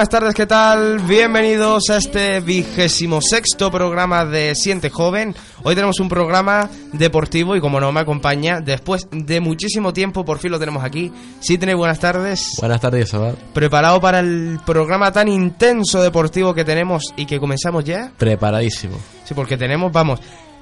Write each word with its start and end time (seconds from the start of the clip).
buenas 0.00 0.08
tardes, 0.08 0.34
¿qué 0.34 0.46
tal? 0.46 0.98
Bienvenidos 1.00 1.90
a 1.90 1.98
este 1.98 2.40
vigésimo 2.40 3.20
sexto 3.20 3.70
programa 3.70 4.24
de 4.24 4.54
Siente 4.54 4.88
Joven. 4.88 5.34
Hoy 5.62 5.74
tenemos 5.74 6.00
un 6.00 6.08
programa 6.08 6.70
deportivo 6.94 7.54
y 7.54 7.60
como 7.60 7.80
no 7.80 7.92
me 7.92 8.00
acompaña, 8.00 8.62
después 8.62 9.08
de 9.12 9.40
muchísimo 9.40 9.92
tiempo, 9.92 10.24
por 10.24 10.38
fin 10.38 10.52
lo 10.52 10.58
tenemos 10.58 10.82
aquí. 10.84 11.12
Sí, 11.40 11.58
tenéis 11.58 11.76
buenas 11.76 12.00
tardes. 12.00 12.52
Buenas 12.60 12.80
tardes, 12.80 13.10
Sabad. 13.10 13.34
¿Preparado 13.52 14.00
para 14.00 14.20
el 14.20 14.58
programa 14.64 15.12
tan 15.12 15.28
intenso 15.28 16.00
deportivo 16.00 16.54
que 16.54 16.64
tenemos 16.64 17.12
y 17.16 17.26
que 17.26 17.38
comenzamos 17.38 17.84
ya? 17.84 18.10
Preparadísimo. 18.16 18.96
Sí, 19.26 19.34
porque 19.34 19.58
tenemos, 19.58 19.92
vamos, 19.92 20.18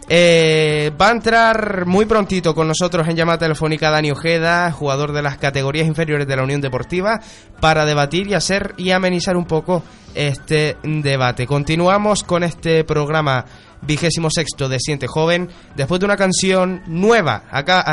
eh, 0.09 0.91
va 1.01 1.09
a 1.09 1.13
entrar 1.13 1.85
muy 1.87 2.07
prontito 2.07 2.55
con 2.55 2.67
nosotros 2.67 3.07
en 3.09 3.17
llamada 3.17 3.39
telefónica 3.39 3.91
Dani 3.91 4.11
Ojeda, 4.11 4.73
jugador 4.73 5.13
de 5.13 5.23
las 5.23 5.37
categorías 5.39 5.87
inferiores 5.87 6.27
de 6.27 6.37
la 6.37 6.45
Unión 6.45 6.61
Deportiva, 6.61 7.21
para 7.61 7.85
debatir 7.85 8.27
y 8.29 8.35
hacer 8.35 8.75
y 8.77 8.91
amenizar 8.91 9.37
un 9.37 9.45
poco 9.45 9.83
este 10.15 10.77
debate. 10.83 11.47
Continuamos 11.47 12.23
con 12.23 12.43
este 12.43 12.85
programa 12.85 13.45
vigésimo 13.83 14.31
sexto 14.31 14.69
de 14.69 14.79
Siente 14.81 15.07
Joven, 15.07 15.49
después 15.77 16.01
de 16.01 16.07
una 16.07 16.17
canción 16.17 16.83
nueva, 16.87 17.45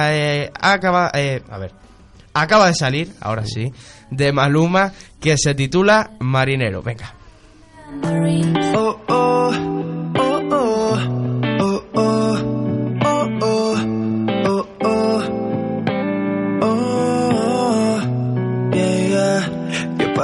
eh, 0.09 0.51
acaba, 0.59 1.11
eh, 1.13 1.43
a 1.49 1.57
ver, 1.57 1.71
acaba 2.33 2.67
de 2.67 2.73
salir, 2.73 3.13
ahora 3.19 3.45
sí, 3.45 3.71
de 4.09 4.31
Maluma, 4.31 4.93
que 5.19 5.37
se 5.37 5.53
titula 5.53 6.11
Marinero. 6.19 6.81
Venga. 6.81 7.13
Oh, 8.73 8.99
oh, 9.07 9.51
oh, 10.17 10.34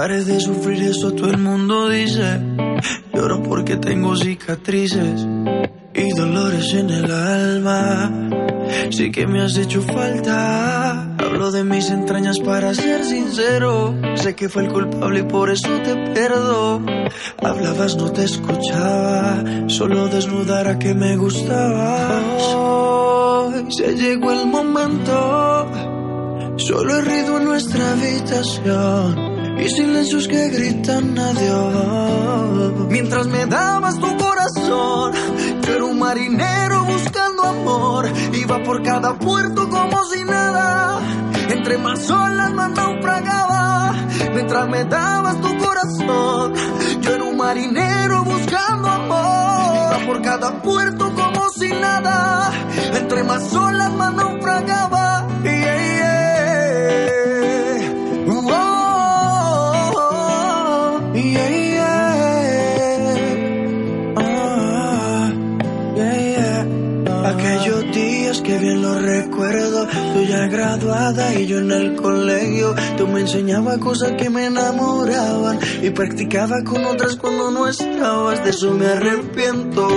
pares 0.01 0.25
de 0.25 0.39
sufrir, 0.39 0.81
eso 0.81 1.11
todo 1.11 1.29
el 1.29 1.37
mundo 1.37 1.87
dice. 1.87 2.39
Lloro 3.13 3.43
porque 3.43 3.75
tengo 3.75 4.15
cicatrices 4.15 5.27
y 5.93 6.09
dolores 6.17 6.73
en 6.73 6.89
el 6.89 7.11
alma. 7.11 8.11
Sí 8.89 9.11
que 9.11 9.27
me 9.27 9.43
has 9.43 9.55
hecho 9.57 9.83
falta. 9.83 11.15
Hablo 11.19 11.51
de 11.51 11.63
mis 11.63 11.91
entrañas 11.91 12.39
para 12.39 12.73
ser 12.73 13.05
sincero. 13.05 13.95
Sé 14.15 14.33
que 14.33 14.49
fue 14.49 14.63
el 14.63 14.71
culpable 14.71 15.19
y 15.19 15.23
por 15.35 15.51
eso 15.51 15.69
te 15.83 15.95
perdo. 16.15 16.81
Hablabas, 17.43 17.95
no 17.95 18.11
te 18.11 18.23
escuchaba. 18.23 19.43
Solo 19.67 20.07
desnudara 20.07 20.79
que 20.79 20.95
me 20.95 21.15
gustabas. 21.15 22.41
Hoy 22.55 23.71
se 23.71 23.95
llegó 23.95 24.31
el 24.31 24.47
momento. 24.47 25.71
Solo 26.57 26.95
he 26.95 27.01
ruido 27.01 27.37
en 27.37 27.45
nuestra 27.45 27.91
habitación. 27.91 29.30
Y 29.61 29.69
silencios 29.69 30.27
que 30.27 30.49
gritan 30.49 31.17
adiós. 31.19 32.89
Mientras 32.89 33.27
me 33.27 33.45
dabas 33.45 33.99
tu 33.99 34.17
corazón, 34.17 35.13
yo 35.61 35.73
era 35.75 35.85
un 35.85 35.99
marinero 35.99 36.83
buscando 36.85 37.43
amor. 37.43 38.11
Iba 38.33 38.63
por 38.63 38.81
cada 38.81 39.19
puerto 39.19 39.69
como 39.69 40.03
si 40.05 40.23
nada. 40.23 40.99
Entre 41.49 41.77
más 41.77 42.09
olas 42.09 42.51
más 42.53 42.71
naufragaba. 42.71 43.93
Mientras 44.33 44.67
me 44.67 44.83
dabas 44.85 45.39
tu 45.41 45.55
corazón, 45.57 46.53
yo 47.01 47.13
era 47.13 47.23
un 47.23 47.37
marinero 47.37 48.23
buscando 48.23 48.89
amor. 48.89 49.91
Iba 49.91 50.05
por 50.07 50.21
cada 50.23 50.61
puerto 50.63 51.13
como 51.13 51.49
si 51.49 51.69
nada. 51.69 52.51
Entre 52.95 53.23
más 53.23 53.53
olas 53.53 53.93
más 53.93 54.13
naufragaba. 54.15 55.10
Graduada 70.47 71.33
y 71.35 71.45
yo 71.47 71.59
en 71.59 71.71
el 71.71 71.95
colegio. 71.95 72.75
Tú 72.97 73.07
me 73.07 73.21
enseñabas 73.21 73.77
cosas 73.77 74.13
que 74.17 74.29
me 74.29 74.45
enamoraban 74.45 75.59
y 75.81 75.89
practicaba 75.89 76.63
con 76.63 76.85
otras 76.85 77.15
cuando 77.15 77.51
no 77.51 77.67
estabas. 77.67 78.43
De 78.43 78.49
eso 78.51 78.71
me 78.71 78.87
arrepiento. 78.87 79.87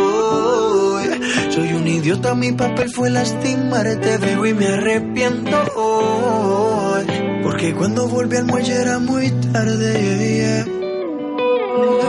Soy 1.51 1.73
un 1.73 1.87
idiota, 1.87 2.35
mi 2.35 2.53
papel 2.53 2.91
fue 2.91 3.11
lastimarte, 3.11 4.19
veo 4.19 4.47
y 4.47 4.55
me 4.55 4.67
arrepiento. 4.67 5.57
hoy. 5.77 7.05
Porque 7.43 7.75
cuando 7.75 8.09
volví 8.09 8.37
al 8.37 8.47
muelle 8.47 8.75
era 8.75 8.99
muy 8.99 9.31
tarde. 9.53 10.65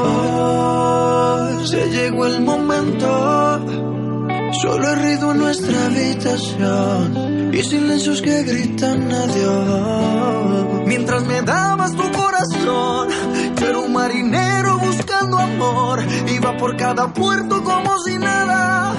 Hoy 0.07 1.67
se 1.67 1.89
llegó 1.89 2.25
el 2.25 2.41
momento. 2.41 3.65
Solo 4.61 4.89
he 4.89 4.95
ruido 4.95 5.31
en 5.31 5.37
nuestra 5.37 5.85
habitación 5.85 7.24
y 7.51 7.63
silencios 7.63 8.21
que 8.21 8.43
gritan 8.43 9.11
adiós. 9.11 10.85
Mientras 10.85 11.25
me 11.25 11.41
dabas 11.41 11.91
tu 11.93 12.11
corazón, 12.11 13.09
yo 13.59 13.67
era 13.67 13.79
un 13.79 13.93
marinero 13.93 14.77
buscando 14.79 15.37
amor. 15.39 16.03
Iba 16.27 16.57
por 16.57 16.75
cada 16.77 17.13
puerto 17.13 17.63
como 17.63 17.97
si 17.99 18.17
nada. 18.17 18.93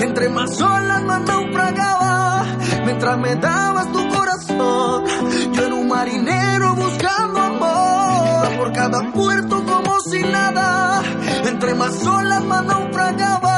Entre 0.00 0.28
más 0.28 0.60
olas 0.60 1.02
más 1.04 1.22
naufragaba. 1.22 2.44
Mientras 2.84 3.18
me 3.18 3.36
dabas 3.36 3.92
tu 3.92 4.08
corazón, 4.08 5.04
yo 5.52 5.64
era 5.64 5.74
un 5.74 5.88
marinero 5.88 6.74
buscando 6.74 7.40
amor. 7.40 8.46
Iba 8.46 8.58
por 8.58 8.72
cada 8.72 9.12
puerto 9.12 9.64
como 9.64 10.00
si 10.00 10.22
nada. 10.22 11.02
Entre 11.46 11.74
más 11.74 12.06
olas 12.06 12.44
más 12.44 12.64
naufragaba. 12.64 13.51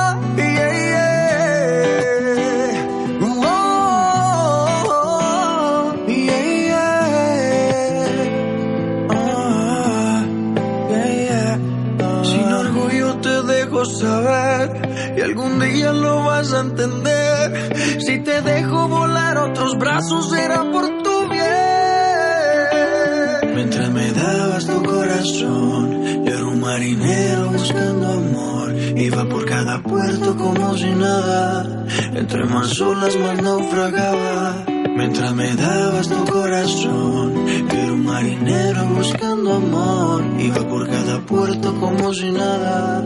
Puerto 30.25 30.37
como 30.45 30.77
si 30.77 30.91
nada. 30.95 31.87
Entre 32.15 32.45
más 32.45 32.81
olas 32.81 33.17
más 33.17 33.43
naufragaba. 33.43 34.65
Mientras 34.97 35.35
me 35.35 35.55
dabas 35.55 36.09
tu 36.09 36.25
corazón, 36.25 37.49
era 37.49 37.93
un 37.93 38.05
marinero 38.05 38.87
buscando 38.87 39.55
amor. 39.55 40.23
Iba 40.39 40.69
por 40.69 40.89
cada 40.89 41.19
puerto 41.21 41.75
como 41.81 42.15
si 42.15 42.31
nada. 42.31 43.05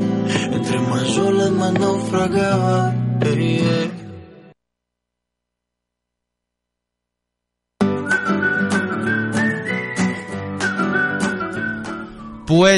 Entre 0.52 0.78
más 0.80 1.18
olas 1.18 1.50
más 1.50 1.72
naufragaba. 1.72 2.94
Hey, 3.20 3.58
yeah. 3.58 3.97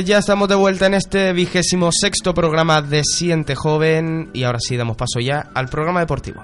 Ya 0.05 0.19
estamos 0.19 0.49
de 0.49 0.55
vuelta 0.55 0.87
en 0.87 0.95
este 0.95 1.33
vigésimo 1.35 1.91
sexto 1.93 2.33
programa 2.33 2.81
de 2.81 3.03
Siente 3.05 3.55
Joven 3.55 4.31
y 4.33 4.45
ahora 4.45 4.59
sí 4.59 4.77
damos 4.77 4.97
paso 4.97 5.21
ya 5.21 5.51
al 5.53 5.69
programa 5.69 6.01
deportivo. 6.01 6.43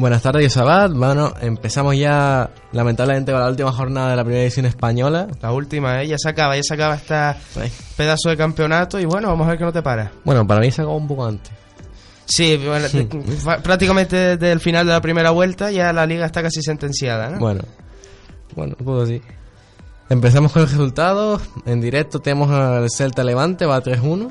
Buenas 0.00 0.22
tardes, 0.22 0.50
Sabad. 0.54 0.92
Bueno, 0.92 1.34
empezamos 1.42 1.94
ya, 1.94 2.48
lamentablemente, 2.72 3.32
con 3.32 3.40
la 3.42 3.50
última 3.50 3.70
jornada 3.70 4.08
de 4.08 4.16
la 4.16 4.24
primera 4.24 4.44
edición 4.44 4.64
española. 4.64 5.28
La 5.42 5.52
última, 5.52 6.00
¿eh? 6.00 6.08
ya 6.08 6.16
se 6.16 6.30
acaba, 6.30 6.56
ya 6.56 6.62
se 6.62 6.72
acaba 6.72 6.94
este 6.94 7.14
pedazo 7.98 8.30
de 8.30 8.36
campeonato 8.38 8.98
y 8.98 9.04
bueno, 9.04 9.28
vamos 9.28 9.46
a 9.46 9.50
ver 9.50 9.58
qué 9.58 9.64
no 9.64 9.72
te 9.74 9.82
para. 9.82 10.10
Bueno, 10.24 10.46
para 10.46 10.62
mí 10.62 10.70
se 10.70 10.80
acabó 10.80 10.96
un 10.96 11.06
poco 11.06 11.26
antes. 11.26 11.52
Sí, 12.24 12.58
bueno, 12.66 12.86
prácticamente 13.62 14.16
desde 14.16 14.52
el 14.52 14.60
final 14.60 14.86
de 14.86 14.92
la 14.94 15.02
primera 15.02 15.32
vuelta 15.32 15.70
ya 15.70 15.92
la 15.92 16.06
liga 16.06 16.24
está 16.24 16.42
casi 16.42 16.62
sentenciada. 16.62 17.28
¿no? 17.28 17.38
Bueno, 17.38 17.60
bueno, 18.56 18.76
un 18.78 18.86
poco 18.86 19.02
así. 19.02 19.20
Empezamos 20.08 20.50
con 20.52 20.62
los 20.62 20.70
resultados. 20.70 21.42
En 21.66 21.82
directo 21.82 22.20
tenemos 22.20 22.50
al 22.50 22.88
Celta 22.90 23.22
Levante, 23.22 23.66
va 23.66 23.82
3-1. 23.82 24.30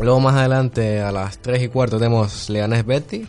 Luego 0.00 0.20
más 0.20 0.34
adelante, 0.34 1.00
a 1.00 1.10
las 1.12 1.38
3 1.38 1.62
y 1.62 1.68
cuarto, 1.68 1.96
tenemos 1.96 2.50
Leganés 2.50 2.84
Betty. 2.84 3.26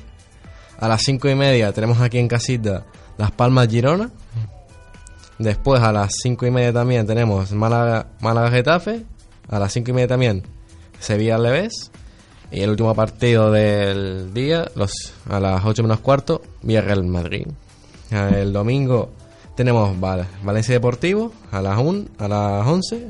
A 0.80 0.88
las 0.88 1.02
5 1.04 1.30
y 1.30 1.36
media 1.36 1.72
tenemos 1.72 2.00
aquí 2.02 2.18
en 2.20 2.28
casita 2.28 2.84
Las 3.18 3.32
Palmas 3.32 3.68
Girona. 3.70 4.10
Después 5.38 5.82
a 5.82 5.92
las 5.92 6.14
5 6.22 6.46
y 6.46 6.52
media 6.52 6.72
también 6.74 7.06
tenemos 7.06 7.52
Málaga, 7.52 8.08
Málaga 8.22 8.52
Getafe. 8.52 9.04
A 9.50 9.60
las 9.60 9.74
5 9.74 9.92
y 9.92 9.94
media 9.94 10.08
también 10.08 10.44
Sevilla 11.00 11.38
Leves. 11.38 11.92
Y 12.52 12.62
el 12.62 12.70
último 12.70 12.94
partido 12.96 13.52
del 13.52 14.34
día, 14.34 14.70
los, 14.76 14.92
a 15.30 15.40
las 15.40 15.66
8 15.66 15.84
menos 15.84 16.00
cuarto, 16.00 16.42
Villarreal 16.62 17.04
Madrid. 17.04 17.48
El 18.12 18.54
domingo 18.54 19.12
tenemos 19.56 20.00
Val- 20.00 20.28
Valencia 20.44 20.74
Deportivo 20.76 21.34
a 21.52 21.62
las, 21.62 21.78
1, 21.80 22.06
a 22.20 22.28
las 22.28 22.68
11. 22.68 23.08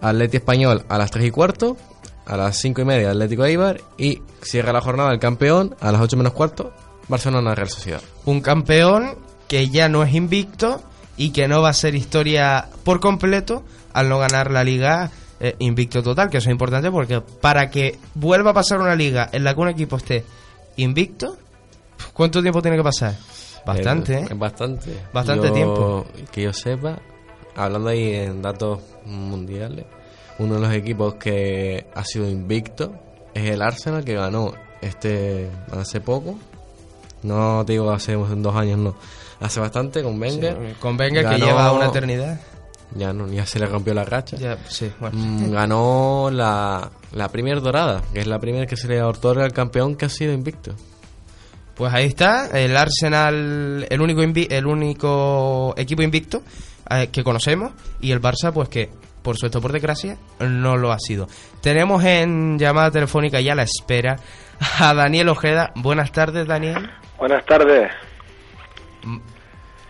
Atleti 0.00 0.36
Español 0.36 0.84
a 0.88 0.98
las 0.98 1.10
3 1.10 1.26
y 1.26 1.30
cuarto. 1.30 1.76
A 2.26 2.36
las 2.36 2.56
5 2.58 2.80
y 2.80 2.84
media 2.84 3.10
Atlético 3.10 3.44
Eibar. 3.44 3.80
Y 3.98 4.22
cierra 4.42 4.72
la 4.72 4.80
jornada 4.80 5.12
el 5.12 5.18
campeón 5.18 5.76
a 5.80 5.92
las 5.92 6.00
8 6.00 6.16
menos 6.16 6.32
cuarto, 6.32 6.72
Barcelona 7.08 7.54
Real 7.54 7.68
Sociedad. 7.68 8.00
Un 8.24 8.40
campeón 8.40 9.16
que 9.48 9.68
ya 9.68 9.88
no 9.88 10.02
es 10.02 10.14
invicto 10.14 10.82
y 11.16 11.30
que 11.30 11.48
no 11.48 11.62
va 11.62 11.68
a 11.70 11.74
ser 11.74 11.94
historia 11.94 12.68
por 12.82 13.00
completo 13.00 13.64
al 13.92 14.08
no 14.08 14.18
ganar 14.18 14.50
la 14.50 14.64
liga 14.64 15.10
eh, 15.40 15.54
invicto 15.58 16.02
total, 16.02 16.30
que 16.30 16.38
eso 16.38 16.48
es 16.48 16.52
importante 16.52 16.90
porque 16.90 17.20
para 17.20 17.70
que 17.70 17.98
vuelva 18.14 18.52
a 18.52 18.54
pasar 18.54 18.80
una 18.80 18.94
liga 18.94 19.28
en 19.32 19.44
la 19.44 19.54
que 19.54 19.60
un 19.60 19.68
equipo 19.68 19.96
esté 19.96 20.24
invicto, 20.76 21.36
¿cuánto 22.12 22.40
tiempo 22.40 22.62
tiene 22.62 22.76
que 22.76 22.82
pasar? 22.82 23.14
Bastante, 23.66 24.20
¿eh? 24.20 24.28
Bastante. 24.34 25.04
Bastante 25.12 25.48
Yo- 25.48 25.52
tiempo. 25.52 26.06
Que 26.32 26.42
yo 26.42 26.52
sepa, 26.52 26.98
hablando 27.54 27.90
ahí 27.90 28.14
en 28.14 28.42
datos 28.42 28.80
mundiales, 29.06 29.86
uno 30.38 30.54
de 30.54 30.60
los 30.60 30.72
equipos 30.72 31.14
que 31.14 31.86
ha 31.94 32.04
sido 32.04 32.28
invicto 32.28 32.92
es 33.34 33.50
el 33.50 33.62
Arsenal, 33.62 34.04
que 34.04 34.14
ganó 34.14 34.52
este 34.80 35.48
hace 35.72 36.00
poco. 36.00 36.38
No 37.22 37.64
te 37.64 37.72
digo 37.72 37.90
hace 37.90 38.14
dos 38.14 38.54
años, 38.56 38.78
no. 38.78 38.94
Hace 39.40 39.60
bastante 39.60 40.02
con 40.02 40.20
Wenger. 40.20 40.56
Sí, 40.56 40.74
con 40.80 40.98
Wenger 40.98 41.28
que 41.28 41.38
lleva 41.38 41.72
una 41.72 41.86
eternidad. 41.86 42.40
Ya, 42.94 43.12
no, 43.12 43.26
ya 43.28 43.44
se 43.44 43.58
le 43.58 43.66
rompió 43.66 43.92
la 43.94 44.04
racha. 44.04 44.36
Ya, 44.36 44.56
sí, 44.68 44.90
bueno. 45.00 45.16
Mm, 45.18 45.50
ganó 45.50 46.28
la, 46.30 46.90
la 47.12 47.28
Premier 47.28 47.60
Dorada, 47.60 48.02
que 48.12 48.20
es 48.20 48.26
la 48.26 48.38
primera 48.38 48.66
que 48.66 48.76
se 48.76 48.86
le 48.86 49.02
otorga 49.02 49.44
al 49.44 49.52
campeón 49.52 49.96
que 49.96 50.04
ha 50.04 50.08
sido 50.08 50.32
invicto. 50.32 50.74
Pues 51.74 51.92
ahí 51.92 52.06
está, 52.06 52.46
el 52.56 52.76
Arsenal, 52.76 53.84
el 53.90 54.00
único 54.00 54.22
invi- 54.22 54.46
el 54.48 54.64
único 54.66 55.74
equipo 55.76 56.02
invicto 56.02 56.42
eh, 56.88 57.08
que 57.10 57.24
conocemos 57.24 57.72
y 58.00 58.12
el 58.12 58.22
Barça 58.22 58.52
pues 58.52 58.68
que 58.68 58.90
por 59.24 59.36
suerte 59.38 59.58
por 59.60 59.72
desgracia 59.72 60.16
no 60.38 60.76
lo 60.76 60.92
ha 60.92 60.98
sido. 61.00 61.26
Tenemos 61.60 62.04
en 62.04 62.58
llamada 62.58 62.90
telefónica 62.92 63.40
ya 63.40 63.52
a 63.54 63.56
la 63.56 63.62
espera 63.64 64.16
a 64.78 64.94
Daniel 64.94 65.30
Ojeda. 65.30 65.72
Buenas 65.74 66.12
tardes, 66.12 66.46
Daniel. 66.46 66.90
Buenas 67.18 67.44
tardes. 67.46 67.90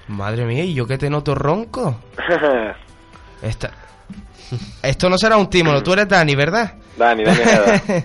Madre 0.08 0.44
mía, 0.44 0.64
¿y 0.64 0.74
yo 0.74 0.86
que 0.86 0.98
te 0.98 1.08
noto 1.10 1.34
ronco? 1.34 2.00
Esta- 3.42 3.72
Esto 4.82 5.08
no 5.08 5.18
será 5.18 5.36
un 5.36 5.48
tímulo, 5.48 5.82
tú 5.82 5.92
eres 5.94 6.08
Dani, 6.08 6.34
¿verdad? 6.34 6.74
Dani, 6.96 7.24
Dani 7.24 7.40
Ojeda. 7.40 7.82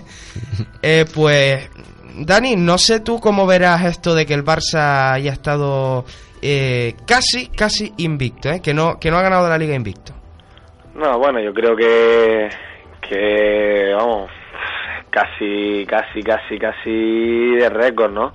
Eh, 0.82 1.04
pues, 1.14 1.68
Dani, 2.16 2.56
no 2.56 2.78
sé 2.78 3.00
tú 3.00 3.20
cómo 3.20 3.46
verás 3.46 3.84
esto 3.84 4.14
de 4.14 4.24
que 4.26 4.34
el 4.34 4.44
Barça 4.44 5.12
haya 5.12 5.32
estado 5.32 6.04
eh, 6.42 6.96
casi, 7.06 7.48
casi 7.48 7.92
invicto, 7.98 8.50
¿eh? 8.50 8.60
que, 8.60 8.72
no, 8.74 8.98
que 8.98 9.10
no 9.10 9.18
ha 9.18 9.22
ganado 9.22 9.48
la 9.48 9.58
liga 9.58 9.74
invicto. 9.74 10.14
No, 11.00 11.18
bueno, 11.18 11.40
yo 11.40 11.54
creo 11.54 11.74
que, 11.74 12.50
que 13.00 13.90
vamos, 13.96 14.30
casi, 15.08 15.86
casi, 15.88 16.22
casi, 16.22 16.58
casi 16.58 17.54
de 17.56 17.70
récord, 17.70 18.12
¿no? 18.12 18.34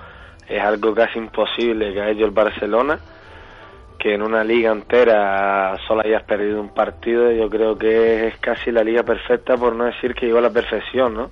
Es 0.50 0.64
algo 0.64 0.96
casi 0.96 1.20
imposible 1.20 1.94
que 1.94 2.02
ha 2.02 2.10
hecho 2.10 2.26
el 2.26 2.32
Barcelona, 2.32 2.98
que 4.00 4.16
en 4.16 4.24
una 4.24 4.44
liga 4.44 4.72
entera 4.72 5.78
solo 5.88 6.02
hayas 6.04 6.24
perdido 6.24 6.60
un 6.60 6.74
partido, 6.74 7.32
yo 7.32 7.52
creo 7.52 7.78
que 7.78 8.30
es 8.30 8.38
casi 8.40 8.72
la 8.72 8.84
liga 8.84 9.04
perfecta, 9.04 9.56
por 9.58 9.76
no 9.76 9.84
decir 9.84 10.16
que 10.16 10.26
llegó 10.26 10.40
a 10.40 10.42
la 10.42 10.50
perfección, 10.50 11.14
¿no? 11.14 11.30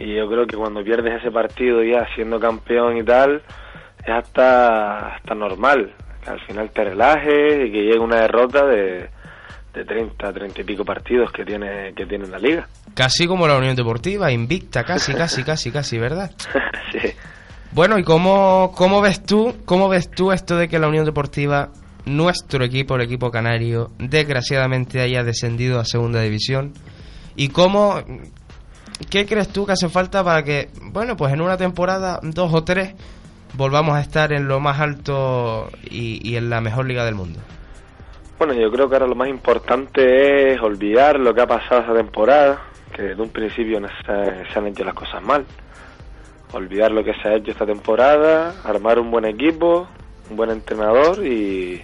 Y 0.00 0.16
yo 0.16 0.28
creo 0.28 0.44
que 0.44 0.56
cuando 0.56 0.82
pierdes 0.82 1.20
ese 1.20 1.30
partido 1.30 1.84
ya 1.84 2.04
siendo 2.16 2.40
campeón 2.40 2.96
y 2.96 3.04
tal, 3.04 3.42
es 4.02 4.10
hasta, 4.10 5.14
hasta 5.14 5.36
normal, 5.36 5.92
que 6.24 6.30
al 6.30 6.40
final 6.40 6.68
te 6.70 6.82
relajes 6.82 7.64
y 7.64 7.70
que 7.70 7.84
llegue 7.84 8.00
una 8.00 8.22
derrota 8.22 8.66
de, 8.66 9.08
de 9.78 9.84
30, 9.84 10.32
30 10.32 10.60
y 10.60 10.64
pico 10.64 10.84
partidos 10.84 11.30
que 11.30 11.44
tiene, 11.44 11.92
que 11.94 12.04
tiene 12.04 12.26
la 12.26 12.38
liga. 12.38 12.68
Casi 12.94 13.26
como 13.26 13.46
la 13.46 13.56
Unión 13.56 13.76
Deportiva, 13.76 14.32
invicta, 14.32 14.82
casi, 14.82 15.14
casi, 15.14 15.44
casi, 15.44 15.70
casi, 15.70 15.98
¿verdad? 15.98 16.32
sí. 16.92 16.98
Bueno, 17.70 17.96
¿y 17.98 18.02
cómo, 18.02 18.72
cómo 18.74 19.00
ves 19.00 19.22
tú, 19.22 19.54
cómo 19.64 19.88
ves 19.88 20.10
tú 20.10 20.32
esto 20.32 20.56
de 20.56 20.68
que 20.68 20.80
la 20.80 20.88
Unión 20.88 21.04
Deportiva, 21.04 21.70
nuestro 22.06 22.64
equipo, 22.64 22.96
el 22.96 23.02
equipo 23.02 23.30
canario, 23.30 23.92
desgraciadamente 23.98 25.00
haya 25.00 25.22
descendido 25.22 25.78
a 25.78 25.84
segunda 25.84 26.20
división? 26.22 26.72
¿Y 27.36 27.50
cómo, 27.50 28.02
qué 29.10 29.26
crees 29.26 29.48
tú 29.50 29.64
que 29.64 29.72
hace 29.72 29.88
falta 29.88 30.24
para 30.24 30.42
que, 30.42 30.70
bueno, 30.90 31.16
pues 31.16 31.32
en 31.32 31.40
una 31.40 31.56
temporada, 31.56 32.18
dos 32.24 32.52
o 32.52 32.64
tres, 32.64 32.94
volvamos 33.54 33.94
a 33.94 34.00
estar 34.00 34.32
en 34.32 34.48
lo 34.48 34.58
más 34.58 34.80
alto 34.80 35.70
y, 35.88 36.28
y 36.28 36.36
en 36.36 36.50
la 36.50 36.60
mejor 36.60 36.88
liga 36.88 37.04
del 37.04 37.14
mundo? 37.14 37.38
Bueno, 38.38 38.54
yo 38.54 38.70
creo 38.70 38.88
que 38.88 38.94
ahora 38.94 39.08
lo 39.08 39.16
más 39.16 39.28
importante 39.28 40.52
es 40.52 40.60
olvidar 40.60 41.18
lo 41.18 41.34
que 41.34 41.40
ha 41.40 41.46
pasado 41.46 41.82
esa 41.82 41.94
temporada, 41.94 42.62
que 42.94 43.02
desde 43.02 43.20
un 43.20 43.30
principio 43.30 43.80
no 43.80 43.88
se, 43.88 44.52
se 44.52 44.58
han 44.58 44.68
hecho 44.68 44.84
las 44.84 44.94
cosas 44.94 45.22
mal. 45.22 45.44
Olvidar 46.52 46.92
lo 46.92 47.02
que 47.02 47.14
se 47.14 47.28
ha 47.28 47.34
hecho 47.34 47.50
esta 47.50 47.66
temporada, 47.66 48.54
armar 48.64 49.00
un 49.00 49.10
buen 49.10 49.24
equipo, 49.24 49.88
un 50.30 50.36
buen 50.36 50.50
entrenador 50.50 51.26
y, 51.26 51.82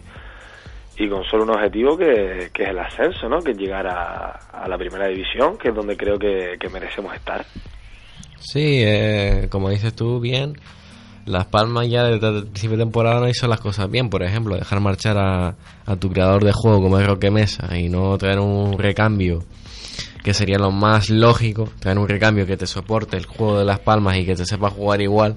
y 0.97 1.09
con 1.09 1.25
solo 1.25 1.43
un 1.43 1.51
objetivo 1.51 1.99
que, 1.99 2.51
es 2.55 2.69
el 2.69 2.79
ascenso, 2.79 3.29
¿no? 3.29 3.41
Que 3.41 3.51
es 3.51 3.59
llegar 3.59 3.87
a, 3.89 4.31
a 4.53 4.69
la 4.69 4.79
primera 4.79 5.09
división, 5.09 5.59
que 5.59 5.71
es 5.71 5.75
donde 5.75 5.97
creo 5.97 6.19
que, 6.19 6.57
que 6.59 6.69
merecemos 6.69 7.15
estar. 7.15 7.45
Sí, 8.39 8.83
eh, 8.85 9.49
como 9.51 9.71
dices 9.71 9.95
tú 9.95 10.21
bien, 10.21 10.57
Las 11.27 11.47
Palmas 11.47 11.89
ya 11.89 12.05
desde 12.05 12.29
el 12.29 12.43
principio 12.45 12.77
de 12.77 12.85
temporada 12.85 13.21
no 13.21 13.29
hizo 13.29 13.47
las 13.49 13.61
cosas 13.61 13.91
bien. 13.91 14.11
Por 14.11 14.23
ejemplo, 14.23 14.57
dejar 14.57 14.81
marchar 14.81 15.17
a, 15.19 15.55
tu 15.97 16.11
creador 16.11 16.45
de 16.45 16.53
juego 16.53 16.83
como 16.83 16.99
es 16.99 17.07
Roque 17.07 17.31
Mesa 17.31 17.77
y 17.77 17.89
no 17.89 18.17
traer 18.19 18.39
un 18.41 18.79
recambio 18.79 19.43
que 20.23 20.35
sería 20.35 20.59
lo 20.59 20.71
más 20.71 21.11
lógico, 21.11 21.69
traer 21.81 21.99
un 21.99 22.09
recambio 22.09 22.47
que 22.47 22.57
te 22.57 22.67
soporte 22.67 23.17
el 23.17 23.27
juego 23.27 23.59
de 23.59 23.65
Las 23.65 23.81
Palmas 23.81 24.17
y 24.17 24.25
que 24.25 24.35
te 24.35 24.47
sepa 24.47 24.71
jugar 24.71 25.03
igual, 25.03 25.37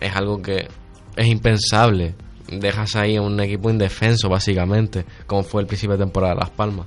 es 0.00 0.14
algo 0.14 0.42
que 0.42 0.68
es 1.16 1.26
impensable. 1.26 2.14
Dejas 2.50 2.96
ahí 2.96 3.18
un 3.18 3.40
equipo 3.40 3.70
indefenso, 3.70 4.28
básicamente, 4.28 5.04
como 5.26 5.42
fue 5.42 5.62
el 5.62 5.66
principio 5.66 5.96
de 5.96 6.04
temporada 6.04 6.34
de 6.34 6.40
Las 6.40 6.50
Palmas. 6.50 6.86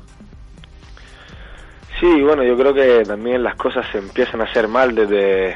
Sí, 1.99 2.21
bueno, 2.21 2.43
yo 2.43 2.55
creo 2.57 2.73
que 2.73 3.03
también 3.05 3.43
las 3.43 3.55
cosas 3.55 3.85
se 3.91 3.99
empiezan 3.99 4.41
a 4.41 4.45
hacer 4.45 4.67
mal 4.67 4.95
desde, 4.95 5.55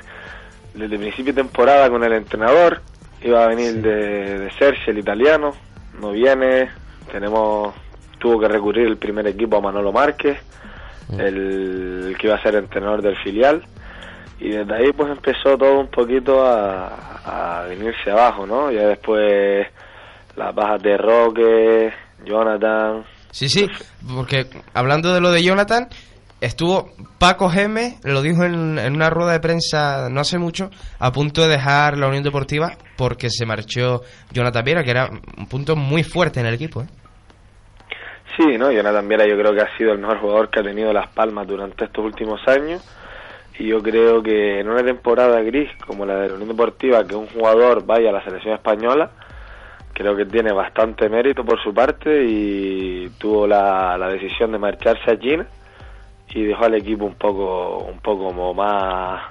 desde 0.76 0.98
principio 0.98 1.34
de 1.34 1.44
temporada 1.44 1.90
con 1.90 2.04
el 2.04 2.14
entrenador. 2.14 2.82
Iba 3.22 3.44
a 3.44 3.48
venir 3.48 3.82
de, 3.82 4.40
de 4.40 4.52
Sergio, 4.60 4.92
el 4.92 5.00
italiano, 5.00 5.54
no 6.00 6.12
viene. 6.12 6.70
Tenemos 7.12 7.74
tuvo 8.20 8.40
que 8.40 8.48
recurrir 8.48 8.88
el 8.88 8.98
primer 8.98 9.28
equipo 9.28 9.58
a 9.58 9.62
Manolo 9.62 9.92
Márquez, 9.92 10.38
el, 11.12 12.08
el 12.08 12.18
que 12.18 12.28
iba 12.28 12.36
a 12.36 12.42
ser 12.42 12.56
entrenador 12.56 13.02
del 13.02 13.18
filial. 13.18 13.64
Y 14.40 14.50
desde 14.50 14.76
ahí 14.76 14.92
pues 14.92 15.10
empezó 15.12 15.58
todo 15.58 15.80
un 15.80 15.88
poquito 15.88 16.46
a, 16.46 17.62
a 17.62 17.64
venirse 17.64 18.12
abajo, 18.12 18.46
¿no? 18.46 18.72
Ya 18.72 18.88
después 18.88 19.68
las 20.36 20.54
bajas 20.54 20.82
de 20.84 20.98
Roque, 20.98 21.94
Jonathan, 22.26 23.06
Sí, 23.36 23.50
sí, 23.50 23.68
porque 24.16 24.48
hablando 24.74 25.14
de 25.14 25.20
lo 25.20 25.30
de 25.30 25.44
Jonathan, 25.44 25.90
estuvo 26.42 26.90
Paco 27.20 27.50
Geme, 27.50 27.96
lo 28.04 28.22
dijo 28.22 28.44
en, 28.44 28.78
en 28.78 28.96
una 28.96 29.10
rueda 29.10 29.34
de 29.34 29.40
prensa 29.40 30.10
no 30.10 30.22
hace 30.22 30.38
mucho, 30.38 30.70
a 31.00 31.12
punto 31.12 31.42
de 31.42 31.50
dejar 31.50 31.98
la 31.98 32.08
Unión 32.08 32.24
Deportiva 32.24 32.74
porque 32.98 33.30
se 33.30 33.46
marchó 33.46 34.02
Jonathan 34.32 34.64
Viera, 34.64 34.84
que 34.84 34.92
era 34.92 35.10
un 35.38 35.48
punto 35.48 35.76
muy 35.76 36.04
fuerte 36.04 36.40
en 36.40 36.46
el 36.46 36.54
equipo. 36.54 36.82
¿eh? 36.82 36.88
Sí, 38.38 38.58
¿no? 38.58 38.72
Jonathan 38.72 39.08
Viera 39.08 39.26
yo 39.28 39.38
creo 39.38 39.54
que 39.54 39.62
ha 39.62 39.78
sido 39.78 39.94
el 39.94 40.00
mejor 40.00 40.20
jugador 40.20 40.50
que 40.50 40.60
ha 40.60 40.64
tenido 40.64 40.92
Las 40.92 41.10
Palmas 41.10 41.48
durante 41.48 41.86
estos 41.86 42.04
últimos 42.04 42.42
años 42.48 42.84
y 43.58 43.68
yo 43.68 43.82
creo 43.82 44.22
que 44.22 44.60
en 44.60 44.70
una 44.70 44.84
temporada 44.84 45.42
gris 45.42 45.70
como 45.88 46.06
la 46.06 46.16
de 46.18 46.28
la 46.28 46.34
Unión 46.34 46.50
Deportiva, 46.50 47.06
que 47.06 47.16
un 47.16 47.28
jugador 47.28 47.86
vaya 47.86 48.10
a 48.10 48.14
la 48.14 48.24
selección 48.24 48.54
española, 48.54 49.12
creo 49.94 50.16
que 50.18 50.26
tiene 50.26 50.52
bastante 50.52 51.08
mérito 51.08 51.46
por 51.46 51.64
su 51.64 51.74
parte 51.74 52.26
y 52.26 53.10
tuvo 53.18 53.48
la, 53.48 53.98
la 53.98 54.10
decisión 54.10 54.52
de 54.52 54.60
marcharse 54.60 55.10
a 55.10 55.18
China 55.18 55.48
y 56.36 56.44
dejó 56.44 56.66
al 56.66 56.76
equipo 56.76 57.06
un 57.06 57.16
poco 57.16 57.78
un 57.86 58.00
poco 58.00 58.26
como 58.26 58.54
más 58.54 59.24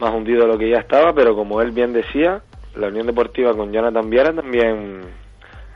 más 0.00 0.14
hundido 0.14 0.42
de 0.42 0.48
lo 0.48 0.58
que 0.58 0.70
ya 0.70 0.78
estaba, 0.78 1.12
pero 1.12 1.34
como 1.34 1.60
él 1.60 1.70
bien 1.72 1.92
decía, 1.92 2.40
la 2.76 2.88
Unión 2.88 3.06
Deportiva 3.06 3.52
con 3.52 3.72
Jonathan 3.72 4.08
Viera 4.08 4.32
también 4.32 5.02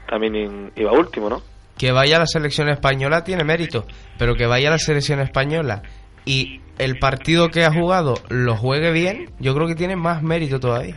también 0.09 0.73
iba 0.75 0.93
último, 0.93 1.29
¿no? 1.29 1.43
Que 1.77 1.93
vaya 1.93 2.17
a 2.17 2.21
la 2.21 2.27
selección 2.27 2.69
española 2.71 3.25
tiene 3.25 3.45
mérito, 3.45 3.85
pero 4.19 4.35
que 4.35 4.47
vaya 4.47 4.69
a 4.69 4.73
la 4.73 4.79
selección 4.79 5.21
española 5.21 5.83
y 6.25 6.61
el 6.79 6.99
partido 6.99 7.51
que 7.51 7.65
ha 7.65 7.73
jugado 7.73 8.15
lo 8.31 8.57
juegue 8.57 8.91
bien, 8.91 9.27
yo 9.39 9.55
creo 9.55 9.67
que 9.67 9.75
tiene 9.75 9.97
más 9.97 10.23
mérito 10.23 10.61
todavía. 10.61 10.97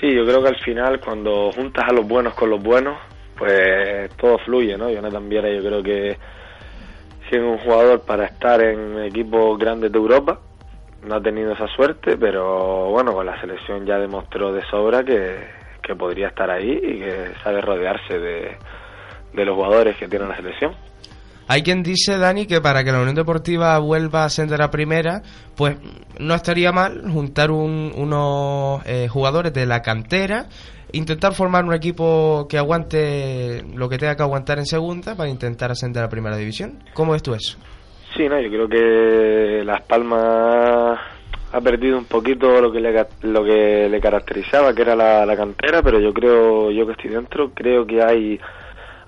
Sí, 0.00 0.12
yo 0.12 0.24
creo 0.24 0.42
que 0.42 0.48
al 0.48 0.58
final 0.58 1.00
cuando 1.00 1.52
juntas 1.52 1.84
a 1.88 1.92
los 1.92 2.06
buenos 2.06 2.34
con 2.34 2.50
los 2.50 2.62
buenos, 2.62 2.98
pues 3.38 4.10
todo 4.16 4.38
fluye, 4.38 4.76
¿no? 4.76 4.90
Jonathan 4.90 5.28
Viera 5.28 5.48
yo 5.54 5.62
creo 5.62 5.82
que 5.82 6.16
si 7.28 7.36
es 7.36 7.42
un 7.42 7.58
jugador 7.58 8.00
para 8.02 8.26
estar 8.26 8.60
en 8.62 8.98
equipos 9.04 9.58
grandes 9.58 9.92
de 9.92 9.98
Europa, 9.98 10.38
no 11.06 11.16
ha 11.16 11.20
tenido 11.22 11.52
esa 11.52 11.66
suerte, 11.68 12.16
pero 12.18 12.90
bueno, 12.90 13.12
con 13.12 13.26
la 13.26 13.40
selección 13.40 13.84
ya 13.86 13.98
demostró 13.98 14.52
de 14.52 14.62
sobra 14.70 15.04
que, 15.04 15.36
que 15.82 15.94
podría 15.94 16.28
estar 16.28 16.50
ahí 16.50 16.70
y 16.72 16.98
que 17.00 17.32
sabe 17.44 17.60
rodearse 17.60 18.18
de, 18.18 18.56
de 19.34 19.44
los 19.44 19.54
jugadores 19.54 19.96
que 19.96 20.08
tiene 20.08 20.26
la 20.26 20.36
selección. 20.36 20.74
Hay 21.48 21.62
quien 21.62 21.84
dice, 21.84 22.18
Dani, 22.18 22.46
que 22.46 22.60
para 22.60 22.82
que 22.82 22.90
la 22.90 22.98
Unión 22.98 23.14
Deportiva 23.14 23.78
vuelva 23.78 24.22
a 24.22 24.24
ascender 24.24 24.60
a 24.62 24.70
primera, 24.72 25.22
pues 25.56 25.76
no 26.18 26.34
estaría 26.34 26.72
mal 26.72 27.02
juntar 27.08 27.52
un- 27.52 27.92
unos 27.96 28.84
eh, 28.84 29.06
jugadores 29.08 29.52
de 29.52 29.64
la 29.64 29.80
cantera, 29.80 30.46
intentar 30.96 31.34
formar 31.34 31.64
un 31.64 31.74
equipo 31.74 32.46
que 32.48 32.58
aguante 32.58 33.62
lo 33.74 33.88
que 33.88 33.98
tenga 33.98 34.16
que 34.16 34.22
aguantar 34.22 34.58
en 34.58 34.66
segunda 34.66 35.14
para 35.14 35.28
intentar 35.28 35.70
ascender 35.70 36.02
a 36.02 36.08
primera 36.08 36.36
división. 36.36 36.82
¿Cómo 36.94 37.12
ves 37.12 37.22
tú 37.22 37.34
eso? 37.34 37.58
Sí, 38.16 38.28
no, 38.28 38.40
yo 38.40 38.48
creo 38.48 38.68
que 38.68 39.64
Las 39.64 39.82
Palmas 39.82 40.98
ha 41.52 41.60
perdido 41.60 41.98
un 41.98 42.06
poquito 42.06 42.60
lo 42.60 42.72
que 42.72 42.80
le, 42.80 43.06
lo 43.22 43.44
que 43.44 43.88
le 43.88 44.00
caracterizaba, 44.00 44.74
que 44.74 44.82
era 44.82 44.96
la, 44.96 45.24
la 45.26 45.36
cantera, 45.36 45.82
pero 45.82 46.00
yo 46.00 46.12
creo, 46.12 46.70
yo 46.70 46.86
que 46.86 46.92
estoy 46.92 47.10
dentro, 47.10 47.50
creo 47.54 47.86
que 47.86 48.02
hay 48.02 48.40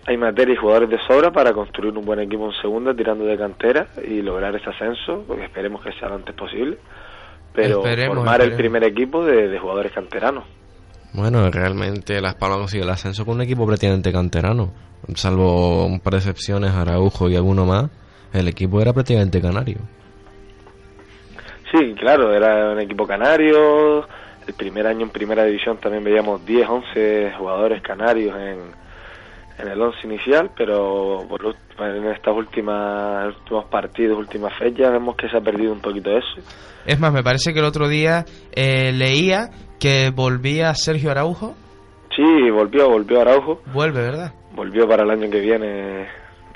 hay 0.07 0.17
materia 0.17 0.55
y 0.55 0.57
jugadores 0.57 0.89
de 0.89 0.99
sobra 1.07 1.31
para 1.31 1.53
construir 1.53 1.97
un 1.97 2.07
buen 2.07 2.19
equipo 2.19 2.47
en 2.47 2.63
segunda 2.63 2.95
tirando 2.95 3.27
de 3.27 3.37
cantera 3.37 3.89
y 4.03 4.23
lograr 4.23 4.57
ese 4.57 4.71
ascenso, 4.71 5.23
porque 5.27 5.45
esperemos 5.45 5.83
que 5.83 5.93
sea 5.93 6.09
lo 6.09 6.15
antes 6.15 6.35
posible, 6.35 6.79
pero 7.53 7.81
Esperemos, 7.81 8.17
formar 8.17 8.41
el 8.41 8.57
primer 8.57 8.85
equipo 8.85 9.23
de, 9.23 9.49
de 9.49 9.59
jugadores 9.59 9.93
canteranos. 9.93 10.45
Bueno, 11.13 11.51
realmente 11.51 12.21
Las 12.21 12.35
Palmas 12.35 12.59
consiguió 12.59 12.85
el 12.85 12.91
ascenso 12.91 13.25
con 13.25 13.37
un 13.37 13.43
equipo 13.43 13.67
prácticamente 13.67 14.13
canterano. 14.13 14.73
Salvo 15.15 15.87
un 15.87 16.01
par 16.01 16.15
de 16.15 16.19
excepciones, 16.19 16.73
Araujo 16.73 17.29
y 17.29 17.37
alguno 17.37 17.65
más, 17.65 17.91
el 18.33 18.49
equipo 18.49 18.81
era 18.81 18.93
prácticamente 18.93 19.41
canario. 19.41 19.79
Sí, 21.73 21.95
claro, 21.99 22.35
era 22.35 22.73
un 22.73 22.81
equipo 22.81 23.07
canario. 23.07 24.07
El 24.47 24.55
primer 24.55 24.87
año 24.87 25.03
en 25.03 25.11
primera 25.11 25.45
división 25.45 25.79
también 25.79 26.03
veíamos 26.03 26.45
10, 26.45 26.69
11 26.69 27.33
jugadores 27.39 27.83
canarios 27.83 28.35
en, 28.37 28.59
en 29.59 29.69
el 29.69 29.81
11 29.81 30.07
inicial, 30.07 30.51
pero 30.57 31.27
por 31.29 31.55
en 31.79 32.07
estas 32.07 32.35
últimas 32.35 33.37
últimos 33.37 33.67
partidos, 33.67 34.19
últimas 34.19 34.57
fechas, 34.59 34.91
vemos 34.91 35.17
que 35.17 35.29
se 35.29 35.37
ha 35.37 35.41
perdido 35.41 35.73
un 35.73 35.81
poquito 35.81 36.11
eso. 36.11 36.41
Es 36.87 36.99
más, 36.99 37.13
me 37.13 37.23
parece 37.23 37.53
que 37.53 37.61
el 37.61 37.67
otro 37.67 37.89
día 37.89 38.25
eh, 38.53 38.93
leía 38.93 39.51
que 39.79 40.11
volvía 40.15 40.75
Sergio 40.75 41.11
Araujo. 41.11 41.55
Sí, 42.15 42.51
volvió, 42.51 42.89
volvió 42.89 43.21
Araujo, 43.21 43.63
Vuelve, 43.73 44.03
¿verdad? 44.03 44.33
volvió 44.55 44.89
para 44.89 45.05
el 45.05 45.11
año 45.11 45.31
que 45.31 45.41
viene 45.41 46.07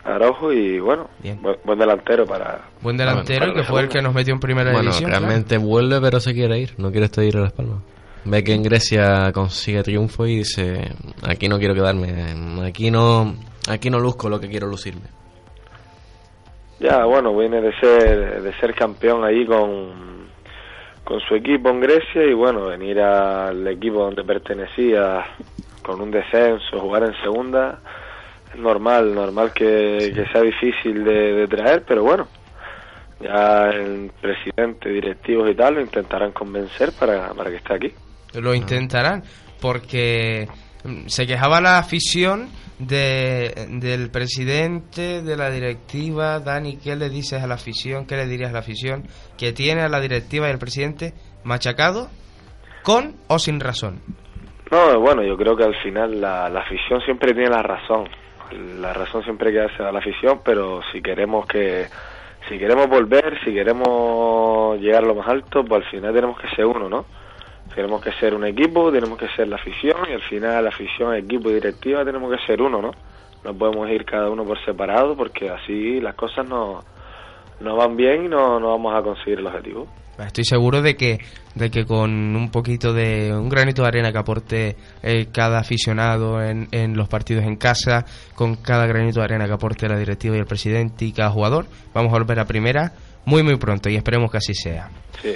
Araujo 0.05 0.52
y 0.52 0.81
bueno, 0.81 1.09
Bien. 1.23 1.41
buen, 1.41 1.57
buen 1.64 1.79
delantero 1.79 2.25
para... 2.26 2.62
Buen 2.81 2.97
delantero 2.97 3.47
para 3.47 3.55
que 3.55 3.62
fue 3.62 3.83
el 3.83 3.88
que 3.88 4.02
nos 4.02 4.12
metió 4.12 4.35
en 4.35 4.41
primera 4.41 4.73
Bueno, 4.73 4.91
división. 4.91 5.11
realmente 5.11 5.59
vuelve 5.59 6.00
pero 6.00 6.19
se 6.19 6.33
quiere 6.35 6.59
ir, 6.59 6.75
no 6.79 6.91
quiere 6.91 7.07
estar 7.07 7.23
ir 7.23 7.37
a 7.37 7.43
Las 7.43 7.52
Palmas. 7.52 7.79
Ve 8.25 8.43
que 8.43 8.55
en 8.55 8.62
Grecia 8.62 9.31
consigue 9.33 9.83
triunfo 9.83 10.26
y 10.26 10.38
dice, 10.38 10.93
aquí 11.29 11.49
no 11.49 11.59
quiero 11.59 11.75
quedarme, 11.75 12.35
aquí 12.67 12.91
no, 12.91 13.35
aquí 13.69 13.91
no 13.91 13.99
luzco 14.00 14.29
lo 14.29 14.38
que 14.41 14.49
quiero 14.49 14.67
lucirme. 14.69 15.02
Ya, 16.81 17.05
bueno, 17.05 17.37
viene 17.37 17.61
de 17.61 17.73
ser 17.81 18.43
de 18.43 18.52
ser 18.59 18.75
campeón 18.75 19.25
ahí 19.25 19.47
con, 19.47 20.22
con 21.05 21.21
su 21.21 21.35
equipo 21.35 21.71
en 21.71 21.81
Grecia 21.81 22.25
y 22.25 22.33
bueno, 22.33 22.67
venir 22.67 23.01
al 23.01 23.67
equipo 23.67 24.05
donde 24.05 24.25
pertenecía 24.25 25.25
con 25.83 26.01
un 26.01 26.11
descenso, 26.11 26.79
jugar 26.79 27.05
en 27.05 27.15
segunda, 27.23 27.81
es 28.53 28.59
normal, 28.59 29.15
normal 29.15 29.53
que, 29.53 30.13
que 30.15 30.27
sea 30.33 30.43
difícil 30.43 31.05
de, 31.05 31.33
de 31.33 31.49
traer, 31.49 31.85
pero 31.87 32.03
bueno, 32.05 32.29
ya 33.21 33.71
el 33.71 34.11
presidente, 34.21 34.89
directivos 34.89 35.51
y 35.51 35.55
tal 35.55 35.75
lo 35.75 35.81
intentarán 35.81 36.33
convencer 36.33 36.93
para, 36.93 37.33
para 37.35 37.51
que 37.51 37.57
esté 37.57 37.75
aquí. 37.75 37.93
Lo 38.35 38.55
intentarán, 38.55 39.23
porque 39.61 40.49
mm, 40.85 41.07
se 41.07 41.27
quejaba 41.27 41.61
la 41.61 41.79
afición 41.79 42.49
de, 42.87 43.69
del 43.69 44.11
presidente, 44.11 45.23
de 45.23 45.37
la 45.37 45.51
directiva. 45.51 46.41
Dani, 46.41 46.77
¿qué 46.77 46.97
le 46.97 47.09
dices 47.09 47.43
a 47.43 47.47
la 47.47 47.55
afición? 47.55 48.07
¿Qué 48.07 48.17
le 48.17 48.27
dirías 48.27 48.51
a 48.51 48.55
la 48.55 48.59
afición 48.61 49.05
que 49.39 49.53
tiene 49.53 49.83
a 49.83 49.89
la 49.89 50.01
directiva 50.01 50.49
y 50.49 50.51
al 50.51 50.59
presidente 50.59 51.15
machacado 51.45 52.09
con 52.83 53.17
o 53.29 53.39
sin 53.39 53.61
razón? 53.61 54.01
No, 54.71 55.01
bueno, 55.01 55.23
yo 55.23 55.37
creo 55.37 55.57
que 55.57 55.65
al 55.65 55.77
final 55.83 56.21
la, 56.21 56.49
la 56.49 56.61
afición 56.61 57.01
siempre 57.03 57.33
tiene 57.33 57.51
la 57.51 57.62
razón. 57.62 58.09
La 58.81 58.93
razón 58.93 59.23
siempre 59.23 59.49
hay 59.49 59.55
que 59.55 59.61
darse 59.61 59.83
a 59.83 59.93
la 59.93 59.99
afición, 59.99 60.41
pero 60.45 60.81
si 60.93 61.01
queremos 61.01 61.47
que 61.47 61.87
si 62.49 62.59
queremos 62.59 62.89
volver, 62.89 63.39
si 63.45 63.53
queremos 63.53 64.79
llegar 64.81 65.05
a 65.05 65.07
lo 65.07 65.15
más 65.15 65.29
alto, 65.29 65.65
pues 65.65 65.85
al 65.85 65.91
final 65.91 66.15
tenemos 66.15 66.39
que 66.41 66.49
ser 66.57 66.67
uno, 66.67 66.89
¿no? 66.89 67.07
Tenemos 67.75 68.02
que 68.02 68.12
ser 68.12 68.35
un 68.35 68.45
equipo, 68.45 68.93
tenemos 68.93 69.19
que 69.19 69.29
ser 69.29 69.49
la 69.49 69.57
afición 69.57 69.97
y 70.11 70.12
al 70.12 70.23
final 70.23 70.64
la 70.64 70.71
afición, 70.71 71.14
equipo 71.14 71.50
y 71.50 71.55
directiva 71.55 72.05
tenemos 72.05 72.31
que 72.31 72.45
ser 72.47 72.61
uno, 72.61 72.83
¿no? 72.83 72.91
No 73.45 73.55
podemos 73.55 73.88
ir 73.91 74.05
cada 74.05 74.31
uno 74.31 74.45
por 74.45 74.62
separado 74.64 75.17
porque 75.17 75.50
así 75.50 76.00
las 76.00 76.14
cosas 76.14 76.47
no, 76.49 76.85
no 77.61 77.76
van 77.76 77.97
bien 77.97 78.26
y 78.26 78.29
no, 78.29 78.61
no 78.61 78.71
vamos 78.71 78.95
a 78.95 79.02
conseguir 79.02 79.38
el 79.38 79.47
objetivo. 79.47 79.87
Estoy 80.19 80.45
seguro 80.45 80.83
de 80.83 80.95
que, 80.95 81.19
de 81.55 81.71
que 81.71 81.87
con 81.87 82.11
un 82.37 82.50
poquito 82.50 82.93
de 82.93 83.33
un 83.33 83.49
granito 83.49 83.83
de 83.83 83.88
arena 83.88 84.12
que 84.12 84.19
aporte 84.19 84.76
eh, 85.02 85.26
cada 85.33 85.59
aficionado 85.59 86.43
en, 86.43 86.69
en 86.71 86.97
los 86.97 87.09
partidos 87.09 87.45
en 87.45 87.57
casa, 87.57 88.05
con 88.35 88.57
cada 88.57 88.87
granito 88.87 89.21
de 89.21 89.25
arena 89.25 89.47
que 89.47 89.55
aporte 89.55 89.88
la 89.88 89.99
directiva 89.99 90.37
y 90.37 90.38
el 90.38 90.47
presidente 90.47 91.07
y 91.07 91.12
cada 91.12 91.31
jugador, 91.31 91.67
vamos 91.95 92.12
a 92.12 92.19
volver 92.19 92.38
a 92.38 92.45
primera 92.45 92.93
muy 93.25 93.43
muy 93.43 93.57
pronto 93.57 93.88
y 93.88 93.97
esperemos 93.97 94.31
que 94.31 94.37
así 94.37 94.55
sea. 94.55 94.91
Sí. 95.23 95.35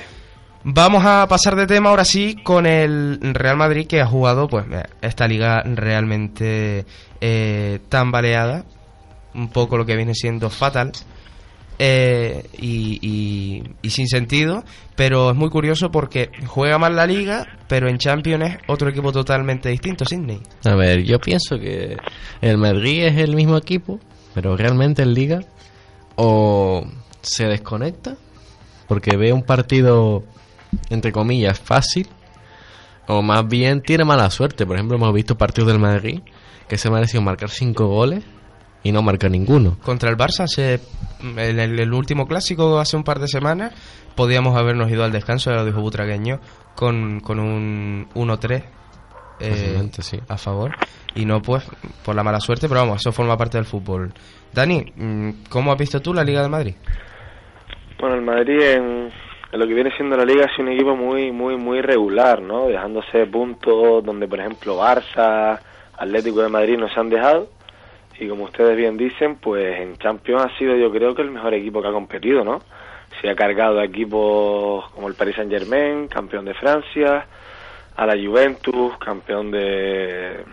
Vamos 0.68 1.04
a 1.04 1.28
pasar 1.28 1.54
de 1.54 1.66
tema 1.68 1.90
ahora 1.90 2.04
sí 2.04 2.34
con 2.42 2.66
el 2.66 3.20
Real 3.34 3.56
Madrid 3.56 3.86
que 3.86 4.00
ha 4.00 4.06
jugado 4.06 4.48
pues 4.48 4.64
esta 5.00 5.28
liga 5.28 5.62
realmente 5.62 6.84
eh, 7.20 7.78
tambaleada, 7.88 8.64
un 9.34 9.48
poco 9.50 9.76
lo 9.78 9.86
que 9.86 9.94
viene 9.94 10.12
siendo 10.14 10.50
fatal 10.50 10.90
eh, 11.78 12.42
y, 12.58 12.98
y- 13.00 13.62
y 13.80 13.90
sin 13.90 14.08
sentido, 14.08 14.64
pero 14.96 15.30
es 15.30 15.36
muy 15.36 15.50
curioso 15.50 15.92
porque 15.92 16.30
juega 16.48 16.78
mal 16.78 16.96
la 16.96 17.06
liga, 17.06 17.46
pero 17.68 17.88
en 17.88 17.98
Champions 17.98 18.44
es 18.44 18.58
otro 18.66 18.88
equipo 18.90 19.12
totalmente 19.12 19.68
distinto, 19.68 20.04
Sydney. 20.04 20.40
A 20.64 20.74
ver, 20.74 21.04
yo 21.04 21.20
pienso 21.20 21.60
que 21.60 21.96
el 22.40 22.58
Madrid 22.58 23.04
es 23.04 23.16
el 23.18 23.36
mismo 23.36 23.56
equipo, 23.56 24.00
pero 24.34 24.56
realmente 24.56 25.02
en 25.02 25.14
Liga 25.14 25.40
o 26.16 26.84
se 27.22 27.44
desconecta 27.46 28.16
porque 28.88 29.16
ve 29.16 29.32
un 29.32 29.42
partido 29.44 30.24
entre 30.90 31.12
comillas 31.12 31.58
fácil 31.58 32.08
o 33.06 33.22
más 33.22 33.46
bien 33.46 33.82
tiene 33.82 34.04
mala 34.04 34.30
suerte. 34.30 34.66
Por 34.66 34.76
ejemplo, 34.76 34.96
hemos 34.96 35.12
visto 35.14 35.36
partidos 35.36 35.68
del 35.68 35.78
Madrid 35.78 36.20
que 36.68 36.76
se 36.76 36.90
mereció 36.90 37.20
marcar 37.22 37.50
cinco 37.50 37.86
goles 37.86 38.24
y 38.82 38.92
no 38.92 39.02
marca 39.02 39.28
ninguno. 39.28 39.78
Contra 39.82 40.10
el 40.10 40.16
Barça, 40.16 40.46
se, 40.46 40.80
en 41.20 41.58
el, 41.58 41.78
el 41.78 41.92
último 41.92 42.26
clásico 42.26 42.78
hace 42.78 42.96
un 42.96 43.04
par 43.04 43.18
de 43.18 43.28
semanas, 43.28 43.72
podíamos 44.14 44.56
habernos 44.56 44.90
ido 44.90 45.04
al 45.04 45.12
descanso, 45.12 45.50
ya 45.50 45.56
lo 45.56 45.64
dijo 45.64 45.80
Butragueño, 45.80 46.40
con, 46.74 47.20
con 47.20 47.38
un 47.38 48.08
1-3 48.14 48.64
eh, 49.40 49.88
sí. 50.00 50.20
a 50.28 50.36
favor. 50.36 50.72
Y 51.14 51.24
no 51.24 51.40
pues 51.40 51.64
por 52.04 52.14
la 52.14 52.22
mala 52.22 52.40
suerte, 52.40 52.68
pero 52.68 52.80
vamos, 52.80 53.00
eso 53.00 53.12
forma 53.12 53.36
parte 53.36 53.58
del 53.58 53.64
fútbol. 53.64 54.12
Dani, 54.52 54.92
mm, 54.94 55.30
¿cómo 55.48 55.72
has 55.72 55.78
visto 55.78 56.00
tú 56.00 56.12
la 56.12 56.24
Liga 56.24 56.42
de 56.42 56.48
Madrid? 56.48 56.74
Bueno, 57.98 58.16
el 58.16 58.22
Madrid 58.22 58.60
en, 58.60 59.10
lo 59.56 59.66
que 59.66 59.74
viene 59.74 59.90
siendo 59.96 60.16
la 60.16 60.24
liga 60.24 60.48
sido 60.54 60.68
un 60.68 60.72
equipo 60.72 60.96
muy, 60.96 61.32
muy, 61.32 61.56
muy 61.56 61.80
regular, 61.80 62.40
¿no? 62.40 62.68
Dejándose 62.68 63.26
puntos 63.26 64.04
donde, 64.04 64.26
por 64.28 64.40
ejemplo, 64.40 64.78
Barça, 64.78 65.58
Atlético 65.96 66.42
de 66.42 66.48
Madrid 66.48 66.76
no 66.78 66.88
se 66.88 67.00
han 67.00 67.10
dejado. 67.10 67.48
Y 68.18 68.28
como 68.28 68.44
ustedes 68.44 68.76
bien 68.76 68.96
dicen, 68.96 69.36
pues 69.36 69.78
en 69.78 69.96
Champions 69.98 70.44
ha 70.46 70.58
sido 70.58 70.74
yo 70.76 70.90
creo 70.90 71.14
que 71.14 71.22
el 71.22 71.30
mejor 71.30 71.54
equipo 71.54 71.82
que 71.82 71.88
ha 71.88 71.92
competido, 71.92 72.44
¿no? 72.44 72.62
Se 73.20 73.28
ha 73.28 73.34
cargado 73.34 73.78
a 73.78 73.84
equipos 73.84 74.90
como 74.92 75.08
el 75.08 75.14
Paris 75.14 75.36
Saint 75.36 75.50
Germain, 75.50 76.08
campeón 76.08 76.44
de 76.44 76.54
Francia, 76.54 77.26
a 77.94 78.06
la 78.06 78.14
Juventus, 78.14 78.96
campeón 78.98 79.50
de, 79.50 80.44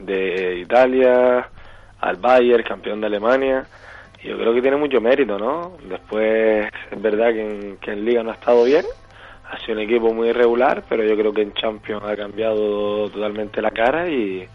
de 0.00 0.58
Italia, 0.58 1.48
al 2.00 2.16
Bayern, 2.16 2.64
campeón 2.64 3.00
de 3.00 3.06
Alemania. 3.06 3.66
Yo 4.22 4.36
creo 4.36 4.52
que 4.52 4.60
tiene 4.60 4.76
mucho 4.76 5.00
mérito, 5.00 5.38
¿no? 5.38 5.72
Después 5.88 6.68
es 6.90 7.02
verdad 7.02 7.32
que 7.32 7.40
en, 7.40 7.76
que 7.78 7.92
en 7.92 8.04
Liga 8.04 8.22
no 8.22 8.30
ha 8.30 8.34
estado 8.34 8.64
bien, 8.64 8.84
ha 9.50 9.58
sido 9.60 9.78
un 9.78 9.84
equipo 9.84 10.12
muy 10.12 10.28
irregular, 10.28 10.84
pero 10.88 11.04
yo 11.04 11.16
creo 11.16 11.32
que 11.32 11.42
en 11.42 11.52
Champions 11.54 12.02
ha 12.04 12.16
cambiado 12.16 13.08
totalmente 13.08 13.62
la 13.62 13.70
cara 13.70 14.08
y, 14.08 14.46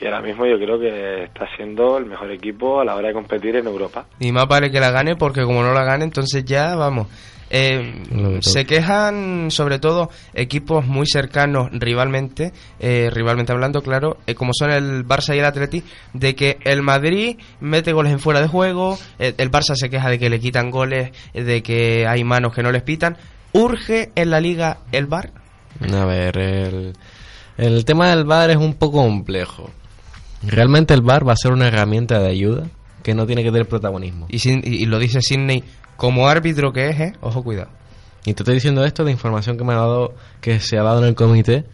y 0.00 0.04
ahora 0.04 0.20
mismo 0.20 0.44
yo 0.46 0.56
creo 0.58 0.78
que 0.78 1.24
está 1.24 1.46
siendo 1.56 1.96
el 1.98 2.06
mejor 2.06 2.30
equipo 2.32 2.80
a 2.80 2.84
la 2.84 2.96
hora 2.96 3.08
de 3.08 3.14
competir 3.14 3.56
en 3.56 3.66
Europa. 3.66 4.06
Y 4.18 4.32
más 4.32 4.46
vale 4.48 4.70
que 4.70 4.80
la 4.80 4.90
gane 4.90 5.16
porque 5.16 5.42
como 5.42 5.62
no 5.62 5.72
la 5.72 5.84
gane, 5.84 6.04
entonces 6.04 6.44
ya, 6.44 6.74
vamos, 6.74 7.06
Eh, 7.48 8.40
se 8.40 8.64
quejan 8.66 9.50
sobre 9.50 9.78
todo 9.78 10.10
equipos 10.34 10.84
muy 10.86 11.06
cercanos 11.06 11.68
rivalmente, 11.72 12.52
eh, 12.80 13.08
rivalmente 13.12 13.52
hablando, 13.52 13.82
claro, 13.82 14.18
eh, 14.26 14.34
como 14.34 14.52
son 14.52 14.70
el 14.70 15.06
Barça 15.06 15.34
y 15.34 15.38
el 15.38 15.44
Atleti, 15.44 15.84
de 16.12 16.34
que 16.34 16.58
el 16.64 16.82
Madrid 16.82 17.36
mete 17.60 17.92
goles 17.92 18.12
en 18.12 18.18
fuera 18.18 18.40
de 18.40 18.48
juego, 18.48 18.98
eh, 19.18 19.32
el 19.38 19.50
Barça 19.50 19.76
se 19.76 19.88
queja 19.90 20.08
de 20.10 20.18
que 20.18 20.28
le 20.28 20.40
quitan 20.40 20.70
goles, 20.70 21.12
de 21.34 21.62
que 21.62 22.06
hay 22.08 22.24
manos 22.24 22.52
que 22.52 22.62
no 22.62 22.72
les 22.72 22.82
pitan. 22.82 23.16
¿Urge 23.52 24.10
en 24.16 24.30
la 24.30 24.40
liga 24.40 24.78
el 24.92 25.06
VAR? 25.06 25.30
A 25.92 26.04
ver, 26.04 26.36
el, 26.38 26.92
el 27.58 27.84
tema 27.84 28.10
del 28.10 28.24
VAR 28.24 28.50
es 28.50 28.56
un 28.56 28.74
poco 28.74 28.98
complejo. 29.02 29.70
Realmente 30.42 30.94
el 30.94 31.00
VAR 31.02 31.26
va 31.26 31.32
a 31.32 31.36
ser 31.36 31.52
una 31.52 31.68
herramienta 31.68 32.18
de 32.18 32.28
ayuda 32.28 32.66
que 33.02 33.14
no 33.14 33.24
tiene 33.26 33.42
que 33.42 33.50
tener 33.50 33.66
protagonismo. 33.68 34.26
Y, 34.28 34.40
sin- 34.40 34.62
y 34.64 34.84
lo 34.86 34.98
dice 34.98 35.22
Sidney 35.22 35.62
como 35.96 36.28
árbitro 36.28 36.72
que 36.72 36.88
es, 36.88 37.00
¿eh? 37.00 37.12
Ojo, 37.20 37.42
cuidado. 37.42 37.70
Y 38.24 38.34
te 38.34 38.42
estoy 38.42 38.54
diciendo 38.54 38.84
esto 38.84 39.04
de 39.04 39.12
información 39.12 39.56
que 39.56 39.64
me 39.64 39.72
ha 39.72 39.76
dado, 39.76 40.14
que 40.40 40.58
se 40.60 40.78
ha 40.78 40.82
dado 40.82 41.00
en 41.00 41.08
el 41.08 41.14
comité 41.14 41.64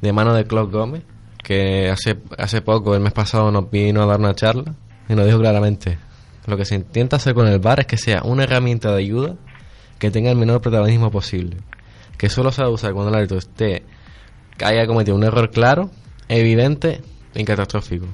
de 0.00 0.12
mano 0.12 0.34
de 0.34 0.44
Claude 0.44 0.70
Gómez, 0.70 1.02
que 1.42 1.88
hace, 1.90 2.18
hace 2.36 2.60
poco, 2.60 2.94
el 2.94 3.00
mes 3.00 3.12
pasado, 3.12 3.50
nos 3.50 3.70
vino 3.70 4.02
a 4.02 4.06
dar 4.06 4.20
una 4.20 4.34
charla 4.34 4.74
y 5.08 5.14
nos 5.14 5.24
dijo 5.24 5.38
claramente, 5.38 5.98
lo 6.46 6.56
que 6.56 6.64
se 6.64 6.74
intenta 6.74 7.16
hacer 7.16 7.34
con 7.34 7.46
el 7.46 7.58
VAR 7.58 7.80
es 7.80 7.86
que 7.86 7.96
sea 7.96 8.22
una 8.22 8.44
herramienta 8.44 8.92
de 8.92 8.98
ayuda 8.98 9.36
que 9.98 10.10
tenga 10.10 10.30
el 10.30 10.36
menor 10.36 10.60
protagonismo 10.60 11.10
posible. 11.10 11.56
Que 12.16 12.28
solo 12.28 12.52
se 12.52 12.62
va 12.62 12.68
a 12.68 12.70
usar 12.70 12.92
cuando 12.92 13.10
el 13.10 13.16
árbitro 13.16 13.38
esté, 13.38 13.84
haya 14.62 14.86
cometido 14.86 15.16
un 15.16 15.24
error 15.24 15.50
claro, 15.50 15.90
evidente 16.28 17.00
y 17.34 17.44
catastrófico. 17.44 18.06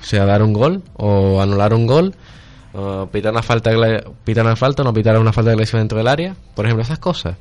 O 0.00 0.04
sea, 0.04 0.24
dar 0.24 0.42
un 0.42 0.52
gol 0.52 0.82
o 0.94 1.40
anular 1.40 1.74
un 1.74 1.86
gol 1.86 2.14
o 2.74 3.06
pitar 3.06 3.32
una 3.32 3.42
falta, 3.42 3.70
pitar 4.24 4.44
una 4.44 4.56
falta 4.56 4.82
no 4.82 4.92
pitar 4.92 5.18
una 5.18 5.32
falta 5.32 5.50
de 5.50 5.54
agresión 5.54 5.80
dentro 5.80 5.98
del 5.98 6.08
área. 6.08 6.36
Por 6.54 6.64
ejemplo, 6.64 6.82
esas 6.82 6.98
cosas. 6.98 7.36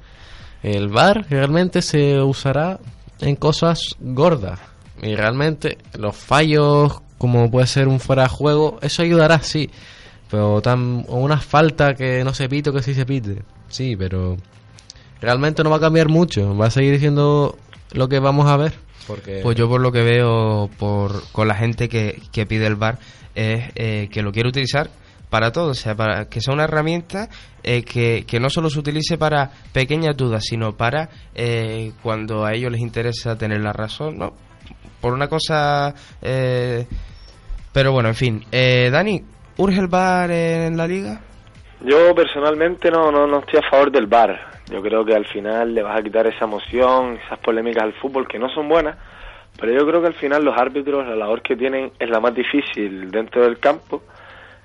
El 0.63 0.89
VAR 0.89 1.25
realmente 1.29 1.81
se 1.81 2.19
usará 2.21 2.79
en 3.19 3.35
cosas 3.35 3.95
gordas. 3.99 4.59
Y 5.01 5.15
realmente 5.15 5.77
los 5.97 6.15
fallos, 6.15 7.01
como 7.17 7.49
puede 7.49 7.67
ser 7.67 7.87
un 7.87 7.99
fuera 7.99 8.23
de 8.23 8.29
juego, 8.29 8.77
eso 8.81 9.01
ayudará, 9.01 9.39
sí. 9.39 9.69
Pero 10.29 10.61
tan, 10.61 11.05
o 11.07 11.17
una 11.17 11.39
falta 11.39 11.93
que 11.95 12.23
no 12.23 12.33
se 12.33 12.47
pite 12.47 12.69
o 12.69 12.73
que 12.73 12.83
sí 12.83 12.93
se 12.93 13.05
pite. 13.05 13.41
Sí, 13.69 13.95
pero 13.95 14.37
realmente 15.19 15.63
no 15.63 15.69
va 15.69 15.77
a 15.77 15.81
cambiar 15.81 16.09
mucho. 16.09 16.55
Va 16.55 16.67
a 16.67 16.71
seguir 16.71 16.99
siendo 16.99 17.57
lo 17.93 18.07
que 18.07 18.19
vamos 18.19 18.47
a 18.47 18.57
ver. 18.57 18.73
Porque 19.07 19.39
Pues 19.41 19.57
yo 19.57 19.67
por 19.67 19.81
lo 19.81 19.91
que 19.91 20.03
veo 20.03 20.69
por, 20.77 21.23
con 21.31 21.47
la 21.47 21.55
gente 21.55 21.89
que, 21.89 22.21
que 22.31 22.45
pide 22.45 22.67
el 22.67 22.75
VAR 22.75 22.99
es 23.33 23.71
eh, 23.75 24.09
que 24.11 24.21
lo 24.21 24.31
quiere 24.31 24.49
utilizar 24.49 24.91
para 25.31 25.53
todo, 25.53 25.69
o 25.69 25.73
sea, 25.73 25.95
para 25.95 26.25
que 26.25 26.41
sea 26.41 26.53
una 26.53 26.65
herramienta 26.65 27.29
eh, 27.63 27.83
que, 27.83 28.25
que 28.27 28.39
no 28.41 28.49
solo 28.49 28.69
se 28.69 28.79
utilice 28.79 29.17
para 29.17 29.49
pequeñas 29.71 30.17
dudas, 30.17 30.43
sino 30.43 30.73
para 30.73 31.07
eh, 31.33 31.93
cuando 32.03 32.45
a 32.45 32.53
ellos 32.53 32.69
les 32.69 32.81
interesa 32.81 33.37
tener 33.37 33.61
la 33.61 33.71
razón, 33.71 34.17
¿no? 34.17 34.33
Por 34.99 35.13
una 35.13 35.29
cosa... 35.29 35.95
eh, 36.21 36.85
pero 37.71 37.93
bueno, 37.93 38.09
en 38.09 38.15
fin. 38.15 38.43
Eh, 38.51 38.89
Dani, 38.91 39.23
¿urge 39.55 39.79
el 39.79 39.87
VAR 39.87 40.29
en 40.31 40.75
la 40.75 40.85
liga? 40.85 41.21
Yo 41.79 42.13
personalmente 42.13 42.91
no, 42.91 43.09
no, 43.09 43.25
no 43.25 43.39
estoy 43.39 43.59
a 43.65 43.69
favor 43.69 43.89
del 43.89 44.07
VAR. 44.07 44.37
Yo 44.69 44.81
creo 44.81 45.05
que 45.05 45.15
al 45.15 45.25
final 45.25 45.73
le 45.73 45.81
vas 45.81 45.97
a 45.97 46.03
quitar 46.03 46.27
esa 46.27 46.43
emoción, 46.43 47.17
esas 47.25 47.39
polémicas 47.39 47.83
al 47.83 47.93
fútbol 47.93 48.27
que 48.27 48.37
no 48.37 48.49
son 48.49 48.67
buenas, 48.67 48.97
pero 49.57 49.71
yo 49.71 49.87
creo 49.87 50.01
que 50.01 50.07
al 50.07 50.13
final 50.15 50.43
los 50.43 50.57
árbitros, 50.57 51.07
la 51.07 51.15
labor 51.15 51.41
que 51.41 51.55
tienen 51.55 51.93
es 51.97 52.09
la 52.09 52.19
más 52.19 52.35
difícil 52.35 53.09
dentro 53.09 53.43
del 53.43 53.59
campo 53.59 54.03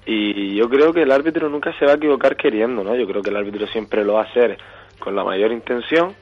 y 0.07 0.55
yo 0.55 0.69
creo 0.69 0.92
que 0.92 1.03
el 1.03 1.11
árbitro 1.11 1.49
nunca 1.49 1.77
se 1.79 1.85
va 1.85 1.92
a 1.92 1.97
equivocar 1.97 2.37
queriendo, 2.37 2.85
¿no? 2.85 2.95
Yo 2.95 3.07
creo 3.09 3.23
que 3.23 3.31
el 3.31 3.37
árbitro 3.37 3.66
siempre 3.66 4.05
lo 4.05 4.14
va 4.14 4.23
a 4.23 4.25
hacer 4.25 4.57
con 5.01 5.16
la 5.16 5.25
mayor 5.25 5.51
intención. 5.51 6.14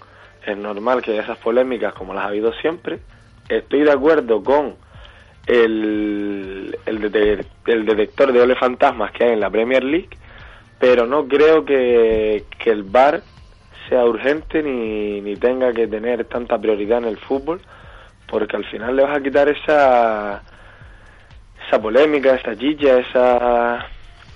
Es 0.44 0.56
normal 0.56 1.02
que 1.02 1.12
haya 1.12 1.22
esas 1.22 1.38
polémicas 1.38 1.92
como 1.92 2.14
las 2.14 2.24
ha 2.24 2.28
habido 2.28 2.52
siempre. 2.54 3.00
Estoy 3.48 3.82
de 3.82 3.92
acuerdo 3.92 4.42
con 4.42 4.76
el, 5.46 6.76
el, 6.86 7.46
el 7.66 7.86
detector 7.86 8.32
de 8.32 8.40
ole 8.40 8.56
fantasmas 8.56 9.12
que 9.12 9.24
hay 9.24 9.32
en 9.32 9.40
la 9.40 9.50
Premier 9.50 9.84
League, 9.84 10.08
pero 10.78 11.06
no 11.06 11.28
creo 11.28 11.64
que, 11.64 12.44
que 12.58 12.70
el 12.70 12.84
VAR 12.84 13.22
sea 13.88 14.04
urgente 14.06 14.62
ni, 14.62 15.20
ni 15.20 15.36
tenga 15.36 15.72
que 15.72 15.86
tener 15.86 16.24
tanta 16.24 16.58
prioridad 16.58 16.98
en 16.98 17.04
el 17.04 17.18
fútbol, 17.18 17.60
porque 18.30 18.56
al 18.56 18.64
final 18.64 18.96
le 18.96 19.02
vas 19.02 19.18
a 19.18 19.22
quitar 19.22 19.48
esa 19.50 20.42
esa 21.74 21.82
polémica, 21.82 22.34
esa 22.36 22.56
chicha, 22.56 22.98
esa 22.98 23.86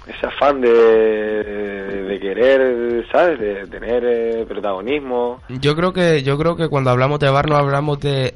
ese 0.09 0.27
afán 0.27 0.61
de, 0.63 0.71
de, 0.71 2.19
querer, 2.19 3.07
¿sabes? 3.13 3.39
De 3.39 3.67
tener 3.67 4.03
eh, 4.05 4.47
protagonismo. 4.49 5.43
Yo 5.51 5.77
creo 5.77 5.93
que 5.93 6.23
yo 6.23 6.39
creo 6.39 6.57
que 6.57 6.69
cuando 6.69 6.91
hablamos 6.91 7.21
de 7.21 7.29
VAR 7.29 7.49
no 7.51 7.57
hablamos 7.57 8.01
de, 8.01 8.33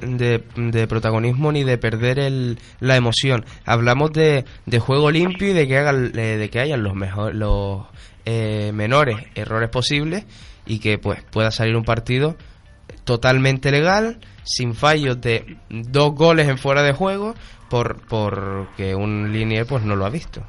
de, 0.55 0.87
protagonismo 0.87 1.51
ni 1.51 1.63
de 1.63 1.79
perder 1.79 2.19
el, 2.19 2.59
la 2.79 2.95
emoción. 2.95 3.43
Hablamos 3.65 4.13
de, 4.13 4.45
juego 4.79 5.09
limpio 5.09 5.49
y 5.49 5.53
de 5.53 5.67
que 5.67 5.77
hagan 5.77 6.11
de 6.11 6.47
que 6.51 6.59
hayan 6.59 6.83
los 6.83 6.93
mejor, 6.93 7.33
los 7.33 7.87
eh, 8.25 8.71
menores 8.71 9.17
errores 9.33 9.69
posibles 9.69 10.25
y 10.67 10.79
que 10.79 10.99
pues 10.99 11.23
pueda 11.23 11.49
salir 11.49 11.75
un 11.75 11.85
partido 11.85 12.35
totalmente 13.03 13.71
legal, 13.71 14.19
sin 14.43 14.75
fallos 14.75 15.19
de 15.21 15.57
dos 15.69 16.13
goles 16.13 16.47
en 16.47 16.57
fuera 16.57 16.83
de 16.83 16.93
juego 16.93 17.33
por 17.69 17.97
porque 18.07 18.93
un 18.95 19.31
linier 19.31 19.65
pues 19.65 19.83
no 19.83 19.95
lo 19.95 20.05
ha 20.05 20.09
visto. 20.09 20.41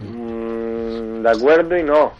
Mm, 0.00 1.22
de 1.22 1.30
acuerdo 1.30 1.76
y 1.76 1.82
no. 1.82 2.12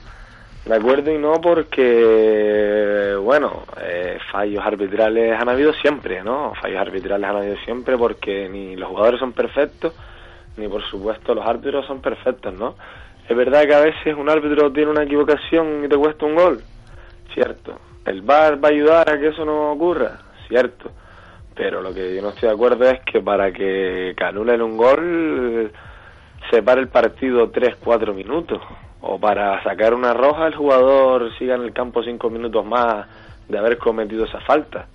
De 0.65 0.75
acuerdo 0.75 1.11
y 1.11 1.19
no 1.19 1.41
porque, 1.41 3.17
bueno, 3.23 3.65
eh, 3.81 4.19
fallos 4.31 4.63
arbitrales 4.65 5.41
han 5.41 5.49
habido 5.49 5.73
siempre, 5.73 6.23
¿no? 6.23 6.53
Fallos 6.61 6.81
arbitrales 6.81 7.29
han 7.29 7.37
habido 7.37 7.57
siempre 7.65 7.97
porque 7.97 8.47
ni 8.49 8.77
los 8.77 8.91
jugadores 8.91 9.21
son 9.21 9.33
perfectos, 9.33 9.95
ni 10.59 10.69
por 10.69 10.83
supuesto 10.83 11.35
los 11.35 11.47
árbitros 11.47 11.87
son 11.87 12.03
perfectos, 12.03 12.53
¿no? 12.53 12.75
Es 13.27 13.35
verdad 13.35 13.65
que 13.65 13.75
a 13.75 13.81
veces 13.81 14.15
un 14.15 14.29
árbitro 14.29 14.71
tiene 14.71 14.91
una 14.91 15.05
equivocación 15.05 15.85
y 15.85 15.89
te 15.89 15.97
cuesta 15.97 16.27
un 16.27 16.35
gol, 16.35 16.63
cierto. 17.33 17.79
El 18.11 18.23
VAR 18.23 18.63
va 18.63 18.69
a 18.69 18.73
ayudar 18.73 19.09
a 19.09 19.21
que 19.21 19.29
eso 19.29 19.45
no 19.45 19.71
ocurra, 19.71 20.19
cierto. 20.49 20.91
Pero 21.55 21.81
lo 21.81 21.95
que 21.95 22.17
yo 22.17 22.21
no 22.21 22.31
estoy 22.31 22.49
de 22.49 22.55
acuerdo 22.57 22.85
es 22.91 23.01
que 23.03 23.21
para 23.21 23.53
que, 23.53 24.15
que 24.17 24.25
anulen 24.25 24.61
un 24.63 24.77
gol 24.77 25.71
se 26.51 26.61
para 26.61 26.81
el 26.81 26.89
partido 26.89 27.53
3-4 27.53 28.13
minutos. 28.13 28.61
O 29.01 29.21
para 29.21 29.63
sacar 29.63 29.95
una 29.95 30.13
roja 30.13 30.49
el 30.49 30.57
jugador 30.57 31.33
siga 31.39 31.55
en 31.55 31.63
el 31.63 31.73
campo 31.73 32.03
5 32.03 32.29
minutos 32.31 32.67
más 32.67 33.07
de 33.49 33.57
haber 33.57 33.79
cometido 33.79 34.25
esa 34.25 34.41
falta. 34.41 34.87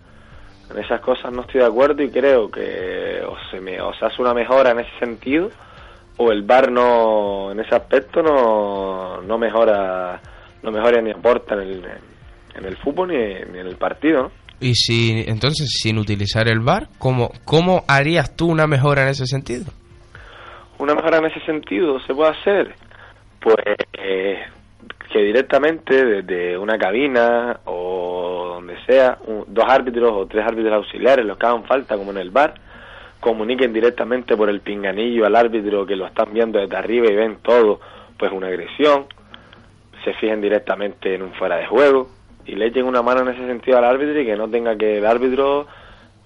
En 0.69 0.78
esas 0.78 0.99
cosas 0.99 1.32
no 1.32 1.43
estoy 1.43 1.62
de 1.62 1.67
acuerdo 1.67 2.04
y 2.04 2.10
creo 2.10 2.51
que 2.51 3.23
o 3.25 3.38
se, 3.49 3.62
me, 3.62 3.80
o 3.80 3.93
se 3.93 4.06
hace 4.06 4.21
una 4.21 4.34
mejora 4.34 4.71
en 4.71 4.80
ese 4.80 4.99
sentido 4.99 5.51
o 6.17 6.32
el 6.34 6.43
VAR 6.43 6.69
no, 6.69 7.51
en 7.54 7.62
ese 7.62 7.75
aspecto 7.75 8.21
no, 8.21 9.21
no 9.21 9.38
mejora 9.38 10.19
no 10.63 10.71
mejora 10.71 11.01
ni 11.01 11.12
aporta 11.12 11.56
en 11.56 11.62
el, 11.62 11.84
en 12.58 12.65
el 12.65 12.78
fútbol 12.78 13.10
ni, 13.10 13.18
ni 13.52 13.60
en 13.60 13.68
el 13.68 13.76
partido. 13.78 14.32
Y 14.60 14.74
si 14.76 15.24
entonces 15.28 15.68
sin 15.82 15.98
utilizar 15.98 16.48
el 16.48 16.60
VAR, 16.62 16.88
¿cómo 16.98 17.32
cómo 17.44 17.84
harías 17.88 18.36
tú 18.36 18.48
una 18.48 18.68
mejora 18.68 19.04
en 19.04 19.10
ese 19.10 19.26
sentido? 19.26 19.65
una 20.78 20.94
mejora 20.94 21.20
en 21.20 21.26
ese 21.28 21.39
sentido 21.46 22.02
se 22.02 22.13
puede 22.13 22.32
hacer 22.32 22.76
pues 23.39 23.56
eh, 23.94 24.39
que 25.10 25.20
directamente 25.20 26.04
desde 26.06 26.58
una 26.58 26.78
cabina 26.78 27.62
o 27.63 28.56
donde 28.56 28.76
sea 28.86 29.18
un- 29.26 29.46
dos 29.48 29.63
árbitros 29.70 30.12
o 30.13 30.26
tres 30.28 30.46
árbitros 30.46 30.74
auxiliares 30.74 31.26
los 31.26 31.38
que 31.38 31.46
hagan 31.46 31.63
falta 31.63 31.96
como 31.96 32.12
en 32.12 32.18
el 32.18 32.30
bar 32.30 32.56
comuniquen 33.22 33.72
directamente 33.72 34.36
por 34.36 34.50
el 34.50 34.60
pinganillo 34.60 35.26
al 35.26 35.38
árbitro 35.38 35.86
que 35.86 35.96
lo 35.96 36.08
están 36.08 36.34
viendo 36.34 36.60
desde 36.60 36.76
arriba 36.76 37.08
y 37.10 37.15
ven 37.15 37.38
todo 37.41 37.80
pues 38.20 38.34
una 38.34 38.48
agresión 38.48 39.06
se 40.04 40.13
fijen 40.15 40.41
directamente 40.41 41.15
en 41.15 41.22
un 41.24 41.32
fuera 41.36 41.56
de 41.56 41.68
juego 41.68 42.10
y 42.45 42.55
le 42.55 42.67
echen 42.67 42.86
una 42.86 43.01
mano 43.01 43.21
en 43.21 43.29
ese 43.29 43.45
sentido 43.45 43.77
al 43.77 43.86
árbitro 43.86 44.21
y 44.21 44.25
que 44.25 44.36
no 44.36 44.49
tenga 44.49 44.75
que 44.77 44.97
el 44.97 45.05
árbitro 45.05 45.67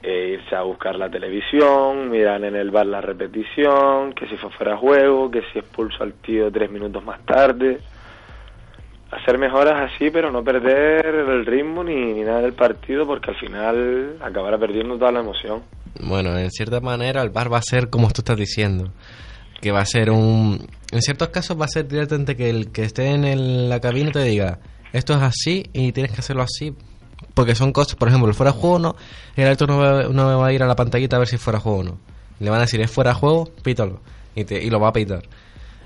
eh, 0.01 0.37
irse 0.39 0.55
a 0.55 0.61
buscar 0.61 0.95
la 0.95 1.09
televisión, 1.09 2.09
mirar 2.09 2.43
en 2.43 2.55
el 2.55 2.71
bar 2.71 2.85
la 2.85 3.01
repetición, 3.01 4.13
que 4.13 4.27
si 4.27 4.37
fue 4.37 4.49
fuera 4.51 4.77
juego, 4.77 5.29
que 5.29 5.41
si 5.51 5.59
expulso 5.59 6.03
al 6.03 6.13
tío 6.13 6.51
tres 6.51 6.71
minutos 6.71 7.03
más 7.03 7.23
tarde. 7.25 7.79
Hacer 9.11 9.39
mejoras 9.39 9.91
así, 9.91 10.09
pero 10.11 10.31
no 10.31 10.43
perder 10.43 11.05
el 11.05 11.45
ritmo 11.45 11.83
ni, 11.83 12.13
ni 12.13 12.21
nada 12.21 12.41
del 12.41 12.53
partido, 12.53 13.07
porque 13.07 13.31
al 13.31 13.37
final 13.37 14.17
acabará 14.21 14.57
perdiendo 14.57 14.97
toda 14.97 15.11
la 15.11 15.21
emoción. 15.21 15.63
Bueno, 15.99 16.37
en 16.37 16.51
cierta 16.51 16.79
manera 16.79 17.21
el 17.21 17.31
bar 17.31 17.51
va 17.51 17.57
a 17.57 17.63
ser 17.63 17.89
como 17.89 18.07
tú 18.09 18.21
estás 18.21 18.37
diciendo. 18.37 18.91
Que 19.59 19.71
va 19.71 19.81
a 19.81 19.85
ser 19.85 20.11
un... 20.11 20.65
En 20.91 21.01
ciertos 21.01 21.29
casos 21.29 21.59
va 21.59 21.65
a 21.65 21.69
ser 21.69 21.87
directamente 21.87 22.37
que 22.37 22.49
el 22.49 22.71
que 22.71 22.83
esté 22.83 23.07
en 23.07 23.67
la 23.67 23.81
cabina 23.81 24.11
te 24.11 24.23
diga, 24.23 24.59
esto 24.93 25.13
es 25.13 25.21
así 25.21 25.69
y 25.73 25.91
tienes 25.91 26.11
que 26.11 26.19
hacerlo 26.19 26.43
así. 26.43 26.73
Porque 27.33 27.55
son 27.55 27.71
cosas, 27.73 27.95
por 27.95 28.07
ejemplo, 28.07 28.33
fuera 28.33 28.51
de 28.53 28.59
juego 28.59 28.79
no, 28.79 28.95
el 29.35 29.45
árbitro 29.45 29.67
no 29.67 29.77
va, 29.77 30.03
no 30.03 30.39
va 30.39 30.47
a 30.47 30.53
ir 30.53 30.63
a 30.63 30.67
la 30.67 30.75
pantallita 30.75 31.17
a 31.17 31.19
ver 31.19 31.27
si 31.27 31.37
fuera 31.37 31.59
de 31.59 31.63
juego 31.63 31.83
no. 31.83 31.97
Le 32.39 32.49
van 32.49 32.59
a 32.59 32.61
decir, 32.61 32.79
es 32.81 32.89
fuera 32.89 33.11
de 33.11 33.19
juego, 33.19 33.49
pítalo. 33.61 33.99
Y, 34.35 34.45
te, 34.45 34.63
y 34.63 34.69
lo 34.69 34.79
va 34.79 34.89
a 34.89 34.93
pitar. 34.93 35.23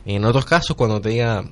Y 0.06 0.16
en 0.16 0.26
otros 0.26 0.46
casos, 0.46 0.76
cuando 0.76 1.02
te 1.02 1.10
diga, 1.10 1.44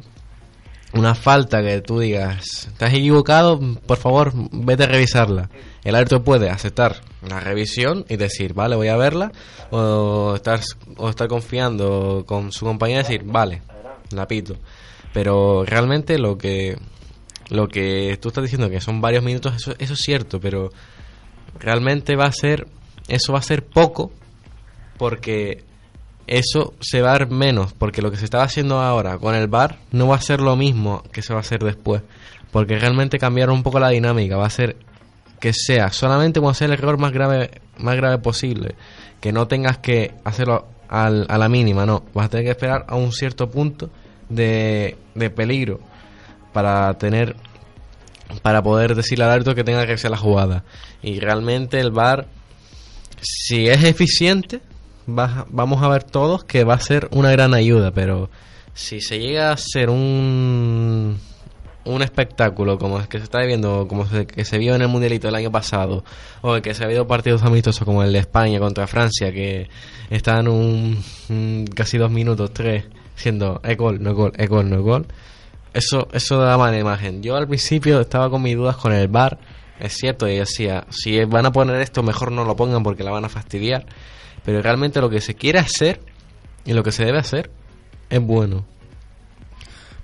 una 0.93 1.15
falta 1.15 1.61
que 1.61 1.81
tú 1.81 1.99
digas, 1.99 2.67
estás 2.67 2.93
equivocado, 2.93 3.59
por 3.85 3.97
favor, 3.97 4.33
vete 4.51 4.83
a 4.83 4.87
revisarla. 4.87 5.49
El 5.83 5.95
árbitro 5.95 6.23
puede 6.23 6.49
aceptar 6.49 6.97
la 7.27 7.39
revisión 7.39 8.05
y 8.09 8.17
decir, 8.17 8.53
vale, 8.53 8.75
voy 8.75 8.89
a 8.89 8.97
verla, 8.97 9.31
o 9.71 10.35
estar, 10.35 10.59
o 10.97 11.09
estar 11.09 11.27
confiando 11.27 12.25
con 12.27 12.51
su 12.51 12.65
compañía 12.65 12.97
y 12.97 13.03
decir, 13.03 13.23
vale, 13.23 13.61
la 14.11 14.27
pito. 14.27 14.57
Pero 15.13 15.63
realmente 15.65 16.17
lo 16.19 16.37
que, 16.37 16.77
lo 17.51 17.67
que 17.67 18.17
tú 18.21 18.29
estás 18.29 18.43
diciendo, 18.43 18.69
que 18.69 18.81
son 18.81 19.01
varios 19.01 19.23
minutos, 19.23 19.55
eso, 19.55 19.73
eso 19.77 19.93
es 19.93 19.99
cierto, 20.01 20.39
pero 20.39 20.71
realmente 21.59 22.15
va 22.15 22.25
a 22.25 22.31
ser, 22.31 22.67
eso 23.07 23.33
va 23.33 23.39
a 23.39 23.43
ser 23.43 23.63
poco, 23.65 24.11
porque 24.97 25.63
eso 26.27 26.73
se 26.79 27.01
va 27.01 27.13
a 27.13 27.17
ver 27.19 27.29
menos, 27.29 27.73
porque 27.73 28.01
lo 28.01 28.11
que 28.11 28.17
se 28.17 28.25
estaba 28.25 28.43
haciendo 28.43 28.79
ahora 28.79 29.17
con 29.17 29.35
el 29.35 29.47
bar 29.47 29.79
no 29.91 30.07
va 30.07 30.15
a 30.15 30.21
ser 30.21 30.39
lo 30.41 30.55
mismo 30.55 31.03
que 31.11 31.21
se 31.21 31.33
va 31.33 31.39
a 31.39 31.41
hacer 31.41 31.63
después, 31.63 32.01
porque 32.51 32.77
realmente 32.79 33.19
cambiaron 33.19 33.55
un 33.55 33.63
poco 33.63 33.79
la 33.79 33.89
dinámica, 33.89 34.37
va 34.37 34.45
a 34.45 34.49
ser 34.49 34.77
que 35.39 35.53
sea 35.53 35.91
solamente 35.91 36.39
cuando 36.39 36.53
sea 36.53 36.67
el 36.67 36.73
error 36.73 36.97
más 36.99 37.11
grave 37.11 37.61
más 37.77 37.95
grave 37.95 38.19
posible, 38.19 38.75
que 39.19 39.31
no 39.31 39.47
tengas 39.47 39.79
que 39.79 40.13
hacerlo 40.23 40.67
al- 40.87 41.25
a 41.29 41.37
la 41.37 41.49
mínima, 41.49 41.85
no, 41.85 42.03
vas 42.13 42.27
a 42.27 42.29
tener 42.29 42.45
que 42.45 42.51
esperar 42.51 42.85
a 42.87 42.95
un 42.95 43.11
cierto 43.11 43.49
punto 43.49 43.89
de, 44.29 44.97
de 45.15 45.29
peligro 45.31 45.79
para 46.53 46.93
tener 46.97 47.35
para 48.41 48.63
poder 48.63 48.95
decirle 48.95 49.25
al 49.25 49.31
árbitro 49.31 49.55
que 49.55 49.63
tenga 49.65 49.85
que 49.85 49.93
hacer 49.93 50.09
la 50.09 50.17
jugada. 50.17 50.63
Y 51.03 51.19
realmente 51.19 51.79
el 51.79 51.91
VAR, 51.91 52.27
si 53.21 53.67
es 53.67 53.83
eficiente, 53.83 54.61
va- 55.07 55.45
vamos 55.49 55.83
a 55.83 55.89
ver 55.89 56.03
todos 56.03 56.43
que 56.45 56.63
va 56.63 56.75
a 56.75 56.79
ser 56.79 57.09
una 57.11 57.31
gran 57.31 57.53
ayuda, 57.53 57.91
pero 57.91 58.29
si 58.73 59.01
se 59.01 59.19
llega 59.19 59.51
a 59.51 59.57
ser 59.57 59.89
un 59.89 61.19
un 61.83 62.03
espectáculo 62.03 62.77
como 62.77 62.99
el 62.99 63.07
que 63.07 63.17
se 63.17 63.23
está 63.23 63.39
viviendo, 63.39 63.87
como 63.87 64.05
se, 64.05 64.27
que 64.27 64.45
se 64.45 64.59
vio 64.59 64.75
en 64.75 64.83
el 64.83 64.87
Mundialito 64.87 65.27
el 65.27 65.33
año 65.35 65.51
pasado, 65.51 66.03
o 66.41 66.55
el 66.55 66.61
que 66.61 66.75
se 66.75 66.83
ha 66.83 66.85
habido 66.85 67.07
partidos 67.07 67.41
amistosos 67.41 67.83
como 67.85 68.03
el 68.03 68.13
de 68.13 68.19
España 68.19 68.59
contra 68.59 68.85
Francia, 68.85 69.31
que 69.31 69.67
están 70.11 70.47
un, 70.47 71.03
casi 71.75 71.97
dos 71.97 72.11
minutos, 72.11 72.51
tres, 72.53 72.85
siendo 73.15 73.59
es 73.63 73.75
gol, 73.77 74.01
no 74.01 74.13
gol, 74.13 74.31
es 74.37 74.47
gol, 74.47 74.69
no 74.69 74.83
gol. 74.83 75.07
Eso, 75.73 76.07
eso 76.11 76.37
da 76.37 76.57
mala 76.57 76.77
imagen. 76.77 77.23
Yo 77.23 77.35
al 77.35 77.47
principio 77.47 78.01
estaba 78.01 78.29
con 78.29 78.41
mis 78.41 78.55
dudas 78.55 78.75
con 78.75 78.91
el 78.91 79.07
bar, 79.07 79.39
es 79.79 79.93
cierto, 79.93 80.27
y 80.27 80.37
decía, 80.37 80.85
si 80.89 81.23
van 81.25 81.45
a 81.45 81.51
poner 81.51 81.79
esto, 81.81 82.03
mejor 82.03 82.31
no 82.31 82.43
lo 82.43 82.55
pongan 82.55 82.83
porque 82.83 83.03
la 83.03 83.11
van 83.11 83.25
a 83.25 83.29
fastidiar. 83.29 83.85
Pero 84.43 84.61
realmente 84.61 85.01
lo 85.01 85.09
que 85.09 85.21
se 85.21 85.35
quiere 85.35 85.59
hacer 85.59 86.01
y 86.65 86.73
lo 86.73 86.83
que 86.83 86.91
se 86.91 87.05
debe 87.05 87.19
hacer 87.19 87.51
es 88.09 88.19
bueno. 88.19 88.65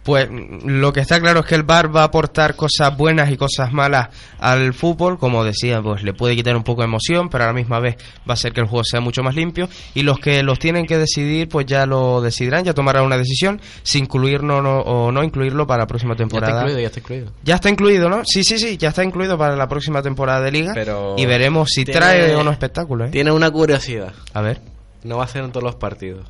Pues 0.07 0.29
lo 0.63 0.93
que 0.93 1.01
está 1.01 1.19
claro 1.19 1.41
es 1.41 1.45
que 1.45 1.55
el 1.55 1.63
VAR 1.63 1.93
va 1.93 2.03
a 2.03 2.05
aportar 2.05 2.55
cosas 2.55 2.95
buenas 2.95 3.29
y 3.29 3.35
cosas 3.35 3.73
malas 3.73 4.07
al 4.39 4.73
fútbol, 4.73 5.19
como 5.19 5.43
decía, 5.43 5.81
pues 5.81 6.01
le 6.01 6.13
puede 6.13 6.33
quitar 6.33 6.55
un 6.55 6.63
poco 6.63 6.81
de 6.81 6.85
emoción, 6.87 7.27
pero 7.27 7.43
a 7.43 7.47
la 7.47 7.53
misma 7.53 7.81
vez 7.81 7.97
va 8.19 8.29
a 8.29 8.33
hacer 8.35 8.53
que 8.53 8.61
el 8.61 8.67
juego 8.67 8.85
sea 8.85 9.01
mucho 9.01 9.21
más 9.21 9.35
limpio 9.35 9.67
y 9.93 10.03
los 10.03 10.17
que 10.19 10.43
los 10.43 10.59
tienen 10.59 10.85
que 10.85 10.97
decidir, 10.97 11.49
pues 11.49 11.65
ya 11.65 11.85
lo 11.85 12.21
decidirán, 12.21 12.63
ya 12.63 12.73
tomarán 12.73 13.03
una 13.03 13.17
decisión 13.17 13.59
si 13.83 13.99
incluirlo 13.99 14.59
o 14.59 14.61
no, 14.61 14.79
o 14.79 15.11
no 15.11 15.25
incluirlo 15.25 15.67
para 15.67 15.83
la 15.83 15.87
próxima 15.87 16.11
Ya 16.11 16.23
está 16.23 16.23
temporada. 16.23 16.59
incluido, 16.61 16.79
ya 16.79 16.87
está 16.87 16.99
incluido. 17.01 17.31
Ya 17.43 17.55
está 17.55 17.69
incluido, 17.69 18.09
¿no? 18.09 18.21
Sí, 18.25 18.45
sí, 18.45 18.57
sí, 18.59 18.77
ya 18.77 18.87
está 18.87 19.03
incluido 19.03 19.37
para 19.37 19.57
la 19.57 19.67
próxima 19.67 20.01
temporada 20.01 20.39
de 20.39 20.51
liga 20.53 20.71
Pero 20.73 21.15
y 21.17 21.25
veremos 21.25 21.67
si 21.69 21.83
tiene- 21.83 21.99
trae 21.99 22.33
o 22.33 22.45
no 22.45 22.51
espectáculo, 22.51 23.03
¿eh? 23.05 23.09
Tiene 23.09 23.31
una 23.33 23.51
curiosidad. 23.51 24.13
A 24.33 24.39
ver. 24.39 24.61
No 25.03 25.17
va 25.17 25.25
a 25.25 25.27
ser 25.27 25.43
en 25.43 25.51
todos 25.51 25.65
los 25.65 25.75
partidos. 25.75 26.25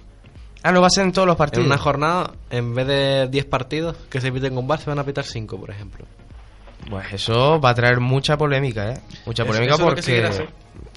Ah, 0.68 0.74
no 0.74 0.82
va 0.82 0.88
a 0.88 0.90
ser 0.90 1.06
en 1.06 1.14
todos 1.14 1.26
los 1.26 1.38
partidos. 1.38 1.66
En 1.66 1.72
una 1.72 1.78
jornada, 1.78 2.34
en 2.50 2.76
vez 2.76 2.86
de 2.88 3.30
10 3.32 3.46
partidos 3.46 3.96
que 4.10 4.20
se 4.20 4.34
piten 4.34 4.54
con 4.54 4.68
VAR, 4.68 4.82
se 4.82 4.90
van 4.90 5.00
a 5.00 5.06
pitar 5.06 5.24
5, 5.24 5.58
por 5.58 5.70
ejemplo. 5.70 6.06
Pues 6.90 7.14
eso 7.14 7.62
va 7.62 7.70
a 7.70 7.74
traer 7.74 8.02
mucha 8.02 8.36
polémica, 8.38 8.92
¿eh? 8.92 9.02
Mucha 9.26 9.46
polémica 9.46 9.76
eso 9.76 9.84
porque... 9.86 10.48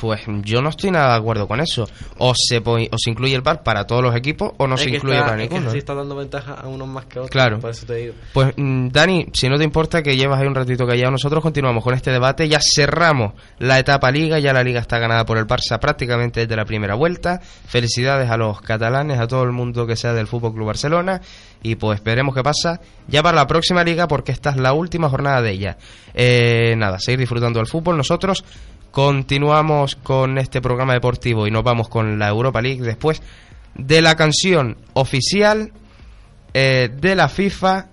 Pues 0.01 0.23
yo 0.45 0.63
no 0.63 0.71
estoy 0.71 0.91
nada 0.91 1.13
de 1.13 1.19
acuerdo 1.19 1.47
con 1.47 1.61
eso. 1.61 1.87
O 2.17 2.33
se, 2.35 2.59
o 2.65 2.97
se 2.97 3.11
incluye 3.11 3.35
el 3.35 3.43
VAR 3.43 3.63
para 3.63 3.87
todos 3.87 4.03
los 4.03 4.17
equipos 4.17 4.53
o 4.57 4.67
no 4.67 4.77
Es 4.77 4.81
se 4.81 4.91
que 4.91 4.97
incluye 4.97 5.17
está- 5.17 5.29
para 5.31 5.43
es 5.43 5.49
que 5.49 5.55
ninguno. 5.55 5.71
sí 5.71 5.77
¿eh? 5.77 5.79
está 5.81 5.95
dando 5.95 6.17
ventaja 6.17 6.55
a 6.55 6.67
unos 6.69 6.89
más 6.89 7.05
que 7.05 7.19
a 7.19 7.23
otros. 7.23 7.31
Claro. 7.31 7.61
Por 7.61 7.71
eso 7.71 7.85
te 7.85 7.95
digo. 7.97 8.15
Pues 8.33 8.55
mm, 8.57 8.89
Dani, 8.89 9.27
si 9.35 9.49
no 9.51 9.59
te 9.59 9.65
importa 9.65 10.03
que 10.03 10.17
llevas 10.17 10.41
ahí 10.41 10.47
un 10.47 10.55
ratito 10.55 10.87
callado, 10.87 11.11
nosotros 11.11 11.43
continuamos 11.43 11.85
con 11.85 11.93
este 11.93 12.11
debate. 12.11 12.49
Ya 12.49 12.61
cerramos 12.63 13.35
la 13.59 13.79
etapa 13.79 14.11
liga, 14.11 14.39
ya 14.39 14.53
la 14.55 14.63
liga 14.65 14.81
está 14.81 14.99
ganada 14.99 15.27
por 15.27 15.37
el 15.37 15.47
Barça 15.47 15.79
prácticamente 15.79 16.41
desde 16.41 16.57
la 16.57 16.65
primera 16.65 16.95
vuelta. 16.95 17.39
Felicidades 17.67 18.31
a 18.31 18.37
los 18.39 18.61
catalanes, 18.63 19.19
a 19.19 19.27
todo 19.27 19.43
el 19.45 19.53
mundo 19.53 19.87
que 19.87 19.97
sea 19.97 20.15
del 20.15 20.27
Fútbol 20.27 20.55
Club 20.55 20.67
Barcelona. 20.69 21.21
Y 21.63 21.75
pues 21.75 22.03
veremos 22.03 22.35
qué 22.35 22.43
pasa 22.43 22.81
ya 23.07 23.23
para 23.23 23.37
la 23.37 23.47
próxima 23.47 23.85
liga, 23.85 24.09
porque 24.09 24.33
esta 24.33 24.49
es 24.49 24.57
la 24.57 24.73
última 24.73 25.11
jornada 25.11 25.43
de 25.43 25.51
ella. 25.51 25.77
Eh, 26.15 26.75
nada, 26.79 26.99
seguir 26.99 27.19
disfrutando 27.21 27.59
del 27.59 27.67
fútbol. 27.67 27.99
Nosotros 27.99 28.43
continuamos 28.91 29.97
con 29.97 30.39
este 30.39 30.61
programa 30.61 30.95
deportivo 30.95 31.47
y 31.47 31.51
nos 31.51 31.63
vamos 31.63 31.89
con 31.89 32.19
la 32.19 32.29
Europa 32.29 32.61
League 32.61 32.83
después 32.83 33.23
de 33.75 34.03
la 34.03 34.17
canción 34.17 34.77
oficial 34.95 35.73
eh, 36.55 36.91
de 36.95 37.15
la 37.15 37.29
FIFA 37.29 37.89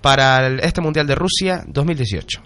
para 0.00 0.46
este 0.58 0.80
Mundial 0.80 1.06
de 1.06 1.14
Rusia 1.14 1.64
2018. 1.66 2.42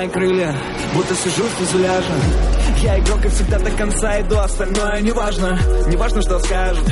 Мои 0.00 0.08
крылья. 0.08 0.54
Будто 0.94 1.14
сижу 1.14 1.44
в 1.44 1.50
фюзеляже. 1.58 2.12
Я 2.82 2.98
игрок 3.00 3.22
и 3.26 3.28
всегда 3.28 3.58
до 3.58 3.70
конца 3.72 4.20
иду 4.22 4.38
Остальное 4.38 5.00
неважно. 5.02 5.58
Неважно, 5.88 6.22
что 6.22 6.38
скажут. 6.38 6.84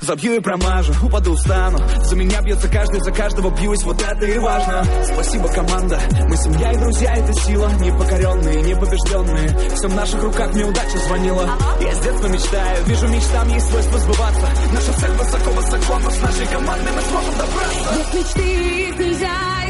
Забью 0.00 0.36
и 0.36 0.40
промажу, 0.40 0.94
упаду, 1.02 1.34
встану 1.34 1.78
За 2.04 2.16
меня 2.16 2.40
бьется 2.42 2.68
каждый, 2.68 3.00
за 3.00 3.12
каждого 3.12 3.50
бьюсь 3.50 3.82
Вот 3.84 4.02
это 4.02 4.24
и 4.24 4.38
важно. 4.38 4.84
Спасибо, 5.12 5.48
команда. 5.48 6.00
Мы 6.28 6.36
семья 6.36 6.72
и 6.72 6.78
друзья, 6.78 7.14
это 7.14 7.32
сила. 7.34 7.70
Непокоренные, 7.80 8.62
непобежденные. 8.62 9.48
Все 9.76 9.88
в 9.88 9.94
наших 9.94 10.22
руках, 10.22 10.54
мне 10.54 10.64
удача 10.64 10.98
звонила. 11.06 11.50
Я 11.80 11.94
с 11.94 11.98
детства 11.98 12.28
мечтаю, 12.28 12.84
вижу 12.86 13.08
мечтам 13.08 13.48
есть 13.48 13.68
свойство 13.68 13.98
сбываться. 13.98 14.48
Наша 14.72 15.00
цель 15.00 15.10
высоко-высоко, 15.10 15.98
но 15.98 16.10
с 16.10 16.22
нашей 16.22 16.46
командой 16.46 16.92
мы 16.96 17.02
сможем 17.02 17.34
добраться. 17.36 17.94
Есть 17.98 18.14
мечты, 18.14 18.88
их 18.88 18.98
нельзя 18.98 19.67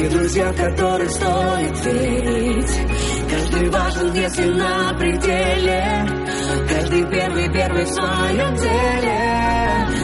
И 0.00 0.08
друзья, 0.08 0.50
которых 0.54 1.10
стоит 1.10 1.84
верить. 1.84 2.80
Каждый 3.30 3.68
важен, 3.68 4.14
если 4.14 4.44
на 4.44 4.94
пределе. 4.94 6.08
Каждый 6.70 7.04
первый, 7.04 7.52
первый 7.52 7.84
в 7.84 7.88
своем 7.88 8.54
деле. 8.56 9.20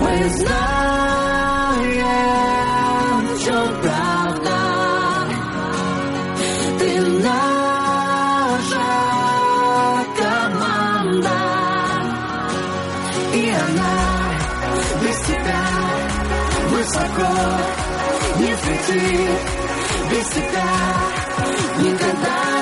Мы 0.01 0.29
знаем, 0.29 0.87
в 3.27 3.43
чем 3.43 3.69
правда. 3.81 4.59
Ты 6.79 7.01
наша 7.23 8.89
команда. 10.19 11.39
И 13.33 13.49
она 13.49 13.97
без 15.01 15.19
тебя 15.21 15.65
высоко 16.69 17.33
не 18.39 18.53
взлетит 18.55 19.36
Без 20.17 20.29
тебя 20.29 20.65
никогда 21.79 22.56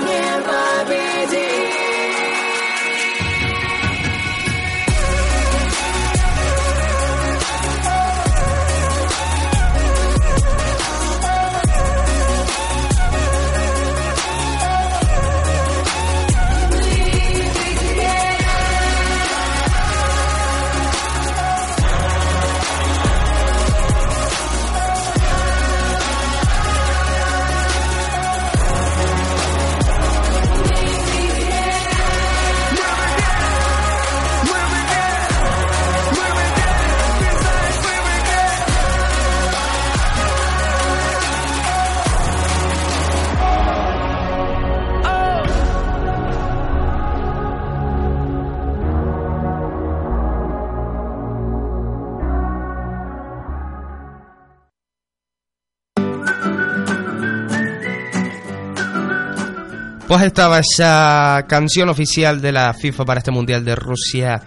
Pues 60.15 60.27
estaba 60.27 60.61
esa 60.61 61.45
canción 61.49 61.89
oficial 61.89 62.41
de 62.41 62.53
la 62.53 62.73
FIFA 62.73 63.05
para 63.05 63.19
este 63.19 63.33
Mundial 63.33 63.65
de 63.65 63.75
Rusia 63.75 64.41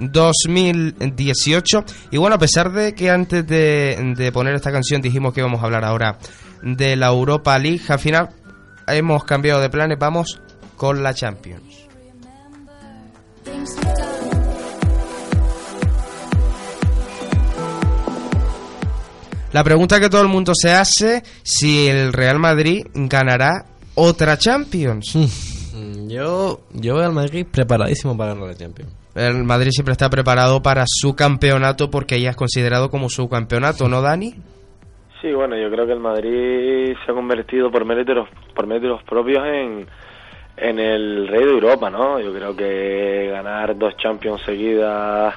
2018. 0.00 1.84
Y 2.10 2.16
bueno, 2.16 2.34
a 2.34 2.38
pesar 2.40 2.72
de 2.72 2.96
que 2.96 3.10
antes 3.10 3.46
de, 3.46 4.14
de 4.16 4.32
poner 4.32 4.56
esta 4.56 4.72
canción 4.72 5.00
dijimos 5.00 5.32
que 5.32 5.38
íbamos 5.38 5.62
a 5.62 5.66
hablar 5.66 5.84
ahora 5.84 6.18
de 6.62 6.96
la 6.96 7.06
Europa 7.06 7.56
League, 7.60 7.82
al 7.86 8.00
final 8.00 8.30
hemos 8.88 9.22
cambiado 9.22 9.60
de 9.60 9.70
planes, 9.70 10.00
vamos 10.00 10.40
con 10.76 11.04
la 11.04 11.14
Champions. 11.14 11.86
La 19.52 19.62
pregunta 19.62 20.00
que 20.00 20.10
todo 20.10 20.22
el 20.22 20.28
mundo 20.28 20.54
se 20.56 20.72
hace, 20.72 21.22
si 21.44 21.86
el 21.86 22.12
Real 22.12 22.40
Madrid 22.40 22.88
ganará 22.92 23.66
otra 23.94 24.36
Champions. 24.36 25.14
Mm, 25.74 26.08
Yo, 26.08 26.60
yo 26.72 26.94
veo 26.96 27.04
al 27.06 27.12
Madrid 27.12 27.46
preparadísimo 27.50 28.16
para 28.16 28.34
ganar 28.34 28.48
la 28.48 28.54
Champions. 28.54 28.92
El 29.14 29.44
Madrid 29.44 29.70
siempre 29.70 29.92
está 29.92 30.10
preparado 30.10 30.60
para 30.62 30.84
su 30.86 31.14
campeonato 31.14 31.90
porque 31.90 32.20
ya 32.20 32.30
es 32.30 32.36
considerado 32.36 32.90
como 32.90 33.08
su 33.08 33.28
campeonato, 33.28 33.88
¿no, 33.88 34.02
Dani? 34.02 34.34
Sí, 35.22 35.32
bueno, 35.32 35.56
yo 35.56 35.70
creo 35.70 35.86
que 35.86 35.92
el 35.92 36.00
Madrid 36.00 36.94
se 37.04 37.10
ha 37.12 37.14
convertido 37.14 37.70
por 37.70 37.84
méritos, 37.84 38.28
por 38.54 38.66
méritos 38.66 39.02
propios 39.04 39.42
en, 39.46 39.86
en 40.56 40.78
el 40.78 41.28
rey 41.28 41.44
de 41.44 41.50
Europa, 41.50 41.88
¿no? 41.90 42.20
Yo 42.20 42.32
creo 42.34 42.54
que 42.56 43.28
ganar 43.30 43.76
dos 43.78 43.96
Champions 43.96 44.42
seguidas 44.44 45.34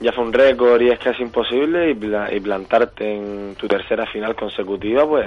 ya 0.00 0.12
fue 0.12 0.24
un 0.24 0.32
récord 0.32 0.80
y 0.82 0.90
es 0.90 0.98
casi 1.00 1.22
imposible 1.22 1.90
y, 1.90 1.94
pla- 1.94 2.32
y 2.32 2.38
plantarte 2.40 3.10
en 3.16 3.54
tu 3.56 3.66
tercera 3.66 4.06
final 4.06 4.36
consecutiva, 4.36 5.04
pues 5.08 5.26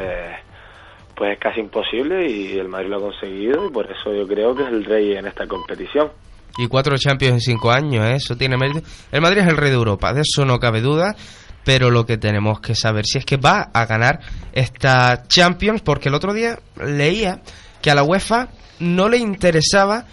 pues 1.22 1.34
es 1.34 1.40
casi 1.40 1.60
imposible 1.60 2.28
y 2.28 2.58
el 2.58 2.68
Madrid 2.68 2.90
lo 2.90 2.98
ha 2.98 3.00
conseguido 3.00 3.68
y 3.68 3.70
por 3.72 3.86
eso 3.86 4.12
yo 4.12 4.26
creo 4.28 4.56
que 4.56 4.64
es 4.64 4.70
el 4.70 4.84
rey 4.84 5.14
en 5.14 5.28
esta 5.28 5.46
competición. 5.46 6.10
Y 6.58 6.68
cuatro 6.68 6.98
Champions 6.98 7.36
en 7.36 7.42
cinco 7.42 7.70
años, 7.72 8.04
¿eh? 8.10 8.16
eso 8.16 8.36
tiene 8.36 8.58
mérito. 8.58 8.82
El 9.12 9.22
Madrid 9.22 9.42
es 9.44 9.48
el 9.48 9.56
rey 9.58 9.70
de 9.70 9.76
Europa, 9.76 10.14
de 10.16 10.22
eso 10.22 10.46
no 10.46 10.58
cabe 10.60 10.82
duda. 10.82 11.16
Pero 11.64 11.92
lo 11.92 12.08
que 12.08 12.18
tenemos 12.18 12.60
que 12.60 12.74
saber 12.74 13.06
si 13.06 13.20
es 13.20 13.26
que 13.26 13.38
va 13.38 13.70
a 13.72 13.86
ganar 13.86 14.20
esta 14.52 15.28
Champions, 15.28 15.84
porque 15.84 16.10
el 16.10 16.16
otro 16.16 16.34
día 16.34 16.58
leía 16.84 17.42
que 17.84 17.92
a 17.92 17.96
la 17.96 18.02
UEFA 18.02 18.48
no 18.80 19.08
le 19.10 19.18
interesaba 19.18 20.06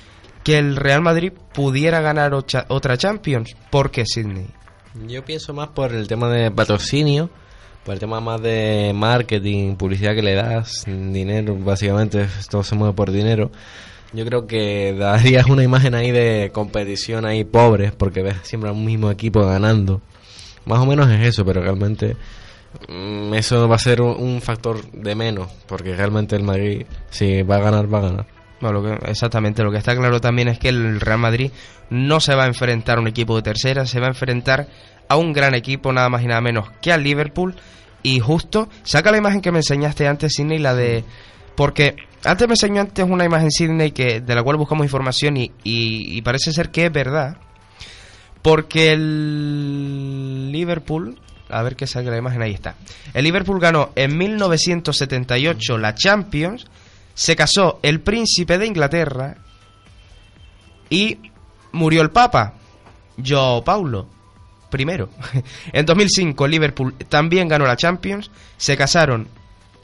que 0.45 0.59
el 0.59 0.77
Real 0.77 1.01
Madrid 1.01 1.33
pudiera 1.55 2.03
ganar 2.03 2.35
ocha- 2.35 2.67
otra 2.69 2.99
Champions. 2.99 3.57
¿Por 3.71 3.91
qué, 3.91 4.05
Sidney? 4.05 4.49
Yo 5.07 5.25
pienso 5.25 5.55
más 5.55 5.69
por 5.69 5.95
el 5.95 6.07
tema 6.07 6.29
de 6.29 6.51
patrocinio, 6.51 7.31
el 7.95 8.01
tema 8.01 8.21
más 8.21 8.41
de 8.43 8.93
marketing, 8.95 9.77
publicidad 9.77 10.15
que 10.15 10.23
le 10.23 10.35
das, 10.35 10.85
dinero, 10.87 11.57
básicamente 11.57 12.27
todo 12.51 12.63
se 12.63 12.75
mueve 12.75 12.95
por 12.95 13.11
dinero. 13.11 13.51
Yo 14.13 14.25
creo 14.25 14.47
que 14.47 14.95
darías 14.99 15.47
una 15.47 15.63
imagen 15.63 15.95
ahí 15.95 16.11
de 16.11 16.51
competición 16.53 17.27
ahí 17.27 17.45
pobre, 17.45 17.93
porque 17.93 18.23
ves 18.23 18.37
siempre 18.43 18.71
al 18.71 18.77
mismo 18.77 19.11
equipo 19.11 19.45
ganando. 19.45 20.01
Más 20.65 20.81
o 20.81 20.87
menos 20.87 21.11
es 21.11 21.27
eso, 21.27 21.45
pero 21.45 21.63
realmente 21.63 22.17
mm, 22.89 23.35
eso 23.35 23.69
va 23.69 23.77
a 23.77 23.79
ser 23.79 24.01
un, 24.01 24.17
un 24.23 24.41
factor 24.41 24.91
de 24.93 25.15
menos, 25.15 25.49
porque 25.67 25.95
realmente 25.95 26.37
el 26.37 26.43
Madrid, 26.43 26.87
si 27.11 27.43
va 27.43 27.57
a 27.57 27.61
ganar, 27.61 27.93
va 27.93 27.99
a 27.99 28.03
ganar. 28.03 28.27
Bueno, 28.61 28.81
lo 28.81 28.99
que, 28.99 29.11
exactamente, 29.11 29.63
lo 29.63 29.71
que 29.71 29.79
está 29.79 29.95
claro 29.95 30.21
también 30.21 30.49
es 30.49 30.59
que 30.59 30.69
el 30.69 31.01
Real 31.01 31.19
Madrid 31.19 31.53
no 31.91 32.19
se 32.21 32.35
va 32.35 32.45
a 32.45 32.49
enfrentar 32.49 32.99
a 32.99 33.01
un 33.01 33.09
equipo 33.09 33.37
de 33.37 33.43
tercera, 33.43 33.87
se 33.87 34.01
va 34.01 34.07
a 34.07 34.11
enfrentar 34.11 34.69
a 35.09 35.17
un 35.17 35.33
gran 35.33 35.55
equipo, 35.55 35.93
nada 35.93 36.09
más 36.09 36.23
y 36.23 36.27
nada 36.27 36.41
menos 36.41 36.71
que 36.83 36.93
al 36.93 37.03
Liverpool. 37.03 37.55
Y 38.03 38.21
justo, 38.21 38.69
saca 38.85 39.11
la 39.11 39.19
imagen 39.19 39.41
que 39.41 39.51
me 39.51 39.59
enseñaste 39.59 40.07
antes, 40.07 40.33
Sidney, 40.35 40.59
la 40.59 40.75
de... 40.75 41.05
Porque 41.57 41.97
antes 42.25 42.47
me 42.47 42.53
enseñó 42.55 42.81
antes 42.81 43.05
una 43.09 43.25
imagen, 43.25 43.51
Sidney, 43.51 43.91
que, 43.91 44.21
de 44.21 44.35
la 44.35 44.43
cual 44.43 44.57
buscamos 44.57 44.85
información 44.85 45.37
y, 45.37 45.51
y- 45.65 46.23
parece 46.23 46.53
ser 46.53 46.71
que 46.71 46.87
es 46.87 46.93
verdad. 46.93 47.37
Porque 48.43 48.93
el 48.93 50.53
Liverpool... 50.53 51.19
A 51.51 51.63
ver 51.63 51.77
que 51.77 51.87
salga 51.87 52.11
la 52.11 52.19
imagen, 52.19 52.43
ahí 52.43 52.53
está. 52.53 52.75
El 53.15 53.25
Liverpool 53.25 53.59
ganó 53.59 53.91
en 53.97 54.19
1978 54.19 55.79
la 55.79 55.95
Champions, 55.95 56.67
se 57.15 57.35
casó 57.37 57.81
el 57.83 58.01
príncipe 58.01 58.59
de 58.59 58.67
Inglaterra 58.67 59.35
y 60.91 61.19
murió 61.73 62.03
el 62.03 62.11
Papa, 62.11 62.53
Joao 63.27 63.65
Paulo 63.65 64.07
primero. 64.71 65.09
En 65.73 65.87
2005 65.87 66.45
el 66.45 66.51
Liverpool 66.51 66.95
también 67.09 67.49
ganó 67.49 67.67
la 67.67 67.77
Champions, 67.77 68.31
se 68.57 68.77
casaron 68.77 69.29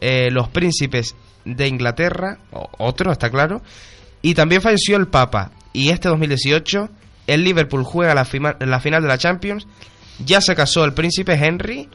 eh, 0.00 0.30
los 0.30 0.48
príncipes 0.48 1.14
de 1.44 1.68
Inglaterra, 1.68 2.38
otro 2.78 3.12
está 3.12 3.30
claro, 3.30 3.60
y 4.22 4.34
también 4.34 4.62
falleció 4.62 4.96
el 4.96 5.08
Papa. 5.08 5.50
Y 5.72 5.90
este 5.90 6.08
2018 6.08 6.88
el 7.26 7.44
Liverpool 7.44 7.84
juega 7.84 8.14
la, 8.14 8.24
fima- 8.24 8.56
la 8.60 8.80
final 8.80 9.02
de 9.02 9.08
la 9.08 9.18
Champions, 9.18 9.66
ya 10.24 10.40
se 10.40 10.54
casó 10.54 10.84
el 10.84 10.94
príncipe 10.94 11.34
Henry 11.34 11.88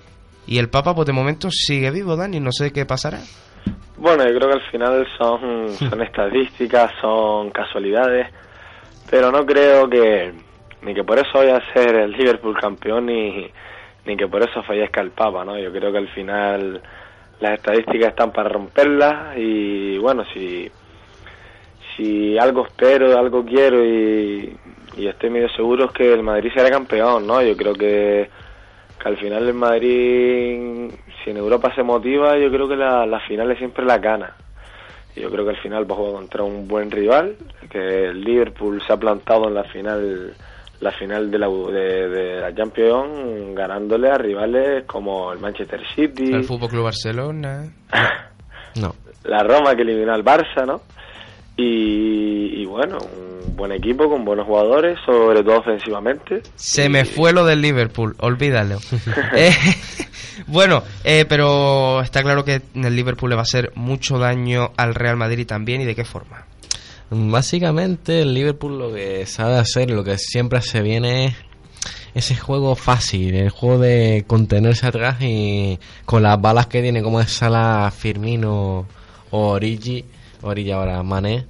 y 0.47 0.57
el 0.57 0.69
Papa 0.69 0.93
pues 0.95 1.05
de 1.05 1.13
momento 1.13 1.49
sigue 1.51 1.91
vivo, 1.91 2.15
Dani, 2.15 2.39
no 2.39 2.51
sé 2.51 2.71
qué 2.71 2.85
pasará. 2.85 3.19
Bueno, 3.97 4.23
yo 4.25 4.37
creo 4.37 4.49
que 4.49 4.55
al 4.63 4.71
final 4.71 5.07
son, 5.17 5.69
son 5.77 6.01
estadísticas, 6.03 6.91
son 7.01 7.51
casualidades, 7.51 8.27
pero 9.09 9.31
no 9.31 9.45
creo 9.45 9.89
que 9.89 10.33
ni 10.81 10.93
que 10.93 11.03
por 11.03 11.19
eso 11.19 11.29
vaya 11.35 11.57
a 11.57 11.73
ser 11.73 11.95
el 11.95 12.11
Liverpool 12.11 12.57
campeón 12.57 13.07
ni, 13.07 13.49
ni 14.05 14.17
que 14.17 14.27
por 14.27 14.41
eso 14.41 14.63
fallezca 14.63 15.01
el 15.01 15.11
Papa, 15.11 15.43
¿no? 15.45 15.57
Yo 15.57 15.71
creo 15.71 15.91
que 15.91 15.97
al 15.97 16.07
final 16.09 16.81
las 17.39 17.53
estadísticas 17.53 18.09
están 18.09 18.31
para 18.31 18.49
romperlas 18.49 19.37
y 19.37 19.97
bueno, 19.97 20.23
si, 20.33 20.69
si 21.95 22.37
algo 22.37 22.65
espero, 22.65 23.17
algo 23.17 23.45
quiero 23.45 23.83
y, 23.83 24.57
y 24.97 25.07
estoy 25.07 25.29
medio 25.29 25.49
seguro 25.49 25.85
es 25.85 25.91
que 25.91 26.13
el 26.13 26.23
Madrid 26.23 26.51
será 26.53 26.69
campeón, 26.69 27.27
¿no? 27.27 27.41
Yo 27.41 27.55
creo 27.55 27.73
que, 27.73 28.29
que 29.01 29.07
al 29.07 29.17
final 29.17 29.47
el 29.47 29.53
Madrid, 29.53 30.91
si 31.23 31.29
en 31.29 31.37
Europa 31.37 31.73
se 31.75 31.83
motiva, 31.83 32.37
yo 32.37 32.49
creo 32.49 32.67
que 32.67 32.75
la, 32.75 33.05
las 33.05 33.23
finales 33.25 33.57
siempre 33.57 33.85
la 33.85 33.97
gana. 33.97 34.35
Yo 35.15 35.29
creo 35.29 35.43
que 35.43 35.51
al 35.51 35.61
final 35.61 35.89
va 35.89 35.95
a 35.95 35.97
jugar 35.97 36.13
contra 36.13 36.43
un 36.43 36.67
buen 36.67 36.91
rival, 36.91 37.35
que 37.69 38.05
el 38.05 38.21
Liverpool 38.21 38.81
se 38.85 38.93
ha 38.93 38.97
plantado 38.97 39.47
en 39.47 39.55
la 39.55 39.63
final 39.65 40.33
la 40.81 40.91
final 40.91 41.29
de 41.29 41.37
la, 41.37 41.47
de, 41.47 42.09
de 42.09 42.39
la 42.41 42.55
Champions 42.55 43.55
ganándole 43.55 44.09
a 44.09 44.17
rivales 44.17 44.85
como 44.85 45.31
el 45.33 45.39
Manchester 45.39 45.81
City, 45.95 46.31
El 46.33 46.43
Fútbol 46.45 46.69
Club 46.69 46.83
Barcelona. 46.85 47.65
No. 48.75 48.93
la 49.23 49.41
Roma 49.41 49.75
que 49.75 49.81
eliminó 49.81 50.13
al 50.13 50.23
Barça, 50.23 50.63
¿no? 50.65 50.81
Y, 51.57 52.61
y 52.61 52.65
bueno, 52.65 52.99
un 52.99 53.55
buen 53.55 53.71
equipo 53.71 54.07
con 54.07 54.23
buenos 54.23 54.45
jugadores, 54.45 54.97
sobre 55.05 55.43
todo 55.43 55.57
ofensivamente. 55.57 56.43
Se 56.55 56.87
me 56.87 57.03
fue 57.03 57.33
lo 57.33 57.45
del 57.45 57.61
Liverpool, 57.61 58.15
olvídalo. 58.19 58.77
Eh, 59.35 59.51
bueno, 60.47 60.83
eh, 61.03 61.25
pero 61.27 61.99
está 62.01 62.21
claro 62.21 62.45
que 62.45 62.61
el 62.75 62.95
Liverpool 62.95 63.31
le 63.31 63.35
va 63.35 63.41
a 63.41 63.43
hacer 63.43 63.71
mucho 63.75 64.17
daño 64.19 64.71
al 64.77 64.95
Real 64.95 65.17
Madrid 65.17 65.45
también 65.45 65.81
y 65.81 65.85
de 65.85 65.95
qué 65.95 66.05
forma. 66.05 66.45
Básicamente 67.11 68.21
el 68.21 68.35
Liverpool 68.35 68.77
lo 68.77 68.93
que 68.93 69.25
sabe 69.25 69.57
hacer, 69.57 69.89
lo 69.89 70.03
que 70.03 70.19
siempre 70.19 70.61
se 70.61 70.81
viene 70.83 71.25
es 71.25 71.35
ese 72.13 72.35
juego 72.35 72.75
fácil, 72.75 73.33
el 73.33 73.49
juego 73.49 73.79
de 73.79 74.25
contenerse 74.27 74.85
atrás 74.85 75.17
y 75.21 75.79
con 76.05 76.21
las 76.21 76.39
balas 76.39 76.67
que 76.67 76.83
tiene 76.83 77.01
como 77.01 77.19
es 77.19 77.31
Sala, 77.31 77.91
Firmino 77.95 78.85
o 79.31 79.49
Origi, 79.49 80.05
Origi 80.43 80.71
ahora 80.71 81.01
Mané, 81.01 81.45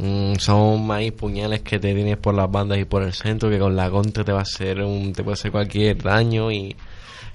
mm, 0.00 0.34
son 0.38 0.90
ahí 0.90 1.12
puñales 1.12 1.60
que 1.60 1.78
te 1.78 1.94
tienes 1.94 2.16
por 2.16 2.34
las 2.34 2.50
bandas 2.50 2.78
y 2.78 2.84
por 2.84 3.04
el 3.04 3.12
centro 3.12 3.50
que 3.50 3.58
con 3.60 3.76
la 3.76 3.90
contra 3.90 4.24
te 4.24 4.32
va 4.32 4.40
a 4.40 4.42
hacer 4.42 4.80
un, 4.80 5.12
te 5.12 5.22
puede 5.22 5.34
hacer 5.34 5.52
cualquier 5.52 6.02
daño 6.02 6.50
y 6.50 6.74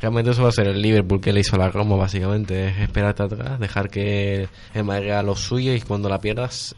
realmente 0.02 0.32
eso 0.32 0.43
va 0.43 0.49
a 0.49 0.52
ser 0.52 0.67
el 0.67 0.82
Liverpool 0.82 1.21
que 1.21 1.32
le 1.32 1.39
hizo 1.39 1.56
la 1.56 1.69
Roma 1.69 1.95
básicamente, 1.95 2.67
es 2.67 2.78
esperarte 2.80 3.23
atrás, 3.23 3.58
dejar 3.58 3.89
que 3.89 4.49
el 4.73 4.84
Madrid 4.84 5.13
lo 5.23 5.38
suyo 5.38 5.73
y 5.73 5.80
cuando 5.80 6.10
la 6.10 6.19
pierdas 6.19 6.76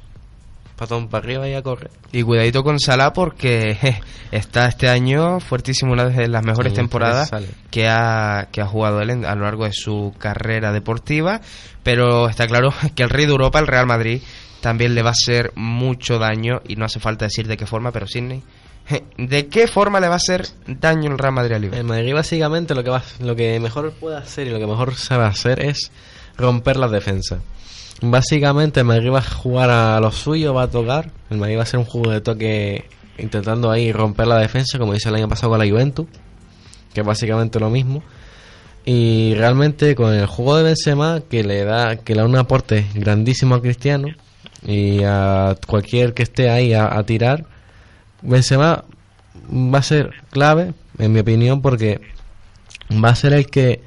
patón 0.76 1.08
para 1.08 1.24
arriba 1.24 1.48
y 1.48 1.54
a 1.54 1.62
correr. 1.62 1.90
Y 2.12 2.24
cuidadito 2.24 2.64
con 2.64 2.80
Salah 2.80 3.14
porque 3.14 3.76
je, 3.80 4.00
está 4.32 4.68
este 4.68 4.90
año 4.90 5.40
fuertísimo, 5.40 5.94
una 5.94 6.06
de 6.06 6.28
las 6.28 6.44
mejores 6.46 6.74
Sí, 6.74 6.78
temporadas 6.78 7.32
que 7.72 7.88
ha, 7.88 8.50
que 8.52 8.62
ha 8.62 8.68
jugado 8.68 9.02
él 9.02 9.10
en- 9.10 9.26
a 9.26 9.36
lo 9.36 9.44
largo 9.44 9.66
de 9.66 9.74
su 9.74 10.14
carrera 10.18 10.72
deportiva. 10.74 11.42
Pero 11.84 12.28
está 12.30 12.48
claro 12.48 12.74
que 12.96 13.04
el 13.04 13.10
rey 13.10 13.26
de 13.26 13.32
Europa, 13.32 13.60
el 13.60 13.68
Real 13.68 13.86
Madrid, 13.88 14.22
también 14.62 14.96
le 14.96 15.02
va 15.04 15.10
a 15.10 15.12
hacer 15.12 15.52
mucho 15.56 16.18
daño 16.20 16.62
y 16.68 16.76
no 16.76 16.86
hace 16.86 17.00
falta 17.00 17.26
decir 17.26 17.48
de 17.48 17.56
qué 17.58 17.66
forma, 17.68 17.92
pero 17.92 18.08
Sidney, 18.08 18.42
¿de 19.18 19.48
qué 19.48 19.68
forma 19.68 20.00
le 20.00 20.08
va 20.08 20.16
a 20.16 20.18
hacer 20.18 20.48
daño 20.68 21.12
el 21.12 21.18
Real 21.18 21.34
Madrid 21.34 21.52
al 21.52 21.56
El 21.58 21.62
Liverpool? 21.70 21.88
Madrid 21.88 22.14
básicamente 22.14 22.74
lo 22.76 22.84
que 22.84 22.90
va, 22.90 23.04
lo 23.20 23.36
que 23.36 23.60
mejor 23.60 23.92
puede 23.94 24.18
hacer 24.18 24.48
y 24.48 24.50
lo 24.50 24.60
que 24.60 24.66
mejor 24.68 24.96
sabe 24.96 25.26
hacer 25.26 25.64
es 25.64 25.92
romper 26.38 26.78
las 26.78 26.92
defensas. 26.92 27.40
Básicamente 28.02 28.82
el 28.82 28.86
Madrid 28.86 29.12
va 29.12 29.20
a 29.20 29.24
jugar 29.24 29.70
a 29.70 30.00
lo 30.00 30.12
suyo, 30.12 30.54
va 30.54 30.64
a 30.64 30.70
tocar. 30.70 31.12
El 31.30 31.38
Madrid 31.38 31.56
va 31.56 31.62
a 31.62 31.64
hacer 31.64 31.80
un 31.80 31.86
juego 31.86 32.12
de 32.12 32.22
toque 32.22 32.86
intentando 33.18 33.72
ahí 33.72 33.92
romper 33.92 34.28
la 34.28 34.38
defensa, 34.38 34.78
como 34.78 34.94
hizo 34.94 35.10
el 35.10 35.16
año 35.16 35.30
pasado 35.30 35.52
con 35.52 35.60
la 35.60 35.70
Juventus, 35.70 36.06
que 36.94 37.02
es 37.02 37.06
básicamente 37.06 37.60
lo 37.60 37.70
mismo. 37.70 38.04
Y 38.86 39.34
realmente 39.36 39.96
con 39.96 40.14
el 40.14 40.26
juego 40.28 40.58
de 40.58 40.64
Benzema 40.64 41.22
que 41.28 41.44
le 41.44 41.64
da 41.64 41.96
que 41.96 42.14
le 42.14 42.22
da 42.22 42.28
un 42.28 42.36
aporte 42.36 42.86
grandísimo 42.94 43.56
a 43.56 43.62
Cristiano 43.62 44.10
y 44.64 45.02
a 45.04 45.56
cualquier 45.66 46.14
que 46.14 46.24
esté 46.24 46.50
ahí 46.50 46.74
a, 46.74 46.96
a 46.96 47.04
tirar, 47.04 47.46
Benzema 48.22 48.84
va 49.52 49.80
a 49.80 49.84
ser 49.84 50.12
clave, 50.30 50.74
en 50.98 51.14
mi 51.14 51.20
opinión, 51.20 51.62
porque 51.62 52.02
va 52.92 53.10
a 53.10 53.16
ser 53.16 53.34
el 53.34 53.48
que 53.48 53.82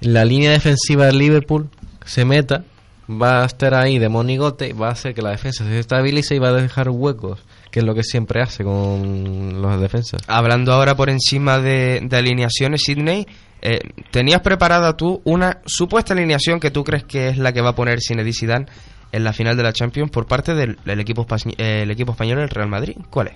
la 0.00 0.24
línea 0.24 0.50
defensiva 0.50 1.06
del 1.06 1.18
Liverpool 1.18 1.70
se 2.04 2.24
meta, 2.24 2.64
va 3.08 3.42
a 3.42 3.46
estar 3.46 3.74
ahí 3.74 3.98
de 3.98 4.08
monigote, 4.08 4.72
va 4.72 4.88
a 4.88 4.92
hacer 4.92 5.14
que 5.14 5.22
la 5.22 5.30
defensa 5.30 5.64
se 5.64 5.78
estabilice 5.78 6.34
y 6.34 6.38
va 6.38 6.48
a 6.48 6.52
dejar 6.52 6.88
huecos, 6.90 7.40
que 7.70 7.80
es 7.80 7.84
lo 7.84 7.94
que 7.94 8.02
siempre 8.02 8.40
hace 8.40 8.64
con 8.64 9.60
los 9.60 9.80
defensas. 9.80 10.22
Hablando 10.26 10.72
ahora 10.72 10.94
por 10.94 11.10
encima 11.10 11.58
de, 11.58 12.00
de 12.02 12.16
alineaciones, 12.16 12.82
Sidney, 12.82 13.26
eh, 13.62 13.78
¿tenías 14.10 14.40
preparada 14.40 14.96
tú 14.96 15.20
una 15.24 15.60
supuesta 15.64 16.12
alineación 16.12 16.60
que 16.60 16.70
tú 16.70 16.84
crees 16.84 17.04
que 17.04 17.28
es 17.28 17.38
la 17.38 17.52
que 17.52 17.62
va 17.62 17.70
a 17.70 17.74
poner 17.74 17.98
Zinedine 18.00 18.32
Zidane 18.32 18.66
en 19.12 19.24
la 19.24 19.32
final 19.32 19.56
de 19.56 19.62
la 19.62 19.72
Champions 19.72 20.10
por 20.10 20.26
parte 20.26 20.54
del, 20.54 20.76
del 20.84 21.00
equipo, 21.00 21.26
eh, 21.56 21.82
el 21.82 21.90
equipo 21.90 22.12
español, 22.12 22.40
el 22.40 22.50
Real 22.50 22.68
Madrid? 22.68 22.96
¿Cuál 23.10 23.28
es? 23.28 23.34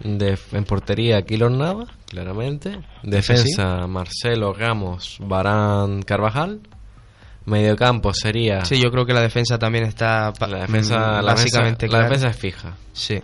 De, 0.00 0.38
en 0.52 0.64
portería, 0.64 1.22
Keylor 1.22 1.50
Nava, 1.50 1.86
claramente. 2.06 2.78
Defensa, 3.02 3.86
Marcelo, 3.88 4.52
Ramos, 4.52 5.18
Barán, 5.20 6.02
Carvajal. 6.02 6.60
Mediocampo 7.48 8.12
sería... 8.14 8.64
Sí, 8.64 8.80
yo 8.80 8.90
creo 8.90 9.06
que 9.06 9.12
la 9.14 9.20
defensa 9.22 9.58
también 9.58 9.84
está 9.84 10.32
la 10.40 10.58
defensa, 10.60 11.22
la 11.22 11.32
básicamente 11.32 11.86
la 11.86 11.90
clara. 11.90 12.04
defensa 12.04 12.28
es 12.28 12.36
fija. 12.36 12.76
Sí. 12.92 13.20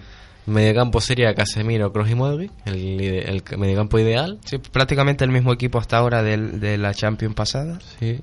Mediocampo 0.46 1.00
sería 1.00 1.34
Casemiro, 1.34 1.92
Kroos 1.92 2.10
y 2.10 2.14
Modric, 2.14 2.50
el, 2.66 3.00
el 3.00 3.42
mediocampo 3.58 3.98
ideal. 3.98 4.38
Sí, 4.44 4.58
prácticamente 4.58 5.24
el 5.24 5.30
mismo 5.30 5.52
equipo 5.52 5.78
hasta 5.78 5.96
ahora 5.98 6.22
del- 6.22 6.60
de 6.60 6.76
la 6.78 6.92
Champions 6.92 7.34
pasada. 7.34 7.78
Sí. 7.98 8.20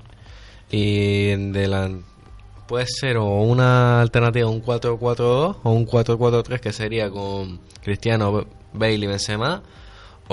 Y 0.70 1.26
de 1.52 1.66
la, 1.68 1.90
puede 2.68 2.86
ser 2.86 3.16
o 3.18 3.26
una 3.42 4.00
alternativa 4.00 4.48
un 4.48 4.62
4-4-2 4.62 5.56
o 5.62 5.70
un 5.72 5.86
4-4-3 5.86 6.60
que 6.60 6.72
sería 6.72 7.10
con 7.10 7.60
Cristiano, 7.82 8.46
Bale 8.72 8.94
y 8.94 9.06
Benzema 9.06 9.62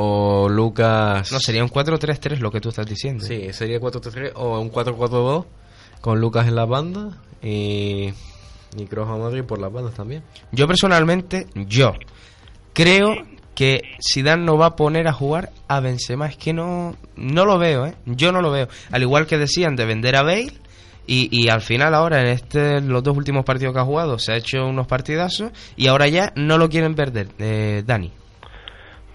o 0.02 0.48
Lucas 0.48 1.30
No, 1.32 1.40
sería 1.40 1.62
un 1.62 1.70
4-3-3 1.70 2.40
lo 2.40 2.52
que 2.52 2.62
tú 2.62 2.70
estás 2.70 2.86
diciendo. 2.86 3.26
Sí, 3.26 3.52
sería 3.52 3.80
4-3-3 3.80 4.32
o 4.36 4.60
un 4.60 4.72
4-4-2 4.72 5.46
con 6.00 6.22
Lucas 6.22 6.48
en 6.48 6.56
las 6.56 6.70
bandas 6.70 7.16
y 7.44 8.14
y 8.78 8.86
Kroos 8.86 9.10
a 9.10 9.18
Madrid 9.18 9.44
por 9.44 9.60
las 9.60 9.74
bandas 9.74 9.96
también. 9.96 10.24
Yo 10.52 10.68
personalmente, 10.68 11.48
yo 11.56 11.94
creo 12.74 13.16
que 13.56 13.82
Zidane 14.00 14.46
no 14.46 14.58
va 14.58 14.68
a 14.68 14.76
poner 14.76 15.08
a 15.08 15.14
jugar 15.14 15.50
a 15.68 15.80
Benzema. 15.82 16.28
Es 16.28 16.38
que 16.38 16.54
no, 16.54 16.96
no 17.18 17.46
lo 17.46 17.58
veo, 17.58 17.86
¿eh? 17.88 17.96
Yo 18.06 18.32
no 18.32 18.42
lo 18.42 18.52
veo. 18.52 18.70
Al 18.92 19.02
igual 19.02 19.28
que 19.28 19.38
decían 19.38 19.76
de 19.76 19.86
vender 19.86 20.16
a 20.16 20.24
Bale. 20.24 20.54
Y, 21.08 21.28
y 21.32 21.50
al 21.50 21.62
final 21.62 21.96
ahora 21.96 22.22
en 22.22 22.28
este 22.28 22.82
los 22.82 23.02
dos 23.02 23.18
últimos 23.18 23.44
partidos 23.44 23.74
que 23.74 23.80
ha 23.80 23.84
jugado 23.84 24.20
se 24.20 24.32
ha 24.32 24.36
hecho 24.36 24.64
unos 24.68 24.86
partidazos 24.86 25.52
y 25.76 25.88
ahora 25.88 26.08
ya 26.08 26.32
no 26.36 26.60
lo 26.60 26.70
quieren 26.70 26.94
perder. 26.94 27.30
Eh, 27.40 27.82
Dani. 27.84 28.14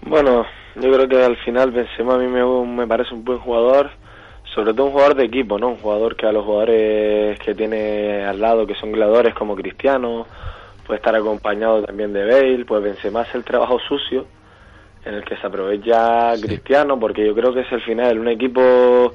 Bueno, 0.01 0.43
yo 0.75 0.91
creo 0.91 1.07
que 1.07 1.23
al 1.23 1.37
final 1.37 1.71
Benzema 1.71 2.15
a 2.15 2.17
mí 2.17 2.27
me, 2.27 2.43
me 2.65 2.87
parece 2.87 3.13
un 3.13 3.23
buen 3.23 3.39
jugador, 3.39 3.89
sobre 4.53 4.73
todo 4.73 4.87
un 4.87 4.91
jugador 4.91 5.15
de 5.15 5.25
equipo, 5.25 5.57
¿no? 5.57 5.69
Un 5.69 5.77
jugador 5.77 6.15
que 6.15 6.25
a 6.25 6.31
los 6.31 6.45
jugadores 6.45 7.39
que 7.39 7.55
tiene 7.55 8.25
al 8.25 8.39
lado, 8.39 8.67
que 8.67 8.75
son 8.75 8.91
gladiadores 8.91 9.33
como 9.33 9.55
Cristiano, 9.55 10.27
puede 10.85 10.97
estar 10.97 11.15
acompañado 11.15 11.83
también 11.83 12.13
de 12.13 12.25
Bale, 12.25 12.65
pues 12.65 12.83
Benzema 12.83 13.21
hace 13.21 13.37
el 13.37 13.43
trabajo 13.43 13.79
sucio 13.79 14.25
en 15.05 15.13
el 15.13 15.23
que 15.23 15.37
se 15.37 15.47
aprovecha 15.47 16.33
Cristiano, 16.41 16.99
porque 16.99 17.25
yo 17.25 17.33
creo 17.35 17.53
que 17.53 17.61
es 17.61 17.71
el 17.71 17.81
final, 17.81 18.19
un 18.19 18.27
equipo 18.27 19.11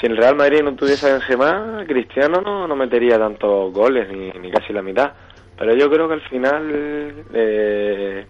si 0.00 0.06
el 0.06 0.16
Real 0.16 0.34
Madrid 0.34 0.62
no 0.62 0.74
tuviese 0.74 1.08
a 1.08 1.12
Benzema, 1.12 1.84
Cristiano 1.86 2.40
no, 2.40 2.66
no 2.66 2.74
metería 2.74 3.18
tantos 3.18 3.72
goles, 3.72 4.08
ni, 4.08 4.30
ni 4.40 4.50
casi 4.50 4.72
la 4.72 4.82
mitad. 4.82 5.12
Pero 5.56 5.74
yo 5.74 5.88
creo 5.88 6.08
que 6.08 6.14
al 6.14 6.20
final 6.22 7.24
eh, 7.32 8.26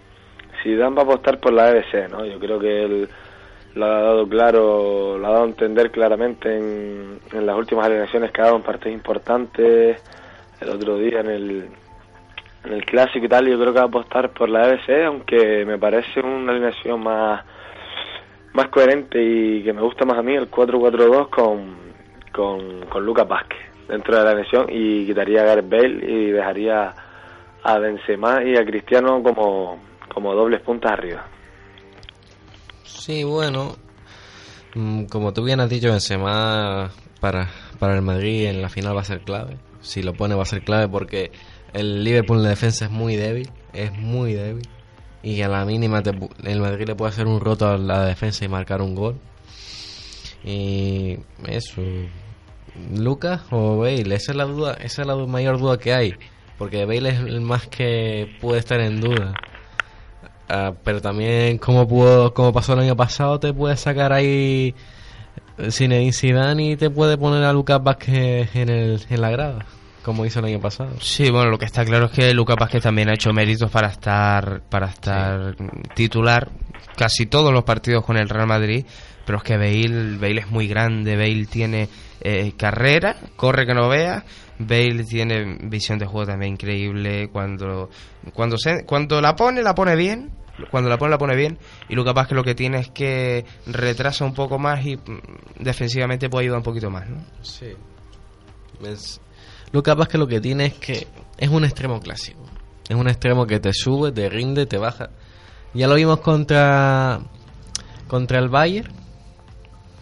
Zidane 0.64 0.96
va 0.96 1.02
a 1.02 1.04
apostar 1.04 1.38
por 1.38 1.52
la 1.52 1.70
EBC, 1.70 2.10
¿no? 2.10 2.24
Yo 2.24 2.40
creo 2.40 2.58
que 2.58 2.82
él 2.82 3.08
lo 3.74 3.84
ha 3.84 4.02
dado 4.02 4.28
claro, 4.28 5.18
lo 5.18 5.26
ha 5.26 5.30
dado 5.30 5.44
a 5.44 5.48
entender 5.48 5.90
claramente 5.92 6.56
en, 6.56 7.20
en 7.32 7.46
las 7.46 7.56
últimas 7.56 7.86
alineaciones 7.86 8.32
que 8.32 8.40
ha 8.40 8.46
dado 8.46 8.56
en 8.56 8.62
partidos 8.62 8.94
importantes, 8.94 10.02
el 10.60 10.68
otro 10.68 10.98
día 10.98 11.20
en 11.20 11.30
el, 11.30 11.68
en 12.64 12.72
el 12.72 12.84
clásico 12.84 13.26
y 13.26 13.28
tal, 13.28 13.46
yo 13.46 13.60
creo 13.60 13.72
que 13.72 13.78
va 13.78 13.84
a 13.84 13.88
apostar 13.88 14.30
por 14.30 14.48
la 14.48 14.68
EBC, 14.68 15.04
aunque 15.06 15.64
me 15.64 15.78
parece 15.78 16.20
una 16.20 16.52
alineación 16.52 17.02
más 17.02 17.44
más 18.54 18.68
coherente 18.68 19.20
y 19.20 19.62
que 19.64 19.72
me 19.72 19.82
gusta 19.82 20.04
más 20.04 20.16
a 20.16 20.22
mí 20.22 20.34
el 20.34 20.48
4-4-2 20.48 21.28
con, 21.28 21.74
con, 22.32 22.86
con 22.86 23.04
Lucas 23.04 23.26
Vázquez 23.26 23.58
dentro 23.88 24.16
de 24.16 24.24
la 24.24 24.34
lesión 24.34 24.66
y 24.70 25.06
quitaría 25.06 25.42
a 25.42 25.46
Gareth 25.46 25.68
Bale 25.68 26.10
y 26.10 26.30
dejaría 26.30 26.94
a 27.62 27.78
Benzema 27.78 28.42
y 28.44 28.56
a 28.56 28.64
Cristiano 28.64 29.22
como, 29.22 29.80
como 30.14 30.32
dobles 30.34 30.62
puntas 30.62 30.92
arriba. 30.92 31.26
Sí, 32.84 33.24
bueno, 33.24 33.76
mm, 34.74 35.04
como 35.06 35.32
tú 35.34 35.44
bien 35.44 35.60
has 35.60 35.68
dicho, 35.68 35.90
Benzema 35.90 36.90
para, 37.20 37.50
para 37.78 37.96
el 37.96 38.02
Madrid 38.02 38.46
en 38.46 38.62
la 38.62 38.68
final 38.68 38.96
va 38.96 39.00
a 39.00 39.04
ser 39.04 39.20
clave. 39.20 39.58
Si 39.80 40.02
lo 40.02 40.14
pone 40.14 40.34
va 40.34 40.42
a 40.42 40.46
ser 40.46 40.62
clave 40.62 40.88
porque 40.88 41.32
el 41.74 42.04
Liverpool 42.04 42.38
en 42.38 42.44
la 42.44 42.50
defensa 42.50 42.86
es 42.86 42.90
muy 42.90 43.16
débil, 43.16 43.50
es 43.72 43.92
muy 43.92 44.34
débil. 44.34 44.66
Y 45.22 45.42
a 45.42 45.48
la 45.48 45.64
mínima 45.64 46.02
te 46.02 46.12
el 46.44 46.60
Madrid 46.60 46.86
le 46.86 46.94
puede 46.94 47.10
hacer 47.10 47.26
un 47.26 47.40
roto 47.40 47.66
a 47.68 47.76
la 47.76 48.04
defensa 48.04 48.44
y 48.44 48.48
marcar 48.48 48.80
un 48.80 48.94
gol. 48.94 49.16
Y 50.44 51.18
eso. 51.48 51.82
Lucas 52.94 53.42
o 53.50 53.78
Bale, 53.78 54.14
esa 54.14 54.32
es 54.32 54.36
la 54.36 54.44
duda, 54.44 54.74
esa 54.74 55.02
es 55.02 55.08
la 55.08 55.16
mayor 55.16 55.58
duda 55.58 55.78
que 55.78 55.94
hay, 55.94 56.14
porque 56.58 56.84
Bale 56.84 57.10
es 57.10 57.20
el 57.20 57.40
más 57.40 57.66
que 57.68 58.36
puede 58.40 58.58
estar 58.58 58.80
en 58.80 59.00
duda. 59.00 59.34
Ah, 60.48 60.72
pero 60.84 61.00
también 61.00 61.58
como 61.58 61.88
pudo, 61.88 62.34
como 62.34 62.52
pasó 62.52 62.74
el 62.74 62.80
año 62.80 62.96
pasado, 62.96 63.40
te 63.40 63.52
puede 63.52 63.76
sacar 63.76 64.12
ahí 64.12 64.74
Zinedine 65.70 66.12
Zidane 66.12 66.70
y 66.72 66.76
te 66.76 66.90
puede 66.90 67.16
poner 67.16 67.44
a 67.44 67.52
Lucas 67.52 67.82
Vázquez 67.82 68.54
en 68.54 68.68
el 68.68 69.00
en 69.08 69.20
la 69.20 69.30
grada, 69.30 69.66
como 70.02 70.26
hizo 70.26 70.40
el 70.40 70.46
año 70.46 70.60
pasado. 70.60 70.90
Sí, 71.00 71.30
bueno, 71.30 71.50
lo 71.50 71.58
que 71.58 71.64
está 71.64 71.84
claro 71.84 72.06
es 72.06 72.12
que 72.12 72.34
Lucas 72.34 72.56
Vázquez 72.58 72.82
también 72.82 73.08
ha 73.08 73.14
hecho 73.14 73.32
méritos 73.32 73.70
para 73.70 73.88
estar 73.88 74.62
para 74.68 74.88
estar 74.88 75.56
titular 75.94 76.50
casi 76.96 77.26
todos 77.26 77.52
los 77.52 77.64
partidos 77.64 78.04
con 78.04 78.16
el 78.16 78.28
Real 78.28 78.46
Madrid, 78.46 78.84
pero 79.24 79.38
es 79.38 79.44
que 79.44 79.56
Bale, 79.56 80.18
Bale 80.18 80.40
es 80.40 80.50
muy 80.50 80.68
grande, 80.68 81.16
Bale 81.16 81.46
tiene 81.46 81.88
eh, 82.20 82.52
carrera, 82.56 83.16
corre 83.36 83.66
que 83.66 83.74
no 83.74 83.88
vea, 83.88 84.24
Bale 84.58 85.04
tiene 85.04 85.58
visión 85.62 85.98
de 85.98 86.06
juego 86.06 86.26
también 86.26 86.52
increíble, 86.52 87.28
cuando 87.30 87.90
cuando 88.34 88.56
se, 88.56 88.84
cuando 88.84 89.20
la 89.20 89.34
pone 89.34 89.62
la 89.62 89.74
pone 89.74 89.96
bien, 89.96 90.30
cuando 90.70 90.88
la 90.88 90.96
pone 90.96 91.10
la 91.10 91.18
pone 91.18 91.34
bien 91.34 91.58
y 91.88 91.94
Lucas 91.96 92.14
Vázquez 92.14 92.36
lo 92.36 92.44
que 92.44 92.54
tiene 92.54 92.78
es 92.78 92.88
que 92.90 93.44
retrasa 93.66 94.24
un 94.24 94.32
poco 94.34 94.58
más 94.58 94.84
y 94.86 94.96
mm, 94.96 95.00
defensivamente 95.60 96.28
puede 96.30 96.44
ayudar 96.44 96.58
un 96.58 96.64
poquito 96.64 96.90
más, 96.90 97.08
¿no? 97.08 97.18
Sí. 97.42 97.72
Es- 98.84 99.20
Lucas 99.72 99.96
Vázquez 99.96 100.20
lo 100.20 100.28
que 100.28 100.40
tiene 100.40 100.66
es 100.66 100.74
que 100.74 101.06
es 101.36 101.48
un 101.48 101.64
extremo 101.64 101.98
clásico. 102.00 102.40
Es 102.88 102.94
un 102.94 103.08
extremo 103.08 103.46
que 103.46 103.58
te 103.58 103.72
sube, 103.72 104.12
te 104.12 104.28
rinde, 104.28 104.66
te 104.66 104.78
baja. 104.78 105.10
Ya 105.72 105.88
lo 105.88 105.96
vimos 105.96 106.20
contra 106.20 107.20
contra 108.06 108.38
el 108.38 108.48
Bayern. 108.50 108.92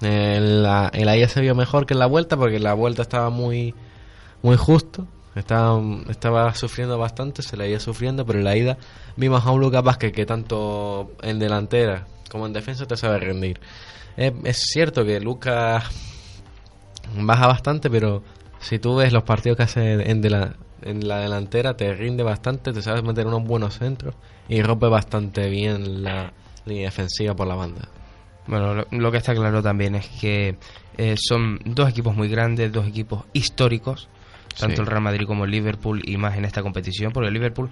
En 0.03 0.63
la, 0.63 0.91
en 0.93 1.07
la 1.07 1.17
ida 1.17 1.29
se 1.29 1.41
vio 1.41 1.55
mejor 1.55 1.87
que 1.87 1.95
en 1.95 2.01
la 2.01 2.07
vuelta 2.07 2.37
porque 2.37 2.57
en 2.57 2.65
la 2.65 2.75
vuelta 2.75 3.03
estaba 3.03 3.31
muy 3.31 3.73
muy 4.43 4.57
justo. 4.57 5.07
Estaba, 5.35 6.55
sufriendo 6.55 6.99
bastante, 6.99 7.43
se 7.43 7.57
la 7.57 7.67
iba 7.67 7.81
sufriendo, 7.81 8.27
pero 8.27 8.39
en 8.39 8.45
la 8.45 8.57
ida 8.57 8.77
vimos 9.17 9.47
a 9.47 9.51
un 9.51 9.63
Lucas 9.63 9.83
Vázquez 9.83 10.13
que 10.13 10.27
tanto 10.27 11.13
en 11.23 11.39
delantera 11.39 12.07
como 12.31 12.47
en 12.47 12.53
defensa 12.53 12.87
te 12.87 12.97
sabe 12.97 13.19
rendir. 13.19 13.61
Es, 14.17 14.59
cierto 14.59 15.07
que 15.07 15.21
Lucas 15.21 15.85
baja 17.17 17.47
bastante, 17.47 17.89
pero 17.89 18.23
si 18.61 18.79
tú 18.79 18.97
ves 18.97 19.13
los 19.13 19.23
partidos 19.23 19.57
que 19.57 19.63
hace 19.63 20.11
en, 20.11 20.31
la, 20.31 20.55
en 20.83 21.09
la 21.09 21.21
delantera, 21.21 21.77
te 21.77 21.95
rinde 21.95 22.23
bastante, 22.23 22.73
te 22.73 22.83
sabes 22.83 23.03
meter 23.03 23.27
unos 23.27 23.45
buenos 23.45 23.79
centros 23.79 24.15
y 24.49 24.63
rompe 24.63 24.87
bastante 24.87 25.49
bien 25.49 26.05
la 26.05 26.33
línea 26.67 26.87
defensiva 26.87 27.35
por 27.35 27.47
la 27.47 27.55
banda. 27.55 27.89
Bueno, 28.47 28.75
lo, 28.75 28.87
lo 28.91 29.11
que 29.11 29.19
está 29.19 29.35
claro 29.35 29.63
también 29.63 29.95
es 29.95 30.09
que 30.09 30.57
eh, 30.99 31.17
son 31.17 31.59
dos 31.65 31.89
equipos 31.89 32.15
muy 32.15 32.29
grandes, 32.29 32.71
dos 32.73 32.87
equipos 32.87 33.25
históricos, 33.33 34.09
tanto 34.59 34.77
Sí. 34.77 34.81
el 34.83 34.87
Real 34.87 35.03
Madrid 35.03 35.27
como 35.27 35.45
el 35.45 35.51
Liverpool 35.51 36.01
y 36.05 36.17
más 36.17 36.37
en 36.37 36.45
esta 36.45 36.63
competición, 36.63 37.13
porque 37.13 37.29
el 37.29 37.35
Liverpool, 37.35 37.71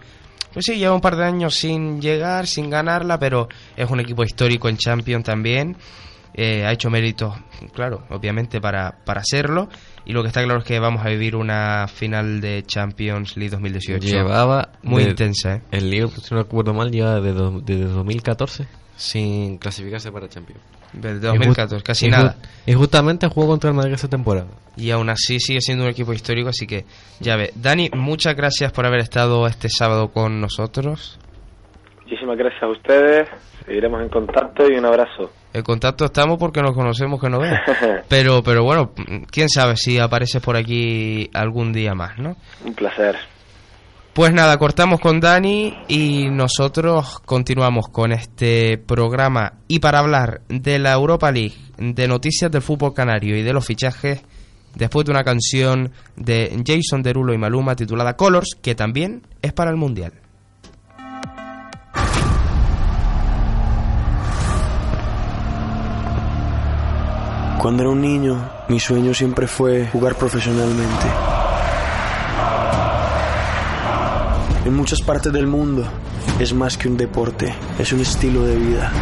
pues 0.53 0.65
sí, 0.67 0.77
lleva 0.79 0.95
un 0.95 1.01
par 1.01 1.17
de 1.17 1.25
años 1.25 1.55
sin 1.55 2.01
llegar, 2.01 2.47
sin 2.47 2.71
ganarla, 2.71 3.19
pero 3.19 3.49
es 3.77 3.89
un 3.91 4.01
equipo 4.01 4.25
histórico 4.25 4.69
en 4.69 4.77
Champions 4.77 5.25
también. 5.25 5.77
Eh, 6.33 6.65
ha 6.65 6.71
hecho 6.73 6.91
méritos, 6.91 7.35
claro, 7.75 8.05
obviamente 8.09 8.61
para, 8.61 8.99
para 9.05 9.21
hacerlo. 9.21 9.69
Y 10.05 10.13
lo 10.13 10.23
que 10.23 10.29
está 10.29 10.43
claro 10.45 10.61
es 10.61 10.65
que 10.65 10.79
vamos 10.79 11.05
a 11.05 11.09
vivir 11.09 11.35
una 11.35 11.89
final 11.89 12.41
de 12.41 12.63
Champions 12.65 13.37
League 13.37 13.51
2018 13.51 14.07
Llevaba 14.07 14.71
muy 14.83 15.03
de- 15.03 15.11
intensa, 15.11 15.57
¿eh? 15.57 15.63
El 15.73 15.91
Liverpool, 15.91 16.23
si 16.23 16.33
no 16.35 16.43
recuerdo 16.43 16.73
mal, 16.73 16.91
lleva 16.93 17.21
desde, 17.21 17.61
desde 17.63 17.85
2014 17.85 18.67
sin 18.97 19.59
clasificarse 19.59 20.13
para 20.13 20.29
Champions. 20.29 20.61
Ju- 20.95 21.21
2014, 21.21 21.83
casi 21.83 22.07
y 22.07 22.11
nada. 22.11 22.37
Y 22.67 22.73
justamente 22.75 23.29
jugó 23.29 23.49
contra 23.49 23.71
el 23.71 23.77
Madrid 23.77 23.95
esa 23.95 24.09
temporada. 24.09 24.47
y 24.77 24.91
aún 24.93 25.11
así 25.11 25.39
sigue 25.41 25.61
siendo 25.61 25.85
un 25.85 25.91
equipo 25.91 26.13
histórico, 26.13 26.49
así 26.49 26.67
que 26.67 26.85
ya 27.21 27.37
ve. 27.37 27.53
Dani, 27.55 27.91
muchas 27.95 28.35
gracias 28.37 28.73
por 28.73 28.87
haber 28.87 29.01
estado 29.01 29.47
este 29.47 29.69
sábado 29.69 30.09
con 30.09 30.41
nosotros. 30.41 31.19
Muchísimas 32.03 32.37
gracias 32.39 32.63
a 32.63 32.69
ustedes. 32.69 33.29
Seguiremos 33.67 34.01
en 34.03 34.09
contacto 34.09 34.65
y 34.71 34.77
un 34.77 34.85
abrazo. 34.87 35.31
En 35.53 35.63
contacto 35.63 36.05
estamos 36.07 36.39
porque 36.39 36.63
nos 36.63 36.73
conocemos 36.75 37.21
que 37.21 37.29
no 37.29 37.39
veas. 37.41 37.61
Pero, 38.09 38.43
pero 38.43 38.65
bueno, 38.65 38.93
quién 39.31 39.49
sabe 39.49 39.77
si 39.77 39.99
apareces 39.99 40.41
por 40.43 40.57
aquí 40.57 41.29
algún 41.35 41.73
día 41.73 41.95
más, 41.95 42.19
¿no? 42.19 42.37
Un 42.65 42.75
placer. 42.75 43.17
Pues 44.13 44.33
nada, 44.33 44.59
cortamos 44.59 44.99
con 44.99 45.21
Dani 45.21 45.73
y 45.87 46.29
nosotros 46.31 47.21
continuamos 47.21 47.89
con 47.89 48.11
este 48.11 48.77
programa. 48.77 49.53
Y 49.69 49.79
para 49.79 50.01
hablar 50.01 50.43
de 50.49 50.81
la 50.81 50.93
Europa 50.95 51.31
League, 51.31 51.55
de 51.79 52.09
noticias 52.09 52.51
del 52.51 52.61
fútbol 52.61 52.93
canario 52.93 53.37
y 53.37 53.43
de 53.43 53.53
los 53.53 53.65
fichajes, 53.65 54.21
después 54.75 55.07
de 55.07 55.13
una 55.13 55.23
canción 55.23 55.93
de 56.17 56.61
Jason 56.67 57.03
Derulo 57.03 57.33
y 57.33 57.39
Maluma 57.39 57.77
titulada 57.77 58.17
Colors, 58.17 58.57
que 58.61 58.75
también 58.75 59.23
es 59.43 59.53
para 59.53 59.71
el 59.71 59.77
Mundial. 59.77 60.13
Cuando 67.61 67.83
era 67.83 67.91
un 67.91 68.01
niño, 68.01 68.51
mi 68.69 68.81
sueño 68.81 69.15
siempre 69.15 69.47
fue 69.47 69.87
jugar 69.87 70.17
profesionalmente. 70.17 71.40
En 74.65 74.75
muchas 74.77 75.01
partes 75.01 75.33
del 75.33 75.47
mundo 75.47 75.85
es 76.39 76.53
más 76.53 76.77
que 76.77 76.89
un 76.89 76.97
deporte, 76.97 77.55
es 77.79 77.93
un 77.93 78.01
estilo 78.01 78.43
de 78.45 78.57
vida. 78.57 78.93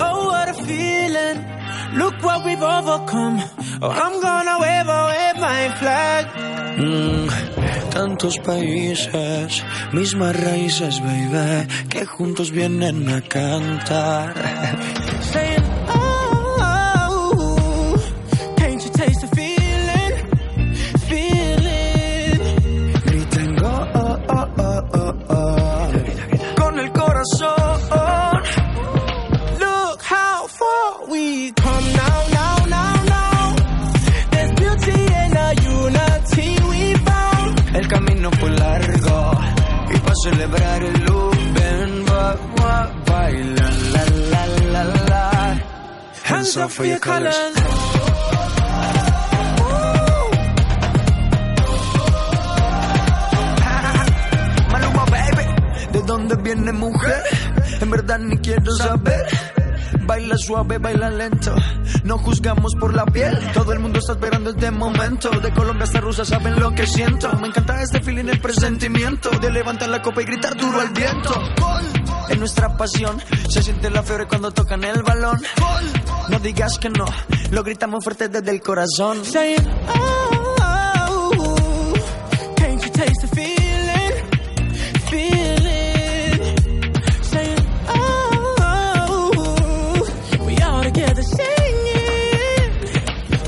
Oh, 0.00 0.52
feeling. 0.64 1.44
Look 1.98 2.14
what 2.22 2.44
we've 2.44 2.62
overcome. 2.62 3.42
Oh, 3.82 3.90
I'm 3.90 4.20
gonna 4.22 4.58
wave 4.58 4.88
away 4.88 5.32
my 5.38 5.68
flag. 5.78 6.26
Mm, 6.78 7.65
tantos 7.96 8.38
países, 8.40 9.64
mismas 9.92 10.36
raíces, 10.36 11.00
baby, 11.00 11.66
que 11.88 12.04
juntos 12.04 12.50
vienen 12.50 13.08
a 13.08 13.22
cantar. 13.22 14.34
Maluma, 54.70 55.04
baby, 55.06 55.44
¿de 55.92 56.02
dónde 56.02 56.36
viene 56.36 56.72
mujer? 56.72 57.22
En 57.80 57.90
verdad 57.90 58.18
ni 58.18 58.36
quiero 58.38 58.70
saber. 58.72 59.26
Baila 60.02 60.36
suave, 60.36 60.78
baila 60.78 61.10
lento. 61.10 61.54
No 62.04 62.18
juzgamos 62.18 62.74
por 62.74 62.94
la 62.94 63.06
piel. 63.06 63.38
Todo 63.54 63.72
el 63.72 63.78
mundo 63.80 63.98
está 63.98 64.12
esperando 64.12 64.50
este 64.50 64.70
momento. 64.70 65.30
De 65.40 65.52
Colombia 65.52 65.84
hasta 65.84 66.00
Rusia 66.00 66.24
saben 66.24 66.60
lo 66.60 66.72
que 66.72 66.86
siento. 66.86 67.32
Me 67.38 67.48
encanta 67.48 67.82
este 67.82 68.00
feeling, 68.02 68.28
el 68.28 68.40
presentimiento. 68.40 69.30
De 69.30 69.50
levantar 69.50 69.88
la 69.88 70.02
copa 70.02 70.22
y 70.22 70.26
gritar 70.26 70.54
duro 70.56 70.80
al 70.80 70.90
viento. 70.90 71.32
En 72.28 72.38
nuestra 72.40 72.76
pasión 72.76 73.20
se 73.48 73.62
siente 73.62 73.90
la 73.90 74.02
fiebre 74.02 74.26
cuando 74.26 74.50
tocan 74.50 74.84
el 74.84 75.02
balón. 75.02 75.40
No 76.28 76.38
digas 76.40 76.78
que 76.78 76.88
no, 76.90 77.04
lo 77.50 77.62
gritamos 77.62 78.02
fuerte 78.02 78.28
desde 78.28 78.50
el 78.50 78.60
corazón. 78.60 79.24
Saying, 79.24 79.66
oh, 79.94 80.56
oh, 80.60 81.94
can't 82.56 82.82
you 82.82 82.90
taste 82.90 83.20
the 83.22 83.28
feeling? 83.28 84.12
Feeling. 85.10 86.56
Saying, 87.22 87.66
oh, 87.88 89.32
we 90.46 90.56
all 90.62 90.82
together 90.82 91.22
singing. 91.22 92.72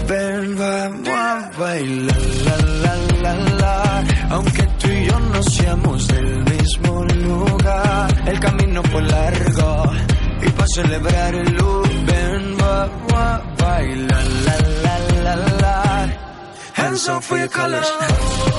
Ven, 0.07 0.57
vamos 0.57 1.09
a 1.09 1.51
bailar, 1.59 2.16
la, 2.45 2.57
la, 2.83 2.97
la, 3.22 3.35
la. 3.59 4.05
Aunque 4.31 4.62
tú 4.81 4.89
y 4.89 5.05
yo 5.07 5.18
no 5.18 5.43
seamos 5.43 6.07
del 6.09 6.45
mismo 6.45 7.05
lugar, 7.05 8.09
el 8.26 8.39
camino 8.41 8.83
fue 8.85 9.03
largo 9.03 9.85
y 10.43 10.51
para 10.51 10.66
celebrar 10.74 11.35
el 11.35 11.53
look, 11.57 11.68
la, 13.85 14.22
la, 15.24 15.35
la, 15.37 15.57
la. 15.62 16.09
Hands 16.72 17.09
Hands 17.09 17.09
up 17.09 17.22
for 17.22 17.39
your 17.39 17.49
colors. 17.49 18.58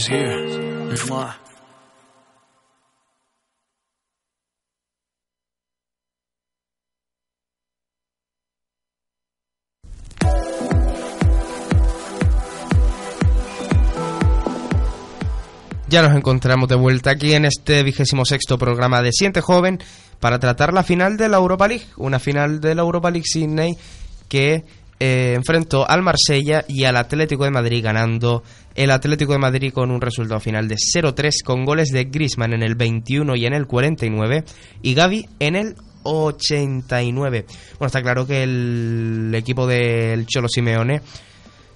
Is 0.00 0.08
here. 0.08 0.36
Mwah. 1.08 1.36
Ya 15.88 16.02
nos 16.02 16.14
encontramos 16.14 16.68
de 16.68 16.76
vuelta 16.76 17.10
aquí 17.10 17.32
en 17.34 17.44
este 17.44 17.82
vigésimo 17.82 18.24
sexto 18.24 18.56
programa 18.58 19.02
de 19.02 19.10
Siente 19.12 19.40
Joven 19.40 19.80
para 20.20 20.38
tratar 20.38 20.72
la 20.72 20.84
final 20.84 21.16
de 21.16 21.28
la 21.28 21.38
Europa 21.38 21.66
League, 21.66 21.84
una 21.96 22.20
final 22.20 22.60
de 22.60 22.76
la 22.76 22.82
Europa 22.82 23.10
League 23.10 23.26
Sydney 23.26 23.76
que 24.28 24.64
eh, 25.00 25.32
enfrentó 25.34 25.88
al 25.88 26.02
Marsella 26.02 26.64
y 26.68 26.84
al 26.84 26.96
Atlético 26.96 27.44
de 27.44 27.50
Madrid 27.50 27.82
ganando 27.82 28.44
el 28.84 28.90
Atlético 28.92 29.34
de 29.34 29.38
Madrid 29.38 29.74
con 29.74 29.90
un 29.90 30.00
resultado 30.00 30.40
final 30.40 30.66
de 30.66 30.76
0-3 30.76 31.42
con 31.44 31.66
goles 31.66 31.90
de 31.90 32.04
Griezmann 32.04 32.54
en 32.54 32.62
el 32.62 32.76
21 32.76 33.36
y 33.36 33.44
en 33.44 33.52
el 33.52 33.66
49 33.66 34.42
y 34.80 34.94
Gaby 34.94 35.28
en 35.38 35.54
el 35.54 35.74
89. 36.02 37.44
Bueno, 37.78 37.86
está 37.86 38.00
claro 38.00 38.26
que 38.26 38.42
el 38.42 39.32
equipo 39.34 39.66
del 39.66 40.26
Cholo 40.26 40.48
Simeone 40.48 41.02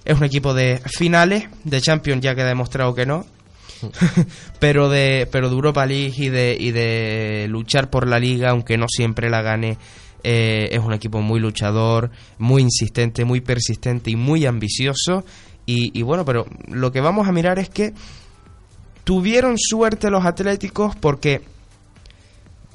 es 0.03 0.17
un 0.17 0.23
equipo 0.23 0.55
de 0.55 0.81
finales 0.83 1.47
de 1.63 1.79
Champions 1.79 2.23
ya 2.23 2.33
que 2.33 2.41
ha 2.41 2.47
demostrado 2.47 2.95
que 2.95 3.05
no 3.05 3.27
pero 4.59 4.89
de 4.89 5.27
pero 5.31 5.49
de 5.49 5.53
Europa 5.53 5.85
League 5.85 6.15
y 6.17 6.29
de 6.29 6.57
y 6.59 6.71
de 6.71 7.45
luchar 7.49 7.91
por 7.91 8.07
la 8.07 8.17
liga 8.17 8.49
aunque 8.49 8.79
no 8.79 8.87
siempre 8.87 9.29
la 9.29 9.43
gane 9.43 9.77
eh, 10.23 10.69
es 10.71 10.79
un 10.79 10.93
equipo 10.93 11.21
muy 11.21 11.39
luchador 11.39 12.09
muy 12.39 12.63
insistente 12.63 13.25
muy 13.25 13.41
persistente 13.41 14.09
y 14.09 14.15
muy 14.15 14.47
ambicioso 14.47 15.23
y, 15.65 15.97
y 15.97 16.01
bueno 16.03 16.25
pero 16.25 16.45
lo 16.67 16.91
que 16.91 17.01
vamos 17.01 17.27
a 17.27 17.31
mirar 17.31 17.59
es 17.59 17.69
que 17.69 17.93
tuvieron 19.03 19.57
suerte 19.57 20.09
los 20.09 20.25
Atléticos 20.25 20.95
porque 20.95 21.41